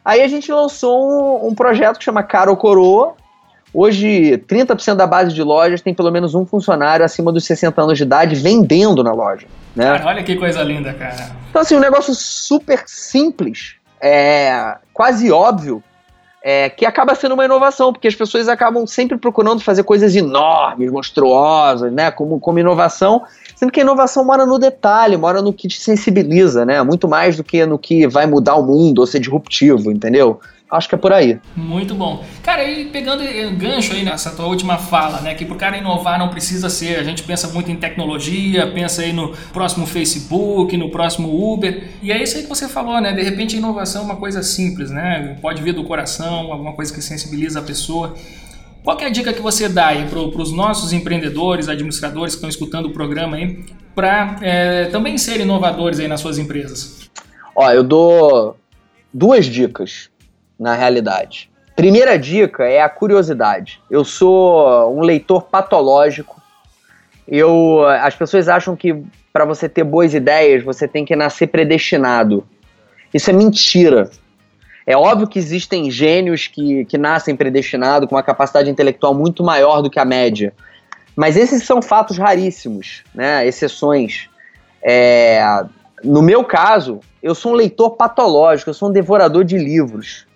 Aí 0.04 0.20
a 0.20 0.28
gente 0.28 0.52
lançou 0.52 1.42
um, 1.42 1.48
um 1.48 1.54
projeto 1.54 1.98
que 1.98 2.04
chama 2.04 2.22
Caro 2.22 2.54
Coroa, 2.56 3.16
Hoje, 3.74 4.38
30% 4.48 4.94
da 4.94 5.06
base 5.06 5.34
de 5.34 5.42
lojas 5.42 5.80
tem 5.80 5.92
pelo 5.92 6.12
menos 6.12 6.32
um 6.34 6.46
funcionário 6.46 7.04
acima 7.04 7.32
dos 7.32 7.44
60 7.44 7.82
anos 7.82 7.98
de 7.98 8.04
idade 8.04 8.36
vendendo 8.36 9.02
na 9.02 9.12
loja. 9.12 9.48
Né? 9.74 9.84
Cara, 9.84 10.06
olha 10.06 10.22
que 10.22 10.36
coisa 10.36 10.62
linda, 10.62 10.94
cara. 10.94 11.32
Então, 11.50 11.60
assim, 11.60 11.74
um 11.74 11.80
negócio 11.80 12.14
super 12.14 12.84
simples, 12.86 13.74
é, 14.00 14.76
quase 14.92 15.32
óbvio, 15.32 15.82
é, 16.46 16.68
que 16.68 16.84
acaba 16.84 17.14
sendo 17.14 17.32
uma 17.32 17.44
inovação, 17.46 17.90
porque 17.90 18.06
as 18.06 18.14
pessoas 18.14 18.48
acabam 18.48 18.86
sempre 18.86 19.16
procurando 19.16 19.60
fazer 19.60 19.82
coisas 19.82 20.14
enormes, 20.14 20.92
monstruosas, 20.92 21.90
né, 21.90 22.10
como, 22.10 22.38
como 22.38 22.58
inovação, 22.58 23.22
sendo 23.56 23.72
que 23.72 23.80
a 23.80 23.82
inovação 23.82 24.24
mora 24.24 24.44
no 24.44 24.58
detalhe, 24.58 25.16
mora 25.16 25.40
no 25.40 25.54
que 25.54 25.66
te 25.66 25.80
sensibiliza, 25.80 26.66
né, 26.66 26.82
muito 26.82 27.08
mais 27.08 27.36
do 27.36 27.42
que 27.42 27.64
no 27.64 27.78
que 27.78 28.06
vai 28.06 28.26
mudar 28.26 28.56
o 28.56 28.62
mundo 28.62 28.98
ou 28.98 29.06
ser 29.06 29.20
disruptivo, 29.20 29.90
entendeu? 29.90 30.38
Acho 30.74 30.88
que 30.88 30.94
é 30.96 30.98
por 30.98 31.12
aí. 31.12 31.38
Muito 31.54 31.94
bom. 31.94 32.24
Cara, 32.42 32.68
e 32.68 32.86
pegando 32.86 33.22
gancho 33.56 33.92
aí 33.92 34.04
nessa 34.04 34.32
tua 34.32 34.46
última 34.46 34.76
fala, 34.76 35.20
né? 35.20 35.32
Que 35.32 35.44
pro 35.44 35.54
cara 35.54 35.76
inovar 35.76 36.18
não 36.18 36.30
precisa 36.30 36.68
ser. 36.68 36.98
A 36.98 37.04
gente 37.04 37.22
pensa 37.22 37.46
muito 37.46 37.70
em 37.70 37.76
tecnologia, 37.76 38.66
pensa 38.66 39.02
aí 39.02 39.12
no 39.12 39.28
próximo 39.52 39.86
Facebook, 39.86 40.76
no 40.76 40.90
próximo 40.90 41.52
Uber. 41.52 41.90
E 42.02 42.10
é 42.10 42.20
isso 42.20 42.36
aí 42.36 42.42
que 42.42 42.48
você 42.48 42.66
falou, 42.66 43.00
né? 43.00 43.12
De 43.12 43.22
repente 43.22 43.54
a 43.54 43.58
inovação 43.58 44.02
é 44.02 44.04
uma 44.04 44.16
coisa 44.16 44.42
simples, 44.42 44.90
né? 44.90 45.38
Pode 45.40 45.62
vir 45.62 45.72
do 45.72 45.84
coração, 45.84 46.50
alguma 46.50 46.72
coisa 46.72 46.92
que 46.92 47.00
sensibiliza 47.00 47.60
a 47.60 47.62
pessoa. 47.62 48.16
Qual 48.82 48.98
é 48.98 49.04
a 49.04 49.10
dica 49.10 49.32
que 49.32 49.40
você 49.40 49.68
dá 49.68 49.86
aí 49.86 50.08
para 50.08 50.18
os 50.18 50.50
nossos 50.50 50.92
empreendedores, 50.92 51.68
administradores 51.68 52.34
que 52.34 52.38
estão 52.38 52.50
escutando 52.50 52.86
o 52.86 52.90
programa 52.90 53.36
aí, 53.36 53.64
para 53.94 54.38
é, 54.42 54.86
também 54.86 55.16
serem 55.18 55.42
inovadores 55.42 56.00
aí 56.00 56.08
nas 56.08 56.20
suas 56.20 56.36
empresas? 56.36 57.08
Ó, 57.54 57.70
eu 57.70 57.84
dou 57.84 58.56
duas 59.12 59.46
dicas 59.46 60.10
na 60.58 60.74
realidade. 60.74 61.50
Primeira 61.76 62.16
dica 62.16 62.64
é 62.64 62.80
a 62.80 62.88
curiosidade. 62.88 63.80
Eu 63.90 64.04
sou 64.04 64.96
um 64.96 65.00
leitor 65.00 65.42
patológico. 65.42 66.40
Eu, 67.26 67.84
as 67.86 68.14
pessoas 68.14 68.48
acham 68.48 68.76
que 68.76 69.02
para 69.32 69.44
você 69.44 69.68
ter 69.68 69.82
boas 69.82 70.14
ideias 70.14 70.62
você 70.62 70.86
tem 70.86 71.04
que 71.04 71.16
nascer 71.16 71.48
predestinado. 71.48 72.46
Isso 73.12 73.28
é 73.28 73.32
mentira. 73.32 74.08
É 74.86 74.96
óbvio 74.96 75.26
que 75.26 75.38
existem 75.38 75.90
gênios 75.90 76.46
que, 76.46 76.84
que 76.84 76.96
nascem 76.96 77.34
predestinados 77.34 78.08
com 78.08 78.14
uma 78.14 78.22
capacidade 78.22 78.70
intelectual 78.70 79.14
muito 79.14 79.42
maior 79.42 79.80
do 79.80 79.90
que 79.90 79.98
a 79.98 80.04
média. 80.04 80.52
Mas 81.16 81.36
esses 81.36 81.64
são 81.64 81.82
fatos 81.82 82.18
raríssimos, 82.18 83.02
né? 83.14 83.46
exceções. 83.46 84.28
É, 84.82 85.64
no 86.04 86.22
meu 86.22 86.44
caso, 86.44 87.00
eu 87.22 87.34
sou 87.34 87.52
um 87.52 87.54
leitor 87.54 87.90
patológico, 87.96 88.70
eu 88.70 88.74
sou 88.74 88.90
um 88.90 88.92
devorador 88.92 89.42
de 89.42 89.56
livros 89.56 90.26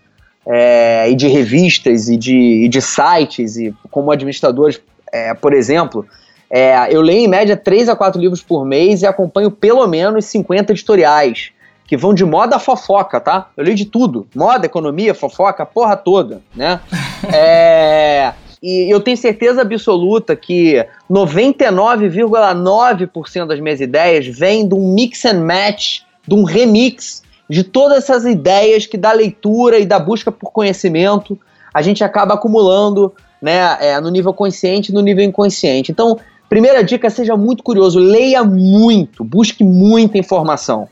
é, 0.49 1.11
e 1.11 1.15
de 1.15 1.29
revistas 1.29 2.09
e 2.09 2.17
de, 2.17 2.65
e 2.65 2.69
de 2.69 2.81
sites, 2.81 3.57
e 3.57 3.75
como 3.91 4.11
administradores, 4.11 4.81
é, 5.13 5.35
por 5.35 5.53
exemplo, 5.53 6.07
é, 6.51 6.89
eu 6.91 7.03
leio 7.03 7.25
em 7.25 7.29
média 7.29 7.55
3 7.57 7.91
a 7.91 7.97
4 7.97 8.21
livros 8.21 8.43
por 8.43 8.65
mês 8.65 9.03
e 9.03 9.07
acompanho 9.07 9.51
pelo 9.51 9.87
menos 9.87 10.25
50 10.25 10.73
editoriais, 10.73 11.51
que 11.87 11.97
vão 11.97 12.13
de 12.15 12.25
moda 12.25 12.57
a 12.57 12.59
fofoca, 12.59 13.21
tá? 13.21 13.51
Eu 13.57 13.63
leio 13.65 13.77
de 13.77 13.85
tudo. 13.85 14.27
Moda, 14.35 14.67
economia, 14.67 15.15
fofoca, 15.15 15.65
porra 15.67 15.97
toda, 15.97 16.41
né? 16.55 16.81
é, 17.33 18.33
e 18.63 18.89
eu 18.91 19.01
tenho 19.01 19.17
certeza 19.17 19.63
absoluta 19.63 20.35
que 20.35 20.85
99,9% 21.11 23.47
das 23.47 23.61
minhas 23.61 23.81
ideias 23.81 24.27
vêm 24.27 24.67
de 24.67 24.75
um 24.75 24.95
mix 24.95 25.25
and 25.25 25.45
match 25.45 26.01
de 26.27 26.35
um 26.35 26.43
remix 26.45 27.23
de 27.49 27.65
todas 27.65 27.99
essas 27.99 28.25
ideias 28.25 28.87
que 28.87 28.97
da 28.97 29.13
leitura 29.13 29.79
e 29.79 29.87
da 29.87 29.99
busca 29.99 30.31
por 30.31 30.53
conhecimento 30.53 31.39
a 31.73 31.83
gente 31.83 32.03
acaba 32.05 32.35
acumulando 32.35 33.13
né, 33.41 33.77
é, 33.81 34.01
no 34.01 34.11
nível 34.11 34.35
consciente 34.35 34.91
e 34.91 34.95
no 34.95 35.01
nível 35.01 35.25
inconsciente. 35.25 35.93
Então, 35.93 36.19
primeira 36.49 36.83
dica, 36.83 37.09
seja 37.09 37.37
muito 37.37 37.63
curioso, 37.63 37.99
leia 37.99 38.43
muito, 38.43 39.23
busque 39.25 39.65
muita 39.65 40.19
informação. 40.19 40.89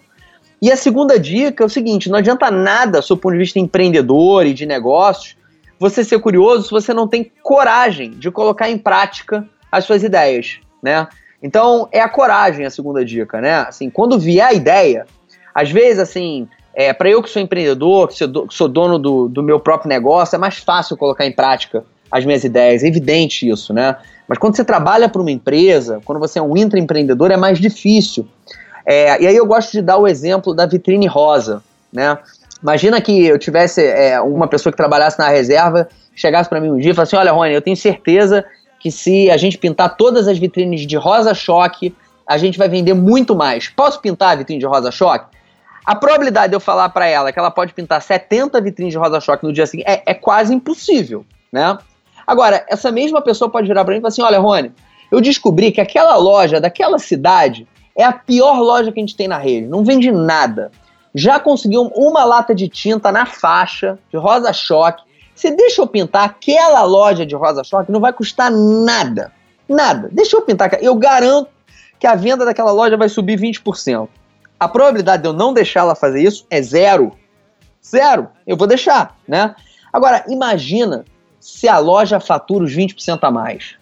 E 0.60 0.70
a 0.70 0.76
segunda 0.76 1.18
dica 1.18 1.64
é 1.64 1.66
o 1.66 1.70
seguinte: 1.70 2.08
não 2.08 2.18
adianta 2.18 2.50
nada, 2.50 3.00
do 3.00 3.16
ponto 3.16 3.32
de 3.32 3.38
vista 3.38 3.58
empreendedor 3.58 4.46
e 4.46 4.54
de 4.54 4.64
negócios, 4.64 5.36
você 5.78 6.02
ser 6.02 6.18
curioso 6.20 6.64
se 6.64 6.70
você 6.70 6.94
não 6.94 7.06
tem 7.06 7.30
coragem 7.42 8.10
de 8.10 8.30
colocar 8.30 8.70
em 8.70 8.78
prática 8.78 9.46
as 9.70 9.84
suas 9.84 10.02
ideias, 10.02 10.58
né? 10.82 11.06
Então, 11.42 11.86
é 11.92 12.00
a 12.00 12.08
coragem 12.08 12.64
a 12.64 12.70
segunda 12.70 13.04
dica, 13.04 13.40
né? 13.40 13.56
Assim, 13.56 13.90
quando 13.90 14.18
vier 14.18 14.46
a 14.46 14.52
ideia, 14.54 15.06
às 15.56 15.70
vezes, 15.70 15.98
assim, 15.98 16.46
é, 16.74 16.92
para 16.92 17.08
eu 17.08 17.22
que 17.22 17.30
sou 17.30 17.40
empreendedor, 17.40 18.08
que 18.08 18.14
sou, 18.14 18.46
que 18.46 18.54
sou 18.54 18.68
dono 18.68 18.98
do, 18.98 19.26
do 19.26 19.42
meu 19.42 19.58
próprio 19.58 19.88
negócio, 19.88 20.36
é 20.36 20.38
mais 20.38 20.58
fácil 20.58 20.98
colocar 20.98 21.24
em 21.24 21.32
prática 21.32 21.82
as 22.12 22.26
minhas 22.26 22.44
ideias, 22.44 22.84
é 22.84 22.88
evidente 22.88 23.48
isso, 23.48 23.72
né? 23.72 23.96
Mas 24.28 24.36
quando 24.36 24.54
você 24.54 24.62
trabalha 24.62 25.08
para 25.08 25.22
uma 25.22 25.30
empresa, 25.30 25.98
quando 26.04 26.18
você 26.18 26.38
é 26.38 26.42
um 26.42 26.54
intraempreendedor, 26.54 27.30
é 27.30 27.38
mais 27.38 27.58
difícil. 27.58 28.28
É, 28.84 29.22
e 29.22 29.26
aí 29.26 29.34
eu 29.34 29.46
gosto 29.46 29.72
de 29.72 29.80
dar 29.80 29.96
o 29.96 30.06
exemplo 30.06 30.52
da 30.52 30.66
vitrine 30.66 31.06
rosa, 31.06 31.62
né? 31.90 32.18
Imagina 32.62 33.00
que 33.00 33.24
eu 33.24 33.38
tivesse 33.38 33.82
é, 33.82 34.20
uma 34.20 34.46
pessoa 34.46 34.70
que 34.70 34.76
trabalhasse 34.76 35.18
na 35.18 35.30
reserva, 35.30 35.88
chegasse 36.14 36.50
para 36.50 36.60
mim 36.60 36.68
um 36.68 36.76
dia 36.76 36.90
e 36.90 36.94
falasse 36.94 37.16
assim, 37.16 37.20
olha 37.22 37.32
Rony, 37.32 37.54
eu 37.54 37.62
tenho 37.62 37.76
certeza 37.76 38.44
que 38.78 38.90
se 38.90 39.30
a 39.30 39.38
gente 39.38 39.56
pintar 39.56 39.96
todas 39.96 40.28
as 40.28 40.38
vitrines 40.38 40.86
de 40.86 40.96
rosa 40.96 41.32
choque, 41.32 41.94
a 42.26 42.36
gente 42.36 42.58
vai 42.58 42.68
vender 42.68 42.92
muito 42.92 43.34
mais. 43.34 43.68
Posso 43.68 44.00
pintar 44.02 44.32
a 44.32 44.36
vitrine 44.36 44.60
de 44.60 44.66
rosa 44.66 44.90
choque? 44.90 45.35
A 45.86 45.94
probabilidade 45.94 46.48
de 46.48 46.56
eu 46.56 46.60
falar 46.60 46.88
para 46.88 47.06
ela 47.06 47.32
que 47.32 47.38
ela 47.38 47.50
pode 47.50 47.72
pintar 47.72 48.02
70 48.02 48.60
vitrines 48.60 48.92
de 48.92 48.98
rosa 48.98 49.20
choque 49.20 49.44
no 49.44 49.52
dia 49.52 49.66
seguinte 49.68 49.88
é, 49.88 50.02
é 50.04 50.14
quase 50.14 50.52
impossível, 50.52 51.24
né? 51.52 51.78
Agora, 52.26 52.66
essa 52.68 52.90
mesma 52.90 53.22
pessoa 53.22 53.48
pode 53.48 53.68
virar 53.68 53.84
para 53.84 53.92
mim 53.92 53.98
e 53.98 54.00
falar 54.00 54.08
assim: 54.08 54.22
olha, 54.22 54.40
Rony, 54.40 54.72
eu 55.12 55.20
descobri 55.20 55.70
que 55.70 55.80
aquela 55.80 56.16
loja 56.16 56.60
daquela 56.60 56.98
cidade 56.98 57.68
é 57.94 58.02
a 58.02 58.12
pior 58.12 58.58
loja 58.58 58.90
que 58.90 58.98
a 58.98 59.02
gente 59.02 59.14
tem 59.14 59.28
na 59.28 59.38
rede, 59.38 59.68
não 59.68 59.84
vende 59.84 60.10
nada. 60.10 60.72
Já 61.14 61.38
conseguiu 61.38 61.82
uma 61.94 62.24
lata 62.24 62.52
de 62.52 62.68
tinta 62.68 63.12
na 63.12 63.24
faixa 63.24 63.96
de 64.10 64.18
rosa 64.18 64.52
choque. 64.52 65.04
Você 65.34 65.52
deixa 65.52 65.80
eu 65.80 65.86
pintar 65.86 66.24
aquela 66.24 66.82
loja 66.82 67.24
de 67.24 67.36
rosa 67.36 67.62
choque, 67.62 67.92
não 67.92 68.00
vai 68.00 68.12
custar 68.12 68.50
nada. 68.50 69.32
Nada. 69.68 70.08
Deixa 70.10 70.36
eu 70.36 70.42
pintar. 70.42 70.82
Eu 70.82 70.96
garanto 70.96 71.48
que 71.98 72.06
a 72.06 72.14
venda 72.14 72.44
daquela 72.44 72.72
loja 72.72 72.96
vai 72.96 73.08
subir 73.08 73.38
20%. 73.38 74.08
A 74.58 74.68
probabilidade 74.68 75.22
de 75.22 75.28
eu 75.28 75.32
não 75.32 75.52
deixar 75.52 75.80
ela 75.80 75.94
fazer 75.94 76.22
isso 76.22 76.46
é 76.50 76.60
zero. 76.62 77.12
Zero. 77.84 78.28
Eu 78.46 78.56
vou 78.56 78.66
deixar, 78.66 79.16
né? 79.28 79.54
Agora, 79.92 80.24
imagina 80.28 81.04
se 81.40 81.68
a 81.68 81.78
loja 81.78 82.18
fatura 82.18 82.64
os 82.64 82.74
20% 82.74 83.18
a 83.22 83.30
mais. 83.30 83.76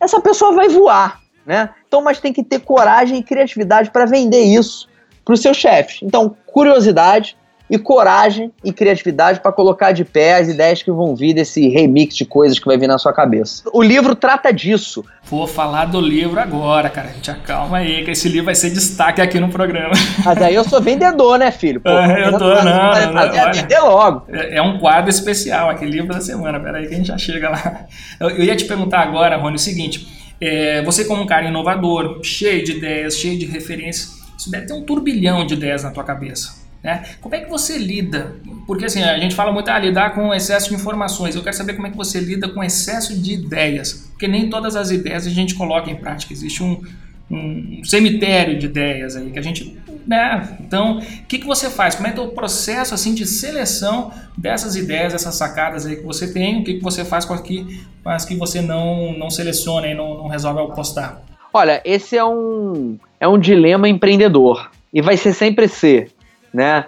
Essa 0.00 0.20
pessoa 0.20 0.52
vai 0.52 0.68
voar, 0.68 1.20
né? 1.44 1.70
Então, 1.86 2.02
mas 2.02 2.20
tem 2.20 2.32
que 2.32 2.42
ter 2.42 2.60
coragem 2.60 3.18
e 3.18 3.22
criatividade 3.22 3.90
para 3.90 4.06
vender 4.06 4.42
isso 4.42 4.88
para 5.24 5.34
os 5.34 5.42
seus 5.42 5.56
chefes. 5.56 6.00
Então, 6.02 6.36
curiosidade 6.46 7.36
e 7.68 7.78
coragem 7.78 8.52
e 8.64 8.72
criatividade 8.72 9.40
para 9.40 9.52
colocar 9.52 9.92
de 9.92 10.04
pé 10.04 10.34
as 10.36 10.48
ideias 10.48 10.82
que 10.82 10.90
vão 10.90 11.14
vir 11.16 11.34
desse 11.34 11.68
remix 11.68 12.16
de 12.16 12.24
coisas 12.24 12.58
que 12.58 12.66
vai 12.66 12.78
vir 12.78 12.86
na 12.86 12.98
sua 12.98 13.12
cabeça. 13.12 13.62
O 13.72 13.82
livro 13.82 14.14
trata 14.14 14.52
disso. 14.52 15.04
Vou 15.24 15.46
falar 15.46 15.86
do 15.86 16.00
livro 16.00 16.38
agora, 16.38 16.88
cara. 16.88 17.08
Gente, 17.08 17.30
acalma 17.30 17.78
aí, 17.78 18.04
que 18.04 18.12
esse 18.12 18.28
livro 18.28 18.46
vai 18.46 18.54
ser 18.54 18.70
destaque 18.70 19.20
aqui 19.20 19.40
no 19.40 19.48
programa. 19.48 19.92
Mas 20.24 20.40
aí 20.40 20.54
eu 20.54 20.62
sou 20.62 20.80
vendedor, 20.80 21.38
né, 21.38 21.50
filho? 21.50 21.80
Pô, 21.80 21.90
é, 21.90 22.28
eu 22.28 22.38
tô, 22.38 22.38
não, 22.38 22.64
não, 22.64 23.12
não, 23.12 23.20
olha, 23.20 23.52
vender 23.52 23.80
logo. 23.80 24.24
É, 24.28 24.58
é, 24.58 24.62
um 24.62 24.78
quadro 24.78 25.10
especial, 25.10 25.68
aquele 25.68 25.90
livro 25.90 26.12
da 26.12 26.20
semana. 26.20 26.60
Pera 26.60 26.78
aí 26.78 26.86
que 26.86 26.94
a 26.94 26.96
gente 26.96 27.08
já 27.08 27.18
chega 27.18 27.50
lá. 27.50 27.86
Eu, 28.20 28.30
eu 28.30 28.44
ia 28.44 28.54
te 28.54 28.64
perguntar 28.64 29.00
agora, 29.00 29.36
Rony, 29.36 29.56
o 29.56 29.58
seguinte. 29.58 30.06
É, 30.40 30.82
você 30.82 31.04
como 31.04 31.22
um 31.22 31.26
cara 31.26 31.46
inovador, 31.46 32.20
cheio 32.22 32.62
de 32.62 32.72
ideias, 32.72 33.16
cheio 33.16 33.38
de 33.38 33.46
referências, 33.46 34.12
isso 34.38 34.50
deve 34.50 34.66
ter 34.66 34.74
um 34.74 34.82
turbilhão 34.82 35.44
de 35.46 35.54
ideias 35.54 35.82
na 35.82 35.90
tua 35.90 36.04
cabeça. 36.04 36.65
Né? 36.86 37.02
Como 37.20 37.34
é 37.34 37.40
que 37.40 37.50
você 37.50 37.76
lida? 37.76 38.36
Porque 38.64 38.84
assim, 38.84 39.02
a 39.02 39.18
gente 39.18 39.34
fala 39.34 39.50
muito, 39.50 39.68
ah, 39.68 39.76
lidar 39.76 40.14
com 40.14 40.32
excesso 40.32 40.68
de 40.68 40.76
informações. 40.76 41.34
Eu 41.34 41.42
quero 41.42 41.56
saber 41.56 41.74
como 41.74 41.88
é 41.88 41.90
que 41.90 41.96
você 41.96 42.20
lida 42.20 42.48
com 42.48 42.62
excesso 42.62 43.20
de 43.20 43.32
ideias. 43.32 44.08
Porque 44.12 44.28
nem 44.28 44.48
todas 44.48 44.76
as 44.76 44.92
ideias 44.92 45.26
a 45.26 45.30
gente 45.30 45.56
coloca 45.56 45.90
em 45.90 45.96
prática. 45.96 46.32
Existe 46.32 46.62
um, 46.62 46.80
um 47.28 47.82
cemitério 47.82 48.56
de 48.56 48.66
ideias 48.66 49.16
aí 49.16 49.32
que 49.32 49.38
a 49.40 49.42
gente. 49.42 49.76
Né? 50.06 50.58
Então, 50.60 50.98
o 50.98 51.26
que, 51.26 51.40
que 51.40 51.44
você 51.44 51.68
faz? 51.68 51.96
Como 51.96 52.06
é 52.06 52.12
que 52.12 52.20
é 52.20 52.22
o 52.22 52.28
processo 52.28 52.94
assim, 52.94 53.16
de 53.16 53.26
seleção 53.26 54.12
dessas 54.38 54.76
ideias, 54.76 55.12
dessas 55.12 55.34
sacadas 55.34 55.86
aí 55.86 55.96
que 55.96 56.04
você 56.04 56.32
tem? 56.32 56.60
O 56.60 56.64
que, 56.64 56.74
que 56.74 56.82
você 56.84 57.04
faz 57.04 57.24
com, 57.24 57.34
aqui, 57.34 57.84
com 58.00 58.10
as 58.10 58.24
que 58.24 58.36
você 58.36 58.62
não, 58.62 59.12
não 59.18 59.28
seleciona 59.28 59.88
e 59.88 59.94
não, 59.94 60.18
não 60.18 60.28
resolve 60.28 60.60
apostar? 60.60 61.20
Olha, 61.52 61.82
esse 61.84 62.16
é 62.16 62.24
um, 62.24 62.96
é 63.18 63.26
um 63.26 63.40
dilema 63.40 63.88
empreendedor. 63.88 64.70
E 64.94 65.02
vai 65.02 65.16
ser 65.16 65.32
sempre 65.32 65.66
ser 65.66 66.15
né? 66.56 66.86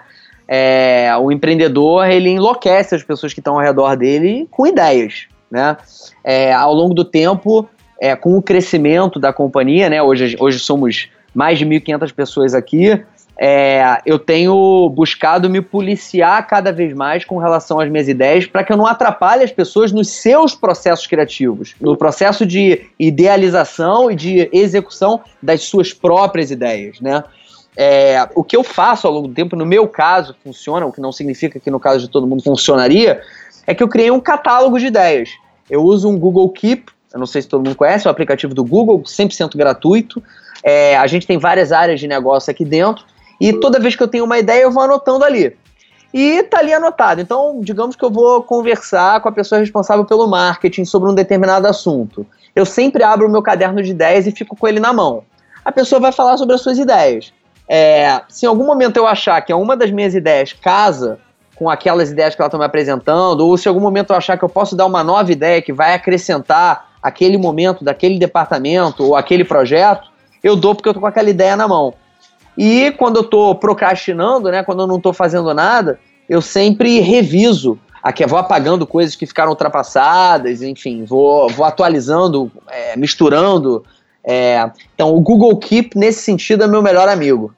É, 0.48 1.14
o 1.20 1.30
empreendedor 1.30 2.08
ele 2.08 2.30
enlouquece 2.30 2.94
as 2.94 3.02
pessoas 3.02 3.34
que 3.34 3.40
estão 3.40 3.54
ao 3.54 3.60
redor 3.60 3.94
dele 3.96 4.48
com 4.50 4.66
ideias, 4.66 5.26
né? 5.50 5.76
É, 6.24 6.54
ao 6.54 6.72
longo 6.72 6.94
do 6.94 7.04
tempo, 7.04 7.68
é, 8.00 8.16
com 8.16 8.36
o 8.36 8.42
crescimento 8.42 9.20
da 9.20 9.30
companhia, 9.30 9.90
né? 9.90 10.02
Hoje, 10.02 10.36
hoje 10.40 10.58
somos 10.58 11.10
mais 11.34 11.58
de 11.58 11.66
1.500 11.66 12.14
pessoas 12.14 12.54
aqui. 12.54 12.98
É, 13.40 14.00
eu 14.04 14.18
tenho 14.18 14.90
buscado 14.90 15.48
me 15.48 15.60
policiar 15.60 16.44
cada 16.48 16.72
vez 16.72 16.92
mais 16.92 17.24
com 17.24 17.38
relação 17.38 17.78
às 17.78 17.88
minhas 17.88 18.08
ideias 18.08 18.46
para 18.46 18.64
que 18.64 18.72
eu 18.72 18.76
não 18.76 18.86
atrapalhe 18.86 19.44
as 19.44 19.52
pessoas 19.52 19.92
nos 19.92 20.08
seus 20.08 20.56
processos 20.56 21.06
criativos, 21.06 21.76
no 21.80 21.96
processo 21.96 22.44
de 22.44 22.86
idealização 22.98 24.10
e 24.10 24.16
de 24.16 24.48
execução 24.52 25.20
das 25.40 25.62
suas 25.62 25.92
próprias 25.92 26.50
ideias, 26.50 27.00
né? 27.00 27.22
É, 27.80 28.28
o 28.34 28.42
que 28.42 28.56
eu 28.56 28.64
faço 28.64 29.06
ao 29.06 29.12
longo 29.12 29.28
do 29.28 29.34
tempo, 29.34 29.54
no 29.54 29.64
meu 29.64 29.86
caso, 29.86 30.34
funciona, 30.42 30.84
o 30.84 30.92
que 30.92 31.00
não 31.00 31.12
significa 31.12 31.60
que 31.60 31.70
no 31.70 31.78
caso 31.78 32.00
de 32.00 32.08
todo 32.08 32.26
mundo 32.26 32.42
funcionaria, 32.42 33.22
é 33.64 33.72
que 33.72 33.80
eu 33.80 33.86
criei 33.86 34.10
um 34.10 34.18
catálogo 34.18 34.80
de 34.80 34.86
ideias. 34.86 35.30
Eu 35.70 35.84
uso 35.84 36.08
um 36.08 36.18
Google 36.18 36.48
Keep, 36.48 36.90
eu 37.14 37.20
não 37.20 37.26
sei 37.26 37.40
se 37.40 37.46
todo 37.46 37.64
mundo 37.64 37.76
conhece, 37.76 38.08
é 38.08 38.10
o 38.10 38.10
aplicativo 38.10 38.52
do 38.52 38.64
Google, 38.64 39.00
100% 39.02 39.56
gratuito. 39.56 40.20
É, 40.64 40.96
a 40.96 41.06
gente 41.06 41.24
tem 41.24 41.38
várias 41.38 41.70
áreas 41.70 42.00
de 42.00 42.08
negócio 42.08 42.50
aqui 42.50 42.64
dentro, 42.64 43.04
e 43.40 43.52
toda 43.52 43.78
vez 43.78 43.94
que 43.94 44.02
eu 44.02 44.08
tenho 44.08 44.24
uma 44.24 44.40
ideia, 44.40 44.62
eu 44.62 44.72
vou 44.72 44.82
anotando 44.82 45.24
ali. 45.24 45.56
E 46.12 46.42
tá 46.42 46.58
ali 46.58 46.72
anotado. 46.72 47.20
Então, 47.20 47.60
digamos 47.60 47.94
que 47.94 48.04
eu 48.04 48.10
vou 48.10 48.42
conversar 48.42 49.20
com 49.20 49.28
a 49.28 49.32
pessoa 49.32 49.60
responsável 49.60 50.04
pelo 50.04 50.26
marketing 50.26 50.84
sobre 50.84 51.08
um 51.08 51.14
determinado 51.14 51.68
assunto. 51.68 52.26
Eu 52.56 52.66
sempre 52.66 53.04
abro 53.04 53.28
o 53.28 53.30
meu 53.30 53.40
caderno 53.40 53.80
de 53.80 53.92
ideias 53.92 54.26
e 54.26 54.32
fico 54.32 54.56
com 54.56 54.66
ele 54.66 54.80
na 54.80 54.92
mão. 54.92 55.22
A 55.64 55.70
pessoa 55.70 56.00
vai 56.00 56.10
falar 56.10 56.36
sobre 56.38 56.56
as 56.56 56.60
suas 56.60 56.78
ideias. 56.78 57.32
É, 57.68 58.22
se 58.28 58.46
em 58.46 58.48
algum 58.48 58.64
momento 58.64 58.96
eu 58.96 59.06
achar 59.06 59.40
que 59.42 59.52
uma 59.52 59.76
das 59.76 59.90
minhas 59.90 60.14
ideias 60.14 60.52
casa 60.52 61.18
com 61.54 61.68
aquelas 61.68 62.10
ideias 62.10 62.34
que 62.34 62.40
ela 62.40 62.46
está 62.46 62.56
me 62.56 62.64
apresentando, 62.64 63.40
ou 63.40 63.58
se 63.58 63.66
em 63.66 63.70
algum 63.70 63.80
momento 63.80 64.10
eu 64.10 64.16
achar 64.16 64.38
que 64.38 64.44
eu 64.44 64.48
posso 64.48 64.76
dar 64.76 64.86
uma 64.86 65.02
nova 65.02 65.32
ideia 65.32 65.60
que 65.60 65.72
vai 65.72 65.92
acrescentar 65.92 66.90
aquele 67.02 67.36
momento 67.36 67.84
daquele 67.84 68.18
departamento 68.18 69.04
ou 69.04 69.16
aquele 69.16 69.44
projeto, 69.44 70.08
eu 70.42 70.54
dou 70.54 70.74
porque 70.74 70.88
eu 70.88 70.94
tô 70.94 71.00
com 71.00 71.06
aquela 71.06 71.28
ideia 71.28 71.56
na 71.56 71.66
mão. 71.66 71.94
E 72.56 72.92
quando 72.92 73.16
eu 73.16 73.22
estou 73.22 73.54
procrastinando, 73.56 74.50
né, 74.50 74.62
quando 74.62 74.82
eu 74.82 74.86
não 74.86 74.96
estou 74.96 75.12
fazendo 75.12 75.52
nada, 75.52 75.98
eu 76.28 76.40
sempre 76.40 77.00
reviso, 77.00 77.78
aqui, 78.02 78.24
vou 78.26 78.38
apagando 78.38 78.86
coisas 78.86 79.16
que 79.16 79.26
ficaram 79.26 79.50
ultrapassadas, 79.50 80.62
enfim, 80.62 81.04
vou, 81.04 81.48
vou 81.50 81.64
atualizando, 81.64 82.50
é, 82.68 82.96
misturando. 82.96 83.84
É, 84.24 84.70
então, 84.94 85.14
o 85.14 85.20
Google 85.20 85.56
Keep, 85.56 85.96
nesse 85.96 86.22
sentido, 86.22 86.64
é 86.64 86.66
meu 86.66 86.82
melhor 86.82 87.08
amigo. 87.08 87.54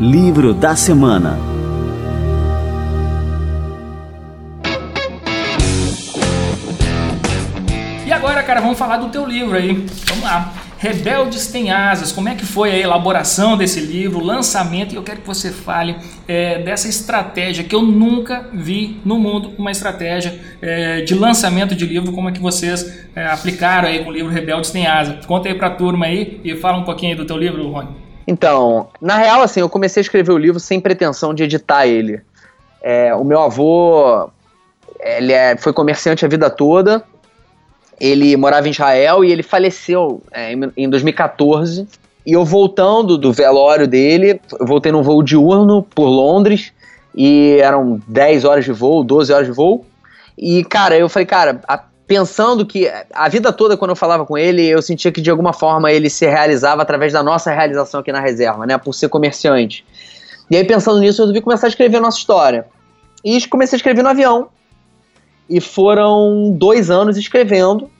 Livro 0.00 0.54
da 0.54 0.76
Semana 0.76 1.36
E 8.06 8.12
agora, 8.12 8.40
cara, 8.44 8.60
vamos 8.60 8.78
falar 8.78 8.98
do 8.98 9.08
teu 9.08 9.26
livro 9.26 9.56
aí. 9.56 9.84
Vamos 10.06 10.22
lá. 10.22 10.54
Rebeldes 10.78 11.48
Têm 11.48 11.72
Asas, 11.72 12.12
como 12.12 12.28
é 12.28 12.36
que 12.36 12.46
foi 12.46 12.70
a 12.70 12.78
elaboração 12.78 13.56
desse 13.56 13.80
livro, 13.80 14.20
o 14.20 14.24
lançamento, 14.24 14.92
e 14.92 14.96
eu 14.96 15.02
quero 15.02 15.20
que 15.20 15.26
você 15.26 15.50
fale 15.50 15.96
é, 16.28 16.62
dessa 16.62 16.86
estratégia 16.86 17.64
que 17.64 17.74
eu 17.74 17.82
nunca 17.82 18.48
vi 18.54 19.00
no 19.04 19.18
mundo, 19.18 19.52
uma 19.58 19.72
estratégia 19.72 20.38
é, 20.62 21.00
de 21.00 21.16
lançamento 21.16 21.74
de 21.74 21.84
livro, 21.84 22.12
como 22.12 22.28
é 22.28 22.32
que 22.32 22.40
vocês 22.40 23.08
é, 23.16 23.26
aplicaram 23.26 23.88
aí 23.88 24.04
com 24.04 24.10
o 24.10 24.12
livro 24.12 24.32
Rebeldes 24.32 24.70
Têm 24.70 24.86
Asas. 24.86 25.26
Conta 25.26 25.48
aí 25.48 25.54
pra 25.56 25.70
turma 25.70 26.06
aí 26.06 26.40
e 26.44 26.54
fala 26.54 26.78
um 26.78 26.84
pouquinho 26.84 27.16
do 27.16 27.24
teu 27.24 27.36
livro, 27.36 27.68
Rony. 27.68 28.07
Então, 28.30 28.88
na 29.00 29.16
real, 29.16 29.40
assim, 29.40 29.60
eu 29.60 29.70
comecei 29.70 30.00
a 30.00 30.02
escrever 30.02 30.32
o 30.32 30.36
livro 30.36 30.60
sem 30.60 30.78
pretensão 30.78 31.32
de 31.32 31.44
editar 31.44 31.86
ele. 31.86 32.20
É, 32.82 33.14
o 33.14 33.24
meu 33.24 33.40
avô, 33.40 34.28
ele 35.00 35.32
é, 35.32 35.56
foi 35.56 35.72
comerciante 35.72 36.26
a 36.26 36.28
vida 36.28 36.50
toda, 36.50 37.02
ele 37.98 38.36
morava 38.36 38.68
em 38.68 38.70
Israel 38.70 39.24
e 39.24 39.32
ele 39.32 39.42
faleceu 39.42 40.22
é, 40.30 40.52
em 40.52 40.90
2014. 40.90 41.88
e 42.26 42.34
eu 42.34 42.44
voltando 42.44 43.16
do 43.16 43.32
velório 43.32 43.88
dele, 43.88 44.38
eu 44.60 44.66
voltei 44.66 44.92
num 44.92 45.02
voo 45.02 45.22
diurno 45.22 45.82
por 45.82 46.04
Londres, 46.04 46.70
e 47.14 47.56
eram 47.62 47.98
10 48.06 48.44
horas 48.44 48.66
de 48.66 48.72
voo, 48.72 49.02
12 49.02 49.32
horas 49.32 49.46
de 49.46 49.52
voo. 49.54 49.86
E, 50.36 50.62
cara, 50.64 50.98
eu 50.98 51.08
falei, 51.08 51.24
cara, 51.24 51.62
a, 51.66 51.82
pensando 52.08 52.64
que 52.64 52.90
a 53.12 53.28
vida 53.28 53.52
toda, 53.52 53.76
quando 53.76 53.90
eu 53.90 53.96
falava 53.96 54.24
com 54.24 54.36
ele, 54.36 54.66
eu 54.66 54.80
sentia 54.80 55.12
que 55.12 55.20
de 55.20 55.30
alguma 55.30 55.52
forma 55.52 55.92
ele 55.92 56.08
se 56.08 56.26
realizava 56.26 56.80
através 56.80 57.12
da 57.12 57.22
nossa 57.22 57.52
realização 57.52 58.00
aqui 58.00 58.10
na 58.10 58.18
reserva, 58.18 58.66
né? 58.66 58.78
Por 58.78 58.94
ser 58.94 59.10
comerciante. 59.10 59.84
E 60.50 60.56
aí, 60.56 60.64
pensando 60.64 60.98
nisso, 60.98 61.20
eu 61.20 61.26
resolvi 61.26 61.42
começar 61.42 61.66
a 61.66 61.68
escrever 61.68 61.98
a 61.98 62.00
nossa 62.00 62.16
história. 62.16 62.66
E 63.22 63.46
comecei 63.46 63.76
a 63.76 63.78
escrever 63.78 64.02
no 64.02 64.08
avião. 64.08 64.48
E 65.50 65.60
foram 65.60 66.50
dois 66.50 66.90
anos 66.90 67.18
escrevendo, 67.18 67.90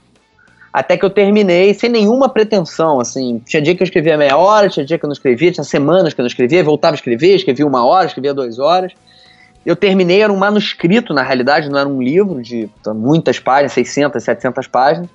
até 0.73 0.97
que 0.97 1.05
eu 1.05 1.11
terminei 1.11 1.75
sem 1.75 1.91
nenhuma 1.91 2.31
pretensão, 2.31 3.01
assim. 3.01 3.43
Tinha 3.45 3.61
dia 3.61 3.75
que 3.75 3.83
eu 3.83 3.85
escrevia 3.85 4.17
meia 4.17 4.39
hora, 4.39 4.71
tinha 4.71 4.87
dia 4.87 4.99
que 4.99 5.05
eu 5.05 5.09
não 5.09 5.13
escrevia, 5.13 5.53
tinha 5.53 5.65
semanas 5.65 6.15
que 6.15 6.21
eu 6.21 6.23
não 6.23 6.29
escrevia, 6.29 6.65
voltava 6.65 6.95
a 6.95 6.97
escrever, 6.97 7.37
escrevia 7.37 7.67
uma 7.67 7.85
hora, 7.85 8.07
escrevia 8.07 8.33
duas 8.33 8.59
horas. 8.59 8.93
Eu 9.65 9.77
terminei, 9.77 10.23
era 10.23 10.33
um 10.33 10.37
manuscrito, 10.37 11.13
na 11.13 11.23
realidade, 11.23 11.69
não 11.69 11.79
era 11.79 11.89
um 11.89 12.01
livro 12.01 12.41
de 12.41 12.69
muitas 12.87 13.39
páginas, 13.39 13.73
600, 13.73 14.23
700 14.23 14.67
páginas. 14.67 15.09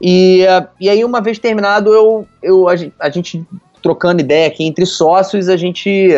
E, 0.00 0.44
e 0.80 0.88
aí, 0.88 1.04
uma 1.04 1.20
vez 1.20 1.38
terminado, 1.38 1.92
eu, 1.92 2.26
eu, 2.42 2.68
a, 2.68 2.74
a 3.00 3.10
gente 3.10 3.44
trocando 3.82 4.20
ideia 4.20 4.46
aqui 4.46 4.64
entre 4.64 4.86
sócios, 4.86 5.48
a 5.48 5.56
gente 5.56 6.10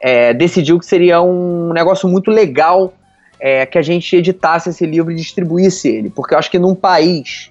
é, 0.00 0.32
decidiu 0.32 0.78
que 0.78 0.86
seria 0.86 1.20
um 1.20 1.72
negócio 1.72 2.08
muito 2.08 2.30
legal 2.30 2.92
é, 3.40 3.66
que 3.66 3.78
a 3.78 3.82
gente 3.82 4.16
editasse 4.16 4.70
esse 4.70 4.84
livro 4.86 5.10
e 5.10 5.14
distribuísse 5.14 5.88
ele. 5.88 6.10
Porque 6.10 6.34
eu 6.34 6.38
acho 6.38 6.50
que 6.50 6.58
num 6.58 6.74
país 6.74 7.50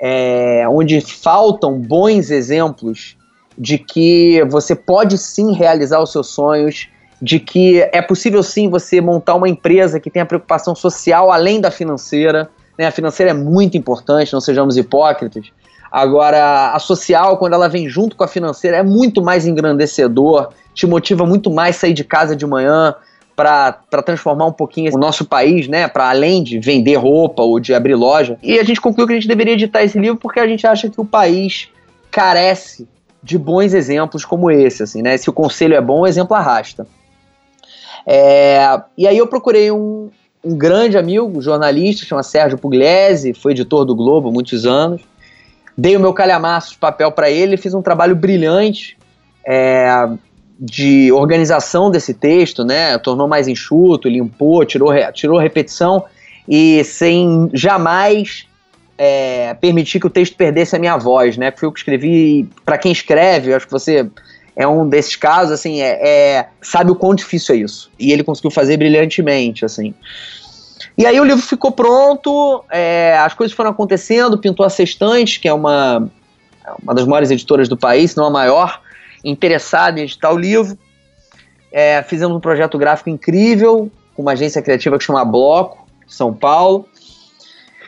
é, 0.00 0.66
onde 0.68 1.00
faltam 1.00 1.78
bons 1.78 2.30
exemplos 2.30 3.16
de 3.56 3.78
que 3.78 4.44
você 4.44 4.74
pode 4.74 5.16
sim 5.18 5.52
realizar 5.52 6.00
os 6.00 6.10
seus 6.10 6.28
sonhos, 6.28 6.88
de 7.24 7.40
que 7.40 7.80
é 7.90 8.02
possível 8.02 8.42
sim 8.42 8.68
você 8.68 9.00
montar 9.00 9.34
uma 9.34 9.48
empresa 9.48 9.98
que 9.98 10.10
tenha 10.10 10.26
preocupação 10.26 10.74
social 10.74 11.32
além 11.32 11.58
da 11.58 11.70
financeira. 11.70 12.50
Né? 12.78 12.86
A 12.86 12.90
financeira 12.90 13.30
é 13.30 13.34
muito 13.34 13.78
importante, 13.78 14.30
não 14.30 14.42
sejamos 14.42 14.76
hipócritas. 14.76 15.46
Agora, 15.90 16.72
a 16.72 16.78
social, 16.78 17.38
quando 17.38 17.54
ela 17.54 17.66
vem 17.66 17.88
junto 17.88 18.14
com 18.14 18.24
a 18.24 18.28
financeira, 18.28 18.76
é 18.76 18.82
muito 18.82 19.22
mais 19.22 19.46
engrandecedor, 19.46 20.50
te 20.74 20.86
motiva 20.86 21.24
muito 21.24 21.50
mais 21.50 21.76
sair 21.76 21.94
de 21.94 22.04
casa 22.04 22.36
de 22.36 22.46
manhã 22.46 22.94
para 23.34 23.72
transformar 24.04 24.44
um 24.44 24.52
pouquinho 24.52 24.94
o 24.94 24.98
nosso 24.98 25.24
país, 25.24 25.66
né, 25.66 25.88
para 25.88 26.10
além 26.10 26.42
de 26.42 26.58
vender 26.58 26.96
roupa 26.96 27.42
ou 27.42 27.58
de 27.58 27.72
abrir 27.72 27.94
loja. 27.94 28.36
E 28.42 28.58
a 28.58 28.64
gente 28.64 28.82
concluiu 28.82 29.06
que 29.06 29.14
a 29.14 29.16
gente 29.16 29.28
deveria 29.28 29.54
editar 29.54 29.82
esse 29.82 29.98
livro 29.98 30.18
porque 30.18 30.38
a 30.38 30.46
gente 30.46 30.66
acha 30.66 30.90
que 30.90 31.00
o 31.00 31.06
país 31.06 31.68
carece 32.10 32.86
de 33.22 33.38
bons 33.38 33.72
exemplos 33.72 34.26
como 34.26 34.50
esse, 34.50 34.82
assim, 34.82 35.00
né? 35.00 35.16
Se 35.16 35.30
o 35.30 35.32
conselho 35.32 35.74
é 35.74 35.80
bom, 35.80 36.00
o 36.00 36.06
exemplo 36.06 36.36
arrasta. 36.36 36.86
É, 38.06 38.80
e 38.96 39.06
aí 39.06 39.16
eu 39.16 39.26
procurei 39.26 39.70
um, 39.70 40.10
um 40.44 40.56
grande 40.56 40.98
amigo, 40.98 41.40
jornalista, 41.40 42.04
chama 42.04 42.22
Sérgio 42.22 42.58
Pugliese, 42.58 43.34
foi 43.34 43.52
editor 43.52 43.84
do 43.84 43.94
Globo 43.94 44.30
muitos 44.30 44.66
anos. 44.66 45.02
Dei 45.76 45.96
o 45.96 46.00
meu 46.00 46.12
calhamaço 46.12 46.72
de 46.72 46.78
papel 46.78 47.10
para 47.10 47.30
ele, 47.30 47.56
fiz 47.56 47.74
um 47.74 47.82
trabalho 47.82 48.14
brilhante 48.14 48.96
é, 49.44 50.08
de 50.58 51.10
organização 51.10 51.90
desse 51.90 52.14
texto, 52.14 52.64
né? 52.64 52.96
Tornou 52.98 53.26
mais 53.26 53.48
enxuto, 53.48 54.08
limpou, 54.08 54.64
tirou, 54.64 54.92
tirou 55.12 55.38
repetição 55.38 56.04
e 56.48 56.84
sem 56.84 57.50
jamais 57.52 58.46
é, 58.96 59.54
permitir 59.54 59.98
que 59.98 60.06
o 60.06 60.10
texto 60.10 60.36
perdesse 60.36 60.76
a 60.76 60.78
minha 60.78 60.96
voz, 60.96 61.36
né? 61.36 61.52
Foi 61.56 61.68
o 61.68 61.72
que 61.72 61.80
escrevi. 61.80 62.48
Para 62.64 62.78
quem 62.78 62.92
escreve, 62.92 63.52
acho 63.52 63.66
que 63.66 63.72
você 63.72 64.08
é 64.56 64.66
um 64.66 64.88
desses 64.88 65.16
casos, 65.16 65.52
assim, 65.52 65.80
é, 65.80 65.98
é, 66.02 66.48
sabe 66.62 66.90
o 66.90 66.94
quão 66.94 67.14
difícil 67.14 67.54
é 67.54 67.58
isso. 67.58 67.90
E 67.98 68.12
ele 68.12 68.22
conseguiu 68.22 68.50
fazer 68.50 68.76
brilhantemente, 68.76 69.64
assim. 69.64 69.92
E 70.96 71.04
aí 71.04 71.18
o 71.18 71.24
livro 71.24 71.42
ficou 71.42 71.72
pronto, 71.72 72.64
é, 72.70 73.18
as 73.18 73.34
coisas 73.34 73.54
foram 73.54 73.70
acontecendo, 73.70 74.38
pintou 74.38 74.64
a 74.64 74.70
Sextante, 74.70 75.40
que 75.40 75.48
é 75.48 75.52
uma, 75.52 76.08
uma 76.82 76.94
das 76.94 77.04
maiores 77.04 77.32
editoras 77.32 77.68
do 77.68 77.76
país, 77.76 78.12
se 78.12 78.16
não 78.16 78.26
a 78.26 78.30
maior, 78.30 78.80
interessada 79.24 79.98
em 79.98 80.04
editar 80.04 80.32
o 80.32 80.38
livro. 80.38 80.78
É, 81.72 82.00
fizemos 82.04 82.36
um 82.36 82.40
projeto 82.40 82.78
gráfico 82.78 83.10
incrível, 83.10 83.90
com 84.14 84.22
uma 84.22 84.32
agência 84.32 84.62
criativa 84.62 84.96
que 84.96 85.02
chama 85.02 85.24
Bloco, 85.24 85.84
São 86.06 86.32
Paulo. 86.32 86.88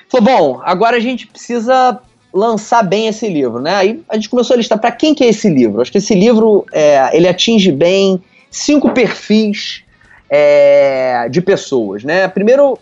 Falou, 0.09 0.27
bom, 0.27 0.61
agora 0.65 0.97
a 0.97 1.01
gente 1.01 1.29
precisa 1.29 2.01
lançar 2.37 2.83
bem 2.83 3.09
esse 3.09 3.29
livro, 3.29 3.61
né? 3.61 3.75
Aí 3.75 4.05
a 4.09 4.15
gente 4.15 4.29
começou 4.29 4.55
a 4.55 4.57
listar 4.59 4.79
para 4.79 4.93
quem 4.93 5.15
que 5.15 5.25
é 5.25 5.29
esse 5.29 5.49
livro. 5.49 5.81
Acho 5.81 5.91
que 5.91 5.99
esse 5.99 6.15
livro 6.15 6.67
é, 6.73 7.11
ele 7.17 7.27
atinge 7.27 7.73
bem 7.73 8.23
cinco 8.51 8.91
perfis 8.91 9.83
é, 10.29 11.29
de 11.31 11.41
pessoas, 11.41 12.05
né? 12.05 12.29
Primeiro, 12.29 12.79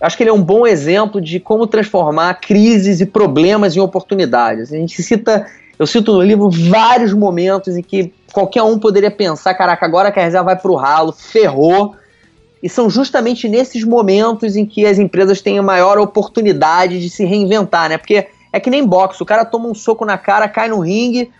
acho 0.00 0.16
que 0.16 0.22
ele 0.22 0.30
é 0.30 0.32
um 0.32 0.42
bom 0.42 0.66
exemplo 0.66 1.20
de 1.20 1.38
como 1.38 1.66
transformar 1.66 2.34
crises 2.40 3.00
e 3.00 3.06
problemas 3.06 3.76
em 3.76 3.80
oportunidades. 3.80 4.72
A 4.72 4.76
gente 4.76 5.02
cita, 5.02 5.46
eu 5.78 5.86
cito 5.86 6.12
no 6.12 6.22
livro 6.22 6.50
vários 6.50 7.12
momentos 7.12 7.76
em 7.76 7.82
que 7.82 8.12
qualquer 8.32 8.62
um 8.62 8.78
poderia 8.78 9.10
pensar, 9.10 9.54
caraca, 9.54 9.86
agora 9.86 10.10
que 10.10 10.18
a 10.18 10.24
reserva 10.24 10.46
vai 10.46 10.56
para 10.56 10.70
o 10.70 10.76
ralo, 10.76 11.12
ferrou. 11.12 11.94
E 12.60 12.68
são 12.68 12.90
justamente 12.90 13.48
nesses 13.48 13.84
momentos 13.84 14.56
em 14.56 14.66
que 14.66 14.84
as 14.84 14.98
empresas 14.98 15.40
têm 15.40 15.60
a 15.60 15.62
maior 15.62 15.96
oportunidade 15.98 17.00
de 17.00 17.08
se 17.08 17.24
reinventar, 17.24 17.88
né? 17.88 17.96
Porque 17.96 18.26
é 18.52 18.60
que 18.60 18.70
nem 18.70 18.84
boxe, 18.84 19.22
o 19.22 19.26
cara 19.26 19.44
toma 19.44 19.68
um 19.68 19.74
soco 19.74 20.04
na 20.04 20.16
cara, 20.16 20.48
cai 20.48 20.68
no 20.68 20.80
ringue, 20.80 21.30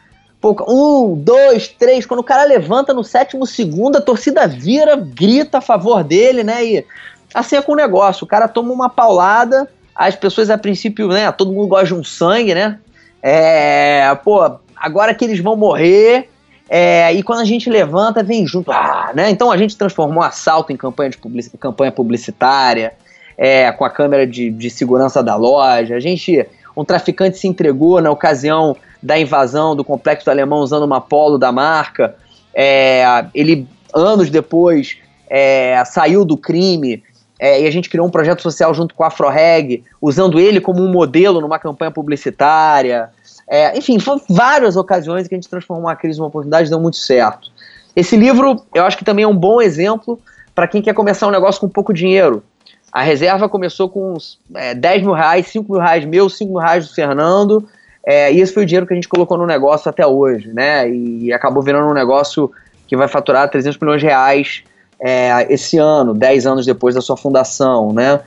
pô, 0.41 0.57
um, 0.69 1.15
dois, 1.15 1.69
três, 1.69 2.07
quando 2.07 2.21
o 2.21 2.25
cara 2.25 2.45
levanta 2.45 2.93
no 2.93 3.03
sétimo 3.03 3.47
segundo, 3.47 3.97
a 3.97 4.01
torcida 4.01 4.47
vira, 4.47 4.97
grita 4.97 5.59
a 5.59 5.63
favor 5.63 6.05
dele, 6.05 6.43
né? 6.43 6.65
E 6.65 6.87
assim 7.35 7.57
é 7.57 7.63
com 7.63 7.73
o 7.73 7.77
negócio, 7.77 8.25
o 8.25 8.29
cara 8.29 8.49
toma 8.49 8.73
uma 8.73 8.89
paulada, 8.89 9.69
as 9.95 10.15
pessoas 10.15 10.51
a 10.51 10.57
princípio, 10.57 11.09
né, 11.09 11.31
todo 11.33 11.53
mundo 11.53 11.67
gosta 11.67 11.87
de 11.87 11.95
um 11.95 12.05
sangue, 12.05 12.55
né? 12.55 12.79
É, 13.23 14.15
pô, 14.23 14.59
agora 14.77 15.15
que 15.15 15.25
eles 15.25 15.41
vão 15.41 15.57
morrer, 15.57 16.29
é, 16.69 17.13
e 17.15 17.23
quando 17.23 17.41
a 17.41 17.45
gente 17.45 17.71
levanta, 17.71 18.23
vem 18.23 18.47
junto, 18.47 18.71
ah, 18.71 19.11
né? 19.15 19.31
Então 19.31 19.51
a 19.51 19.57
gente 19.57 19.77
transformou 19.77 20.23
assalto 20.23 20.73
em 20.73 20.77
campanha, 20.77 21.11
de 21.11 21.19
publici 21.19 21.51
campanha 21.57 21.91
publicitária, 21.91 22.93
é, 23.37 23.73
com 23.73 23.85
a 23.85 23.91
câmera 23.91 24.27
de, 24.27 24.51
de 24.51 24.69
segurança 24.69 25.23
da 25.23 25.35
loja, 25.35 25.97
a 25.97 26.01
gente 26.01 26.47
um 26.79 26.85
traficante 26.85 27.37
se 27.37 27.49
entregou 27.49 28.01
na 28.01 28.09
ocasião 28.09 28.77
da 29.03 29.19
invasão 29.19 29.75
do 29.75 29.83
complexo 29.83 30.31
alemão 30.31 30.61
usando 30.61 30.85
uma 30.85 31.01
polo 31.01 31.37
da 31.37 31.51
marca. 31.51 32.15
É, 32.55 33.25
ele, 33.35 33.67
anos 33.93 34.31
depois, 34.31 34.97
é, 35.29 35.83
saiu 35.85 36.25
do 36.25 36.37
crime 36.37 37.03
é, 37.41 37.63
e 37.63 37.67
a 37.67 37.71
gente 37.73 37.91
criou 37.91 38.07
um 38.07 38.11
projeto 38.11 38.43
social 38.43 38.73
junto 38.73 38.95
com 38.95 39.03
a 39.03 39.09
AfroReg, 39.09 39.83
usando 40.01 40.39
ele 40.39 40.61
como 40.61 40.81
um 40.81 40.89
modelo 40.89 41.41
numa 41.41 41.59
campanha 41.59 41.91
publicitária. 41.91 43.11
É, 43.49 43.77
enfim, 43.77 43.99
foram 43.99 44.23
várias 44.29 44.77
ocasiões 44.77 45.27
que 45.27 45.35
a 45.35 45.37
gente 45.37 45.49
transformou 45.49 45.87
uma 45.87 45.97
crise 45.97 46.21
numa 46.21 46.29
oportunidade 46.29 46.69
e 46.69 46.71
deu 46.71 46.79
muito 46.79 46.97
certo. 46.97 47.51
Esse 47.97 48.17
livro, 48.17 48.63
eu 48.73 48.85
acho 48.85 48.97
que 48.97 49.05
também 49.05 49.25
é 49.25 49.29
um 49.29 49.37
bom 49.37 49.61
exemplo 49.61 50.17
para 50.55 50.69
quem 50.69 50.81
quer 50.81 50.95
começar 50.95 51.27
um 51.27 51.33
negócio 51.33 51.61
com 51.61 51.69
pouco 51.69 51.93
dinheiro. 51.93 52.45
A 52.93 53.03
reserva 53.03 53.49
começou 53.49 53.89
com 53.89 54.15
uns, 54.15 54.39
é, 54.55 54.75
10 54.75 55.03
mil 55.03 55.13
reais, 55.13 55.47
5 55.49 55.73
mil 55.73 55.81
reais 55.81 56.05
meu, 56.05 56.29
5 56.29 56.51
mil 56.51 56.61
reais 56.61 56.89
do 56.89 56.95
Fernando. 56.95 57.69
É, 58.05 58.33
e 58.33 58.41
esse 58.41 58.53
foi 58.53 58.63
o 58.63 58.67
dinheiro 58.67 58.87
que 58.87 58.93
a 58.95 58.97
gente 58.97 59.09
colocou 59.09 59.37
no 59.37 59.47
negócio 59.47 59.89
até 59.89 60.07
hoje, 60.07 60.49
né? 60.49 60.89
E 60.91 61.33
acabou 61.33 61.63
virando 61.63 61.89
um 61.89 61.95
negócio 61.95 62.51
que 62.87 62.97
vai 62.97 63.07
faturar 63.07 63.51
300 63.51 63.79
milhões 63.79 64.01
de 64.01 64.07
reais 64.07 64.63
é, 65.01 65.47
esse 65.53 65.77
ano, 65.77 66.15
10 66.15 66.47
anos 66.47 66.67
depois 66.67 66.95
da 66.95 67.03
sua 67.03 67.17
fundação, 67.17 67.93
né? 67.93 68.21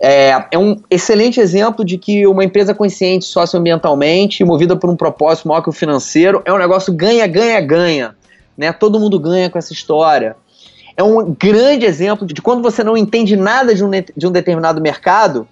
É, 0.00 0.44
é, 0.52 0.58
um 0.58 0.80
excelente 0.88 1.40
exemplo 1.40 1.84
de 1.84 1.98
que 1.98 2.26
uma 2.26 2.44
empresa 2.44 2.74
consciente 2.74 3.24
socioambientalmente, 3.24 4.44
movida 4.44 4.76
por 4.76 4.88
um 4.88 4.96
propósito 4.96 5.48
maior 5.48 5.60
que 5.60 5.68
o 5.68 5.72
financeiro, 5.72 6.40
é 6.44 6.52
um 6.52 6.58
negócio 6.58 6.92
ganha, 6.92 7.26
ganha, 7.26 7.60
ganha. 7.60 8.16
Né? 8.56 8.72
Todo 8.72 9.00
mundo 9.00 9.18
ganha 9.18 9.50
com 9.50 9.58
essa 9.58 9.72
história 9.72 10.36
é 10.98 11.02
um 11.04 11.32
grande 11.32 11.86
exemplo 11.86 12.26
de 12.26 12.42
quando 12.42 12.60
você 12.60 12.82
não 12.82 12.96
entende 12.96 13.36
nada 13.36 13.72
de 13.72 13.84
um, 13.84 13.90
de 14.16 14.26
um 14.26 14.32
determinado 14.32 14.80
mercado, 14.80 15.46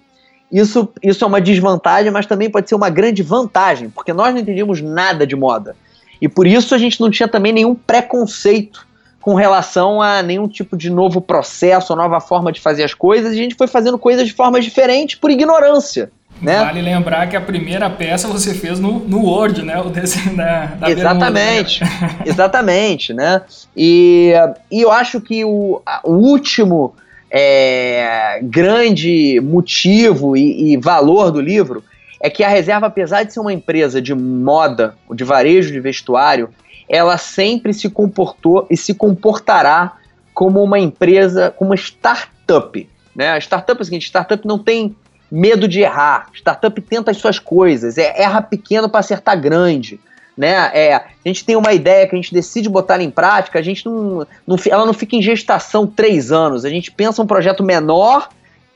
isso, 0.51 0.89
isso 1.01 1.23
é 1.23 1.27
uma 1.27 1.39
desvantagem, 1.39 2.11
mas 2.11 2.25
também 2.25 2.49
pode 2.49 2.67
ser 2.67 2.75
uma 2.75 2.89
grande 2.89 3.23
vantagem, 3.23 3.89
porque 3.89 4.11
nós 4.11 4.33
não 4.33 4.41
entendíamos 4.41 4.81
nada 4.81 5.25
de 5.25 5.37
moda. 5.37 5.73
E 6.21 6.27
por 6.27 6.45
isso 6.45 6.75
a 6.75 6.77
gente 6.77 6.99
não 6.99 7.09
tinha 7.09 7.29
também 7.29 7.53
nenhum 7.53 7.73
preconceito 7.73 8.85
com 9.21 9.35
relação 9.35 10.01
a 10.01 10.21
nenhum 10.21 10.49
tipo 10.49 10.75
de 10.75 10.89
novo 10.89 11.21
processo, 11.21 11.95
nova 11.95 12.19
forma 12.19 12.51
de 12.51 12.59
fazer 12.59 12.83
as 12.83 12.93
coisas, 12.93 13.31
e 13.31 13.39
a 13.39 13.41
gente 13.43 13.55
foi 13.55 13.67
fazendo 13.67 13.97
coisas 13.97 14.27
de 14.27 14.33
formas 14.33 14.65
diferentes 14.65 15.15
por 15.15 15.31
ignorância. 15.31 16.11
Né? 16.41 16.59
Vale 16.59 16.81
lembrar 16.81 17.27
que 17.27 17.35
a 17.35 17.41
primeira 17.41 17.89
peça 17.89 18.27
você 18.27 18.53
fez 18.53 18.79
no, 18.79 18.99
no 18.99 19.25
Word, 19.25 19.63
né? 19.63 19.79
O 19.79 19.89
desenho 19.89 20.35
da, 20.35 20.65
da 20.65 20.89
Exatamente, 20.89 21.81
exatamente, 22.25 23.13
né? 23.13 23.41
E, 23.75 24.33
e 24.71 24.81
eu 24.81 24.91
acho 24.91 25.19
que 25.19 25.43
o, 25.43 25.81
o 26.03 26.11
último 26.11 26.93
é, 27.31 28.39
grande 28.43 29.39
motivo 29.41 30.37
e, 30.37 30.73
e, 30.73 30.77
valor 30.77 31.31
do 31.31 31.41
livro 31.41 31.83
é 32.21 32.29
que 32.29 32.43
a 32.43 32.49
reserva, 32.49 32.87
apesar 32.87 33.23
de 33.23 33.33
ser 33.33 33.39
uma 33.39 33.53
empresa 33.53 34.01
de 34.01 34.13
moda, 34.13 34.95
de 35.11 35.23
varejo 35.23 35.71
de 35.71 35.79
vestuário, 35.79 36.49
ela 36.87 37.17
sempre 37.17 37.73
se 37.73 37.89
comportou 37.89 38.65
e 38.69 38.77
se 38.77 38.93
comportará 38.93 39.97
como 40.33 40.63
uma 40.63 40.79
empresa, 40.79 41.51
como 41.51 41.71
uma 41.71 41.75
startup. 41.75 42.89
Né? 43.15 43.31
A 43.31 43.37
startup 43.39 43.79
é 43.79 43.81
o 43.81 43.85
seguinte: 43.85 44.05
startup 44.05 44.47
não 44.47 44.59
tem 44.59 44.95
medo 45.31 45.67
de 45.67 45.81
errar, 45.81 46.27
startup 46.33 46.81
tenta 46.81 47.11
as 47.11 47.17
suas 47.17 47.39
coisas, 47.39 47.97
é, 47.97 48.21
erra 48.21 48.41
pequeno 48.41 48.89
para 48.89 48.99
acertar 48.99 49.39
grande. 49.39 49.99
Né? 50.37 50.69
É, 50.73 50.93
a 50.93 51.03
gente 51.25 51.43
tem 51.43 51.55
uma 51.55 51.73
ideia 51.73 52.07
que 52.07 52.15
a 52.15 52.17
gente 52.17 52.33
decide 52.33 52.69
botar 52.69 53.01
em 53.01 53.09
prática, 53.09 53.57
a 53.57 53.61
gente 53.61 53.85
não, 53.85 54.27
não, 54.45 54.55
ela 54.69 54.85
não 54.85 54.93
fica 54.93 55.15
em 55.15 55.21
gestação 55.21 55.87
três 55.87 56.31
anos. 56.31 56.63
A 56.63 56.69
gente 56.69 56.91
pensa 56.91 57.23
um 57.23 57.25
projeto 57.25 57.63
menor 57.63 58.29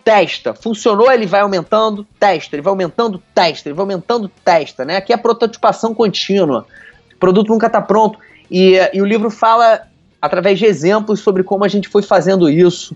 testa. 0.04 0.56
Funcionou, 0.56 1.12
ele 1.12 1.28
vai 1.28 1.42
aumentando, 1.42 2.06
testa. 2.20 2.56
Ele 2.56 2.64
vai 2.64 2.72
aumentando, 2.72 3.22
testa. 3.34 3.70
Ele 3.70 3.76
vai 3.76 3.84
aumentando, 3.84 4.30
testa. 4.44 4.84
Né? 4.84 4.98
Aqui 4.98 5.14
é 5.14 5.18
prototipação 5.18 5.94
contínua. 5.94 6.66
O 7.14 7.18
produto 7.18 7.50
nunca 7.50 7.68
está 7.68 7.80
pronto. 7.80 8.18
E, 8.50 8.76
e, 8.94 9.02
o 9.02 9.06
livro 9.06 9.30
fala, 9.30 9.84
através 10.22 10.60
de 10.60 10.66
exemplos, 10.66 11.20
sobre 11.20 11.44
como 11.44 11.64
a 11.64 11.68
gente 11.68 11.88
foi 11.88 12.02
fazendo 12.02 12.50
isso 12.50 12.96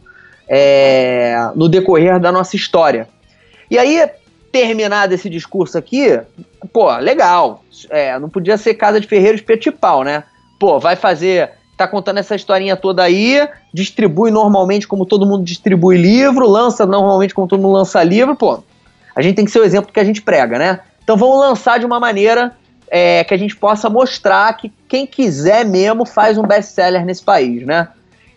é, 0.50 1.52
no 1.56 1.70
decorrer 1.70 2.20
da 2.20 2.32
nossa 2.32 2.56
história. 2.56 3.08
E 3.70 3.78
aí, 3.78 4.10
terminado 4.52 5.14
esse 5.14 5.30
discurso 5.30 5.78
aqui, 5.78 6.20
pô, 6.72 6.96
legal. 6.98 7.64
É, 7.90 8.18
não 8.20 8.30
podia 8.30 8.58
ser 8.58 8.74
Casa 8.76 9.00
de 9.00 9.08
Ferreiros 9.08 9.42
Petipau, 9.42 10.04
né? 10.04 10.24
Pô, 10.60 10.80
vai 10.80 10.96
fazer 10.96 11.52
tá 11.78 11.88
contando 11.88 12.20
essa 12.20 12.36
historinha 12.36 12.76
toda 12.76 13.04
aí, 13.04 13.48
distribui 13.74 14.32
normalmente 14.32 14.88
como 14.88 15.06
todo 15.06 15.26
mundo 15.26 15.44
distribui 15.44 15.98
livro, 15.98 16.48
lança 16.48 16.86
normalmente 16.86 17.34
como 17.34 17.48
todo 17.48 17.62
mundo 17.62 17.74
lança 17.74 18.02
livro, 18.02 18.36
pô. 18.36 18.64
A 19.16 19.22
gente 19.22 19.36
tem 19.36 19.46
que 19.46 19.52
ser 19.52 19.60
o 19.60 19.64
exemplo 19.66 19.92
que 19.92 20.00
a 20.00 20.04
gente 20.04 20.22
prega, 20.22 20.58
né? 20.58 20.80
Então 21.04 21.18
vamos 21.18 21.40
lançar 21.40 21.78
de 21.78 21.86
uma 21.86 22.00
maneira 22.00 22.56
é, 22.90 23.24
que 23.24 23.34
a 23.34 23.38
gente 23.38 23.56
possa 23.56 23.90
mostrar 23.90 24.56
que 24.56 24.72
quem 24.88 25.06
quiser 25.06 25.66
mesmo 25.66 26.06
faz 26.06 26.38
um 26.38 26.44
best-seller 26.44 27.06
nesse 27.06 27.24
país, 27.24 27.66
né? 27.66 27.90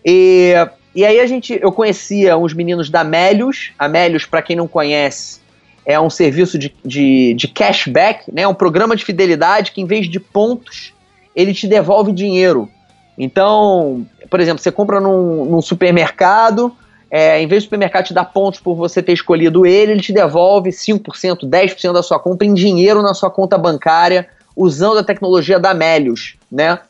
E, 0.05 0.55
e 0.99 1.07
aí 1.07 1.21
a 1.21 1.27
gente, 1.27 1.57
eu 1.63 1.71
conhecia 1.71 2.37
uns 2.37 2.53
meninos 2.53 2.91
da 2.91 3.05
Melius. 3.05 3.71
A 3.79 3.87
Melius, 3.87 4.27
para 4.27 4.43
quem 4.43 4.57
não 4.57 4.67
conhece, 4.67 5.39
é 5.87 6.01
um 6.01 6.11
serviço 6.11 6.59
de, 6.59 6.75
de, 6.85 7.35
de 7.35 7.47
cashback, 7.47 8.25
né? 8.35 8.49
Um 8.49 8.53
programa 8.55 8.97
de 8.97 9.05
fidelidade 9.05 9.71
que 9.71 9.81
em 9.81 9.85
vez 9.85 10.11
de 10.11 10.19
pontos, 10.19 10.93
ele 11.37 11.55
te 11.55 11.69
devolve 11.69 12.11
dinheiro. 12.11 12.69
Então, 13.17 14.05
por 14.29 14.41
exemplo, 14.41 14.61
você 14.61 14.73
compra 14.73 14.99
num, 14.99 15.45
num 15.45 15.63
supermercado, 15.63 16.75
é, 17.09 17.41
em 17.41 17.47
vez 17.47 17.63
do 17.63 17.67
supermercado 17.67 18.07
te 18.07 18.13
dar 18.13 18.25
pontos 18.25 18.59
por 18.59 18.75
você 18.75 19.01
ter 19.01 19.13
escolhido 19.13 19.65
ele, 19.65 19.93
ele 19.93 20.03
te 20.03 20.13
devolve 20.13 20.71
5%, 20.71 21.49
10% 21.49 21.93
da 21.93 22.03
sua 22.03 22.19
compra 22.19 22.45
em 22.45 22.55
dinheiro 22.55 23.03
na 23.03 23.15
sua 23.15 23.31
conta 23.31 23.57
bancária, 23.57 24.27
usando 24.57 24.99
a 24.99 25.05
tecnologia 25.05 25.61
da 25.61 25.73
Melius, 25.73 26.35
né? 26.51 26.81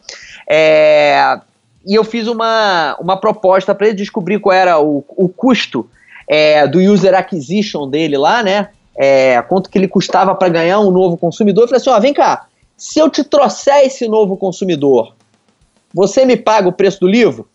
É, 0.48 1.40
e 1.86 1.94
eu 1.94 2.04
fiz 2.04 2.26
uma, 2.26 2.96
uma 3.00 3.16
proposta 3.16 3.74
para 3.74 3.88
ele 3.88 3.96
descobrir 3.96 4.38
qual 4.38 4.54
era 4.54 4.80
o, 4.80 5.04
o 5.08 5.28
custo 5.28 5.88
é, 6.28 6.66
do 6.66 6.78
user 6.78 7.14
acquisition 7.14 7.88
dele 7.88 8.16
lá, 8.16 8.42
né? 8.42 8.68
É, 8.96 9.40
quanto 9.42 9.70
que 9.70 9.78
ele 9.78 9.88
custava 9.88 10.34
para 10.34 10.48
ganhar 10.48 10.80
um 10.80 10.90
novo 10.90 11.16
consumidor. 11.16 11.64
Eu 11.64 11.68
falei 11.68 11.80
assim: 11.80 11.90
ó, 11.90 12.00
vem 12.00 12.12
cá, 12.12 12.46
se 12.76 12.98
eu 12.98 13.08
te 13.08 13.22
trouxer 13.22 13.86
esse 13.86 14.08
novo 14.08 14.36
consumidor 14.36 15.14
você 15.92 16.24
me 16.24 16.36
paga 16.36 16.68
o 16.68 16.72
preço 16.72 17.00
do 17.00 17.06
livro? 17.06 17.48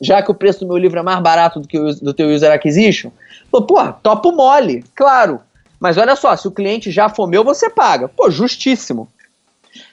Já 0.00 0.20
que 0.22 0.30
o 0.30 0.34
preço 0.34 0.60
do 0.60 0.66
meu 0.66 0.76
livro 0.76 0.98
é 0.98 1.02
mais 1.02 1.20
barato 1.20 1.60
do 1.60 1.68
que 1.68 1.78
o 1.78 1.94
do 1.94 2.12
teu 2.12 2.28
user 2.28 2.50
acquisition? 2.50 3.10
Pô, 3.50 3.62
pô, 3.62 3.92
topo 3.92 4.32
mole, 4.32 4.84
claro. 4.94 5.40
Mas 5.78 5.96
olha 5.96 6.16
só, 6.16 6.34
se 6.36 6.46
o 6.48 6.50
cliente 6.50 6.90
já 6.90 7.08
for 7.08 7.28
meu, 7.28 7.44
você 7.44 7.70
paga. 7.70 8.08
Pô, 8.08 8.30
justíssimo. 8.30 9.08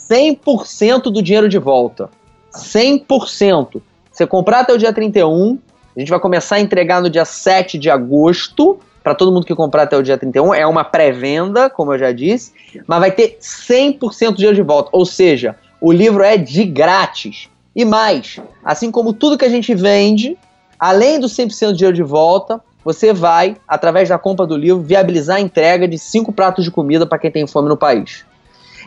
Tem 0.07 0.35
100% 0.35 1.11
do 1.11 1.21
dinheiro 1.21 1.47
de 1.47 1.59
volta. 1.59 2.09
100%. 2.55 3.79
Você 4.11 4.25
comprar 4.25 4.61
até 4.61 4.73
o 4.73 4.77
dia 4.77 4.93
31, 4.93 5.59
a 5.95 5.99
gente 5.99 6.09
vai 6.09 6.19
começar 6.19 6.55
a 6.55 6.59
entregar 6.59 7.01
no 7.01 7.09
dia 7.09 7.25
7 7.25 7.77
de 7.77 7.89
agosto, 7.89 8.79
para 9.03 9.13
todo 9.13 9.31
mundo 9.31 9.45
que 9.45 9.53
comprar 9.53 9.83
até 9.83 9.97
o 9.97 10.01
dia 10.01 10.17
31. 10.17 10.53
É 10.53 10.65
uma 10.65 10.83
pré-venda, 10.83 11.69
como 11.69 11.93
eu 11.93 11.99
já 11.99 12.11
disse, 12.11 12.53
mas 12.87 12.99
vai 12.99 13.11
ter 13.11 13.37
100% 13.39 13.99
do 14.31 14.35
dinheiro 14.37 14.55
de 14.55 14.61
volta. 14.61 14.89
Ou 14.93 15.05
seja, 15.05 15.55
o 15.81 15.91
livro 15.91 16.23
é 16.23 16.37
de 16.37 16.63
grátis. 16.63 17.49
E 17.75 17.83
mais, 17.83 18.39
assim 18.63 18.89
como 18.89 19.13
tudo 19.13 19.37
que 19.37 19.45
a 19.45 19.49
gente 19.49 19.75
vende, 19.75 20.37
além 20.79 21.19
do 21.19 21.27
100% 21.27 21.71
de 21.71 21.77
dinheiro 21.77 21.95
de 21.95 22.03
volta, 22.03 22.61
você 22.83 23.13
vai, 23.13 23.55
através 23.67 24.09
da 24.09 24.17
compra 24.17 24.45
do 24.45 24.55
livro, 24.55 24.81
viabilizar 24.81 25.37
a 25.37 25.41
entrega 25.41 25.87
de 25.87 25.97
cinco 25.97 26.31
pratos 26.31 26.63
de 26.63 26.71
comida 26.71 27.05
para 27.05 27.17
quem 27.17 27.31
tem 27.31 27.47
fome 27.47 27.69
no 27.69 27.77
país. 27.77 28.25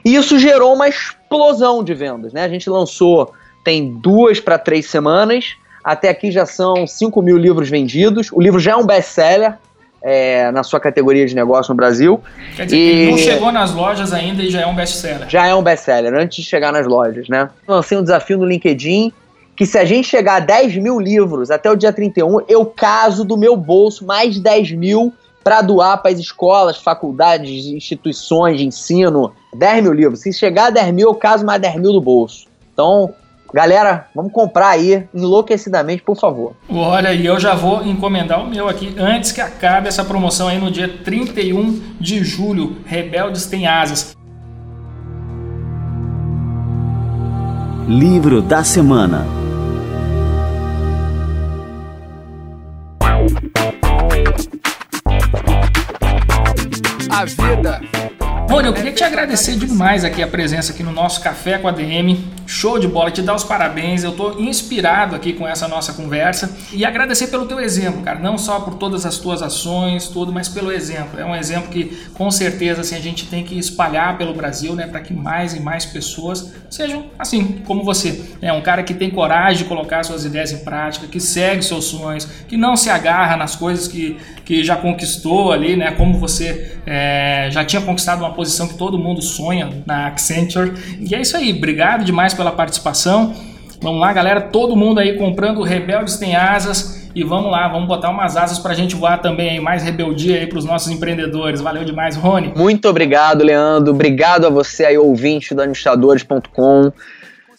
E 0.04 0.14
isso 0.14 0.38
gerou 0.38 0.74
uma 0.74 0.88
explosão 0.88 1.82
de 1.82 1.94
vendas. 1.94 2.32
Né? 2.32 2.44
A 2.44 2.48
gente 2.48 2.68
lançou, 2.70 3.32
tem 3.64 3.92
duas 3.94 4.38
para 4.38 4.58
três 4.58 4.86
semanas, 4.86 5.56
até 5.86 6.08
aqui 6.08 6.32
já 6.32 6.44
são 6.44 6.84
5 6.84 7.22
mil 7.22 7.36
livros 7.36 7.70
vendidos. 7.70 8.32
O 8.32 8.40
livro 8.40 8.58
já 8.58 8.72
é 8.72 8.76
um 8.76 8.84
best-seller, 8.84 9.54
é, 10.02 10.50
na 10.50 10.64
sua 10.64 10.80
categoria 10.80 11.24
de 11.24 11.32
negócio 11.32 11.70
no 11.70 11.76
Brasil. 11.76 12.20
Quer 12.56 12.64
dizer, 12.64 12.76
e... 12.76 13.10
não 13.12 13.18
chegou 13.18 13.52
nas 13.52 13.72
lojas 13.72 14.12
ainda 14.12 14.42
e 14.42 14.50
já 14.50 14.62
é 14.62 14.66
um 14.66 14.74
best-seller. 14.74 15.28
Já 15.28 15.46
é 15.46 15.54
um 15.54 15.62
best-seller, 15.62 16.12
antes 16.12 16.42
de 16.42 16.50
chegar 16.50 16.72
nas 16.72 16.88
lojas, 16.88 17.28
né? 17.28 17.48
Lancei 17.68 17.96
um 17.96 18.02
desafio 18.02 18.36
no 18.36 18.44
LinkedIn 18.44 19.12
que 19.54 19.64
se 19.64 19.78
a 19.78 19.84
gente 19.84 20.08
chegar 20.08 20.34
a 20.34 20.40
10 20.40 20.76
mil 20.78 20.98
livros 20.98 21.52
até 21.52 21.70
o 21.70 21.76
dia 21.76 21.92
31, 21.92 22.40
eu 22.48 22.66
caso 22.66 23.24
do 23.24 23.36
meu 23.36 23.56
bolso 23.56 24.04
mais 24.04 24.40
10 24.40 24.72
mil 24.72 25.14
para 25.44 25.62
doar 25.62 26.02
para 26.02 26.10
as 26.10 26.18
escolas, 26.18 26.78
faculdades, 26.78 27.66
instituições 27.66 28.58
de 28.58 28.66
ensino. 28.66 29.32
10 29.54 29.84
mil 29.84 29.92
livros. 29.92 30.20
Se 30.20 30.32
chegar 30.32 30.66
a 30.66 30.70
10 30.70 30.92
mil, 30.92 31.08
eu 31.08 31.14
caso 31.14 31.46
mais 31.46 31.62
10 31.62 31.76
mil 31.76 31.92
do 31.92 32.00
bolso. 32.00 32.48
Então, 32.72 33.14
Galera, 33.52 34.06
vamos 34.14 34.32
comprar 34.32 34.68
aí 34.68 35.08
enlouquecidamente, 35.14 36.02
por 36.02 36.16
favor. 36.16 36.54
Olha, 36.68 37.12
e 37.12 37.24
eu 37.24 37.38
já 37.38 37.54
vou 37.54 37.84
encomendar 37.84 38.42
o 38.42 38.48
meu 38.48 38.68
aqui 38.68 38.94
antes 38.98 39.32
que 39.32 39.40
acabe 39.40 39.88
essa 39.88 40.04
promoção 40.04 40.48
aí 40.48 40.58
no 40.58 40.70
dia 40.70 40.88
31 40.88 41.80
de 42.00 42.22
julho. 42.24 42.76
Rebeldes 42.84 43.46
têm 43.46 43.66
asas. 43.66 44.16
Livro 47.88 48.42
da 48.42 48.64
semana. 48.64 49.24
A 57.08 57.24
vida. 57.24 57.80
Rony, 58.48 58.68
eu 58.68 58.72
queria 58.72 58.92
te 58.92 59.02
agradecer 59.02 59.56
demais 59.56 60.04
aqui 60.04 60.22
a 60.22 60.26
presença 60.26 60.72
aqui 60.72 60.80
no 60.80 60.92
nosso 60.92 61.20
Café 61.20 61.58
com 61.58 61.66
a 61.66 61.72
DM. 61.72 62.24
Show 62.46 62.78
de 62.78 62.86
bola, 62.86 63.10
te 63.10 63.20
dar 63.20 63.34
os 63.34 63.42
parabéns. 63.42 64.04
Eu 64.04 64.12
estou 64.12 64.40
inspirado 64.40 65.16
aqui 65.16 65.32
com 65.32 65.48
essa 65.48 65.66
nossa 65.66 65.92
conversa 65.92 66.56
e 66.72 66.84
agradecer 66.84 67.26
pelo 67.26 67.46
teu 67.46 67.58
exemplo, 67.58 68.02
cara. 68.02 68.20
Não 68.20 68.38
só 68.38 68.60
por 68.60 68.74
todas 68.74 69.04
as 69.04 69.18
tuas 69.18 69.42
ações, 69.42 70.06
tudo, 70.06 70.32
mas 70.32 70.48
pelo 70.48 70.70
exemplo. 70.70 71.18
É 71.18 71.24
um 71.24 71.34
exemplo 71.34 71.70
que 71.70 72.06
com 72.14 72.30
certeza 72.30 72.82
assim, 72.82 72.94
a 72.94 73.00
gente 73.00 73.26
tem 73.26 73.42
que 73.42 73.58
espalhar 73.58 74.16
pelo 74.16 74.32
Brasil, 74.32 74.76
né, 74.76 74.86
para 74.86 75.00
que 75.00 75.12
mais 75.12 75.52
e 75.52 75.58
mais 75.58 75.84
pessoas 75.84 76.54
sejam 76.70 77.06
assim 77.18 77.62
como 77.66 77.82
você. 77.82 78.36
É 78.40 78.52
um 78.52 78.62
cara 78.62 78.84
que 78.84 78.94
tem 78.94 79.10
coragem 79.10 79.64
de 79.64 79.64
colocar 79.64 80.04
suas 80.04 80.24
ideias 80.24 80.52
em 80.52 80.58
prática, 80.58 81.08
que 81.08 81.18
segue 81.18 81.64
seus 81.64 81.86
sonhos, 81.86 82.24
que 82.46 82.56
não 82.56 82.76
se 82.76 82.90
agarra 82.90 83.36
nas 83.36 83.56
coisas 83.56 83.88
que, 83.88 84.16
que 84.44 84.62
já 84.62 84.76
conquistou 84.76 85.50
ali, 85.50 85.74
né? 85.74 85.90
Como 85.90 86.16
você 86.20 86.78
é, 86.86 87.48
já 87.50 87.64
tinha 87.64 87.82
conquistado 87.82 88.20
uma 88.20 88.35
posição 88.36 88.68
que 88.68 88.74
todo 88.74 88.98
mundo 88.98 89.20
sonha 89.20 89.82
na 89.84 90.06
Accenture. 90.06 90.72
E 91.00 91.14
é 91.14 91.20
isso 91.20 91.36
aí. 91.36 91.52
Obrigado 91.52 92.04
demais 92.04 92.32
pela 92.32 92.52
participação. 92.52 93.34
Vamos 93.80 94.00
lá, 94.00 94.12
galera. 94.12 94.40
Todo 94.40 94.76
mundo 94.76 95.00
aí 95.00 95.16
comprando 95.16 95.62
Rebeldes 95.62 96.18
Tem 96.18 96.36
Asas. 96.36 97.06
E 97.14 97.24
vamos 97.24 97.50
lá, 97.50 97.66
vamos 97.66 97.88
botar 97.88 98.10
umas 98.10 98.36
asas 98.36 98.58
para 98.58 98.72
a 98.72 98.74
gente 98.74 98.94
voar 98.94 99.22
também 99.22 99.58
mais 99.58 99.82
rebeldia 99.82 100.36
aí 100.36 100.46
para 100.46 100.58
os 100.58 100.66
nossos 100.66 100.92
empreendedores. 100.92 101.62
Valeu 101.62 101.82
demais, 101.82 102.14
Rony. 102.14 102.52
Muito 102.54 102.86
obrigado, 102.90 103.42
Leandro. 103.42 103.94
Obrigado 103.94 104.46
a 104.46 104.50
você 104.50 104.84
aí, 104.84 104.98
ouvinte 104.98 105.54
do 105.54 105.62
administradores.com. 105.62 106.92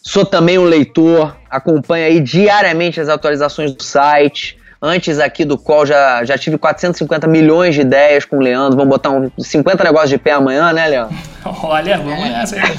Sou 0.00 0.24
também 0.24 0.58
um 0.58 0.64
leitor, 0.64 1.36
acompanha 1.50 2.06
aí 2.06 2.20
diariamente 2.20 3.00
as 3.00 3.08
atualizações 3.08 3.74
do 3.74 3.82
site. 3.82 4.56
Antes 4.80 5.18
aqui 5.18 5.44
do 5.44 5.58
call 5.58 5.84
já, 5.84 6.24
já 6.24 6.38
tive 6.38 6.56
450 6.56 7.26
milhões 7.26 7.74
de 7.74 7.80
ideias 7.80 8.24
com 8.24 8.36
o 8.36 8.40
Leandro. 8.40 8.76
Vamos 8.76 8.90
botar 8.90 9.10
uns 9.10 9.32
50 9.36 9.82
negócios 9.82 10.10
de 10.10 10.18
pé 10.18 10.32
amanhã, 10.32 10.72
né, 10.72 10.86
Leandro? 10.86 11.16
Olha, 11.64 11.98
vamos 11.98 12.28
nessa 12.28 12.56
aí. 12.56 12.78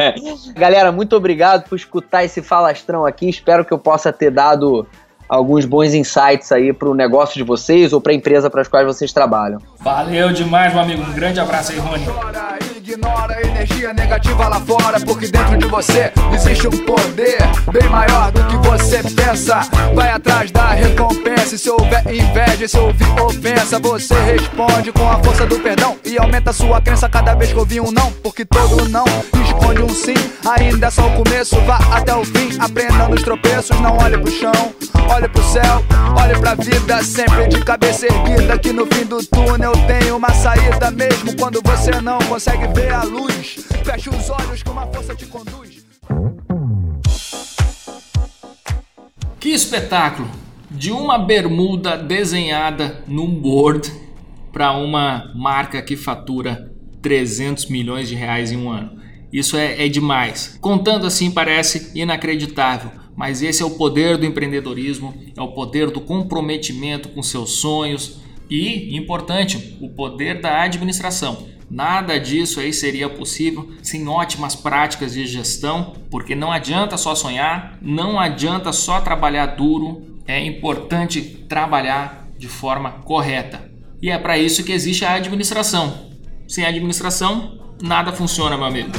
Galera, 0.56 0.90
muito 0.90 1.14
obrigado 1.14 1.68
por 1.68 1.76
escutar 1.76 2.24
esse 2.24 2.40
falastrão 2.40 3.04
aqui. 3.04 3.28
Espero 3.28 3.62
que 3.64 3.72
eu 3.72 3.78
possa 3.78 4.10
ter 4.10 4.30
dado 4.30 4.86
alguns 5.28 5.66
bons 5.66 5.92
insights 5.92 6.50
aí 6.50 6.72
para 6.72 6.88
o 6.88 6.94
negócio 6.94 7.34
de 7.34 7.42
vocês 7.42 7.92
ou 7.92 8.00
para 8.00 8.12
a 8.12 8.14
empresa 8.14 8.48
para 8.48 8.62
as 8.62 8.68
quais 8.68 8.86
vocês 8.86 9.12
trabalham. 9.12 9.58
Valeu 9.80 10.32
demais, 10.32 10.72
meu 10.72 10.82
amigo. 10.82 11.02
Um 11.02 11.12
grande 11.12 11.40
abraço 11.40 11.72
aí, 11.72 11.78
Rony. 11.78 12.04
Ignora 12.86 13.36
a 13.36 13.40
energia 13.40 13.94
negativa 13.94 14.46
lá 14.46 14.60
fora, 14.60 15.00
porque 15.00 15.26
dentro 15.26 15.56
de 15.56 15.66
você 15.68 16.12
existe 16.34 16.68
um 16.68 16.84
poder 16.84 17.38
bem 17.72 17.88
maior 17.88 18.30
do 18.30 18.44
que 18.44 18.58
você 18.58 19.02
pensa. 19.02 19.60
Vai 19.94 20.10
atrás 20.10 20.50
da 20.50 20.68
recompensa. 20.72 21.54
E 21.54 21.58
se 21.58 21.70
houver 21.70 22.02
inveja, 22.12 22.68
se 22.68 22.76
ouvir 22.76 23.08
ofensa, 23.22 23.78
você 23.78 24.14
responde 24.24 24.92
com 24.92 25.10
a 25.10 25.18
força 25.24 25.46
do 25.46 25.58
perdão 25.60 25.96
e 26.04 26.18
aumenta 26.18 26.52
sua 26.52 26.78
crença 26.78 27.08
cada 27.08 27.34
vez 27.34 27.54
que 27.54 27.58
ouvir 27.58 27.80
um 27.80 27.90
não, 27.90 28.12
porque 28.22 28.44
todo 28.44 28.86
não 28.90 29.06
esconde 29.42 29.82
um 29.82 29.88
sim. 29.88 30.14
Ainda 30.44 30.88
é 30.88 30.90
só 30.90 31.06
o 31.06 31.24
começo, 31.24 31.58
vá 31.62 31.78
até 31.90 32.14
o 32.14 32.22
fim. 32.22 32.50
Aprenda 32.58 33.08
nos 33.08 33.22
tropeços, 33.22 33.80
não 33.80 33.96
olhe 33.96 34.18
pro 34.18 34.30
chão, 34.30 34.74
olhe 35.08 35.28
pro 35.28 35.42
céu, 35.42 35.82
olhe 36.20 36.38
pra 36.38 36.54
vida, 36.54 37.02
sempre 37.02 37.48
de 37.48 37.64
cabeça 37.64 38.06
erguida. 38.06 38.58
Que 38.58 38.72
no 38.72 38.84
fim 38.86 39.06
do 39.06 39.24
túnel 39.24 39.72
tem 39.86 40.12
uma 40.12 40.30
saída, 40.34 40.90
mesmo 40.90 41.34
quando 41.36 41.62
você 41.62 42.00
não 42.02 42.18
consegue 42.18 42.73
ver 42.74 42.92
a 42.92 43.04
luz. 43.04 43.66
Feche 43.84 44.10
os 44.10 44.28
olhos 44.28 44.62
que 44.62 44.70
uma 44.70 44.86
força 44.88 45.14
te 45.14 45.26
conduz. 45.26 45.84
Que 49.38 49.50
espetáculo! 49.50 50.28
De 50.70 50.90
uma 50.90 51.18
bermuda 51.18 51.96
desenhada 51.96 53.04
num 53.06 53.28
board 53.28 53.92
para 54.52 54.72
uma 54.72 55.32
marca 55.34 55.80
que 55.80 55.96
fatura 55.96 56.72
300 57.00 57.66
milhões 57.66 58.08
de 58.08 58.16
reais 58.16 58.50
em 58.50 58.56
um 58.56 58.70
ano. 58.70 59.00
Isso 59.32 59.56
é, 59.56 59.84
é 59.84 59.88
demais. 59.88 60.58
Contando 60.60 61.06
assim 61.06 61.30
parece 61.30 61.92
inacreditável, 61.94 62.90
mas 63.14 63.42
esse 63.42 63.62
é 63.62 63.66
o 63.66 63.70
poder 63.70 64.16
do 64.16 64.26
empreendedorismo, 64.26 65.14
é 65.36 65.40
o 65.40 65.52
poder 65.52 65.90
do 65.90 66.00
comprometimento 66.00 67.08
com 67.10 67.22
seus 67.22 67.58
sonhos 67.60 68.20
e, 68.50 68.96
importante, 68.96 69.76
o 69.80 69.88
poder 69.90 70.40
da 70.40 70.62
administração. 70.62 71.53
Nada 71.70 72.18
disso 72.18 72.60
aí 72.60 72.72
seria 72.72 73.08
possível 73.08 73.70
sem 73.82 74.06
ótimas 74.08 74.54
práticas 74.54 75.14
de 75.14 75.26
gestão, 75.26 75.94
porque 76.10 76.34
não 76.34 76.52
adianta 76.52 76.96
só 76.96 77.14
sonhar, 77.14 77.78
não 77.80 78.18
adianta 78.18 78.72
só 78.72 79.00
trabalhar 79.00 79.46
duro, 79.46 80.20
é 80.26 80.44
importante 80.44 81.20
trabalhar 81.48 82.28
de 82.38 82.48
forma 82.48 82.90
correta. 83.04 83.70
E 84.00 84.10
é 84.10 84.18
para 84.18 84.38
isso 84.38 84.64
que 84.64 84.72
existe 84.72 85.04
a 85.04 85.14
administração. 85.14 86.10
Sem 86.46 86.64
administração, 86.64 87.58
nada 87.82 88.12
funciona, 88.12 88.56
meu 88.56 88.66
amigo. 88.66 88.90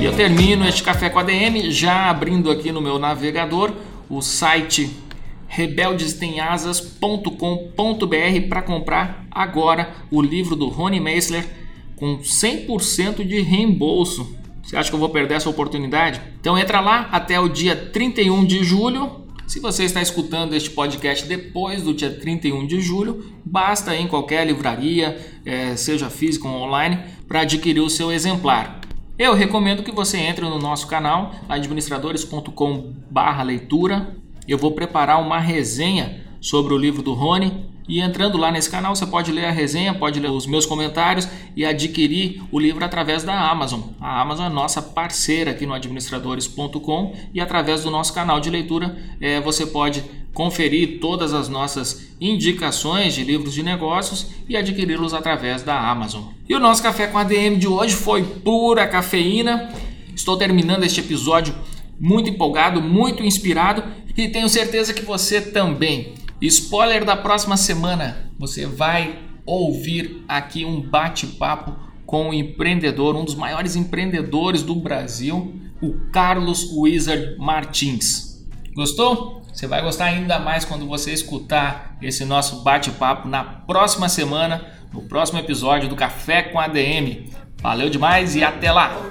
E 0.00 0.04
eu 0.04 0.14
termino 0.16 0.66
este 0.66 0.82
café 0.82 1.10
com 1.10 1.18
a 1.18 1.22
DM 1.22 1.70
já 1.70 2.08
abrindo 2.08 2.50
aqui 2.50 2.72
no 2.72 2.80
meu 2.80 2.98
navegador 2.98 3.72
o 4.08 4.20
site 4.20 4.90
rebeldestenasas.com.br 5.50 8.48
para 8.48 8.62
comprar 8.62 9.26
agora 9.30 9.92
o 10.08 10.22
livro 10.22 10.54
do 10.54 10.68
Rony 10.68 11.00
Meisler 11.00 11.44
com 11.96 12.18
100% 12.18 13.26
de 13.26 13.40
reembolso. 13.40 14.38
Você 14.62 14.76
acha 14.76 14.88
que 14.88 14.94
eu 14.94 15.00
vou 15.00 15.08
perder 15.08 15.34
essa 15.34 15.50
oportunidade? 15.50 16.20
Então 16.40 16.56
entra 16.56 16.78
lá 16.80 17.08
até 17.10 17.40
o 17.40 17.48
dia 17.48 17.74
31 17.74 18.44
de 18.44 18.62
julho. 18.62 19.26
Se 19.48 19.58
você 19.58 19.82
está 19.82 20.00
escutando 20.00 20.54
este 20.54 20.70
podcast 20.70 21.26
depois 21.26 21.82
do 21.82 21.92
dia 21.92 22.12
31 22.12 22.68
de 22.68 22.80
julho, 22.80 23.34
basta 23.44 23.96
ir 23.96 24.02
em 24.02 24.06
qualquer 24.06 24.46
livraria, 24.46 25.18
é, 25.44 25.74
seja 25.74 26.08
física 26.08 26.46
ou 26.46 26.62
online, 26.62 27.00
para 27.26 27.40
adquirir 27.40 27.80
o 27.80 27.90
seu 27.90 28.12
exemplar. 28.12 28.78
Eu 29.18 29.34
recomendo 29.34 29.82
que 29.82 29.90
você 29.90 30.18
entre 30.18 30.44
no 30.44 30.60
nosso 30.60 30.86
canal 30.86 31.34
administradores.com/leitura 31.48 34.20
eu 34.52 34.58
vou 34.58 34.72
preparar 34.72 35.20
uma 35.20 35.38
resenha 35.38 36.20
sobre 36.40 36.74
o 36.74 36.78
livro 36.78 37.02
do 37.02 37.12
Rony. 37.12 37.68
E 37.88 38.00
entrando 38.00 38.38
lá 38.38 38.52
nesse 38.52 38.70
canal, 38.70 38.94
você 38.94 39.04
pode 39.04 39.32
ler 39.32 39.46
a 39.46 39.50
resenha, 39.50 39.92
pode 39.92 40.20
ler 40.20 40.30
os 40.30 40.46
meus 40.46 40.64
comentários 40.64 41.28
e 41.56 41.64
adquirir 41.64 42.40
o 42.52 42.58
livro 42.58 42.84
através 42.84 43.24
da 43.24 43.50
Amazon. 43.50 43.80
A 44.00 44.20
Amazon 44.20 44.46
é 44.46 44.48
nossa 44.48 44.80
parceira 44.80 45.50
aqui 45.50 45.66
no 45.66 45.74
administradores.com 45.74 47.14
e 47.34 47.40
através 47.40 47.82
do 47.82 47.90
nosso 47.90 48.12
canal 48.12 48.38
de 48.38 48.48
leitura 48.48 48.96
é, 49.20 49.40
você 49.40 49.66
pode 49.66 50.04
conferir 50.32 51.00
todas 51.00 51.34
as 51.34 51.48
nossas 51.48 52.14
indicações 52.20 53.14
de 53.14 53.24
livros 53.24 53.52
de 53.52 53.62
negócios 53.62 54.28
e 54.48 54.56
adquiri-los 54.56 55.12
através 55.12 55.64
da 55.64 55.90
Amazon. 55.90 56.22
E 56.48 56.54
o 56.54 56.60
nosso 56.60 56.82
café 56.82 57.08
com 57.08 57.18
ADM 57.18 57.58
de 57.58 57.66
hoje 57.66 57.94
foi 57.94 58.22
pura 58.22 58.86
cafeína. 58.86 59.68
Estou 60.14 60.36
terminando 60.36 60.84
este 60.84 61.00
episódio 61.00 61.52
muito 62.00 62.30
empolgado, 62.30 62.80
muito 62.80 63.22
inspirado 63.22 63.82
e 64.16 64.28
tenho 64.28 64.48
certeza 64.48 64.94
que 64.94 65.02
você 65.02 65.40
também. 65.40 66.14
Spoiler 66.40 67.04
da 67.04 67.16
próxima 67.16 67.56
semana, 67.56 68.30
você 68.38 68.66
vai 68.66 69.18
ouvir 69.44 70.24
aqui 70.26 70.64
um 70.64 70.80
bate-papo 70.80 71.76
com 72.06 72.26
o 72.26 72.28
um 72.30 72.34
empreendedor, 72.34 73.14
um 73.14 73.24
dos 73.24 73.34
maiores 73.34 73.76
empreendedores 73.76 74.62
do 74.62 74.74
Brasil, 74.74 75.54
o 75.82 76.10
Carlos 76.10 76.70
Wizard 76.72 77.36
Martins. 77.38 78.44
Gostou? 78.74 79.42
Você 79.52 79.66
vai 79.66 79.82
gostar 79.82 80.06
ainda 80.06 80.38
mais 80.38 80.64
quando 80.64 80.86
você 80.86 81.12
escutar 81.12 81.96
esse 82.00 82.24
nosso 82.24 82.62
bate-papo 82.62 83.28
na 83.28 83.44
próxima 83.44 84.08
semana, 84.08 84.64
no 84.92 85.02
próximo 85.02 85.38
episódio 85.38 85.88
do 85.88 85.96
Café 85.96 86.42
com 86.42 86.58
ADM. 86.58 87.28
Valeu 87.60 87.90
demais 87.90 88.34
e 88.34 88.42
até 88.42 88.72
lá! 88.72 89.10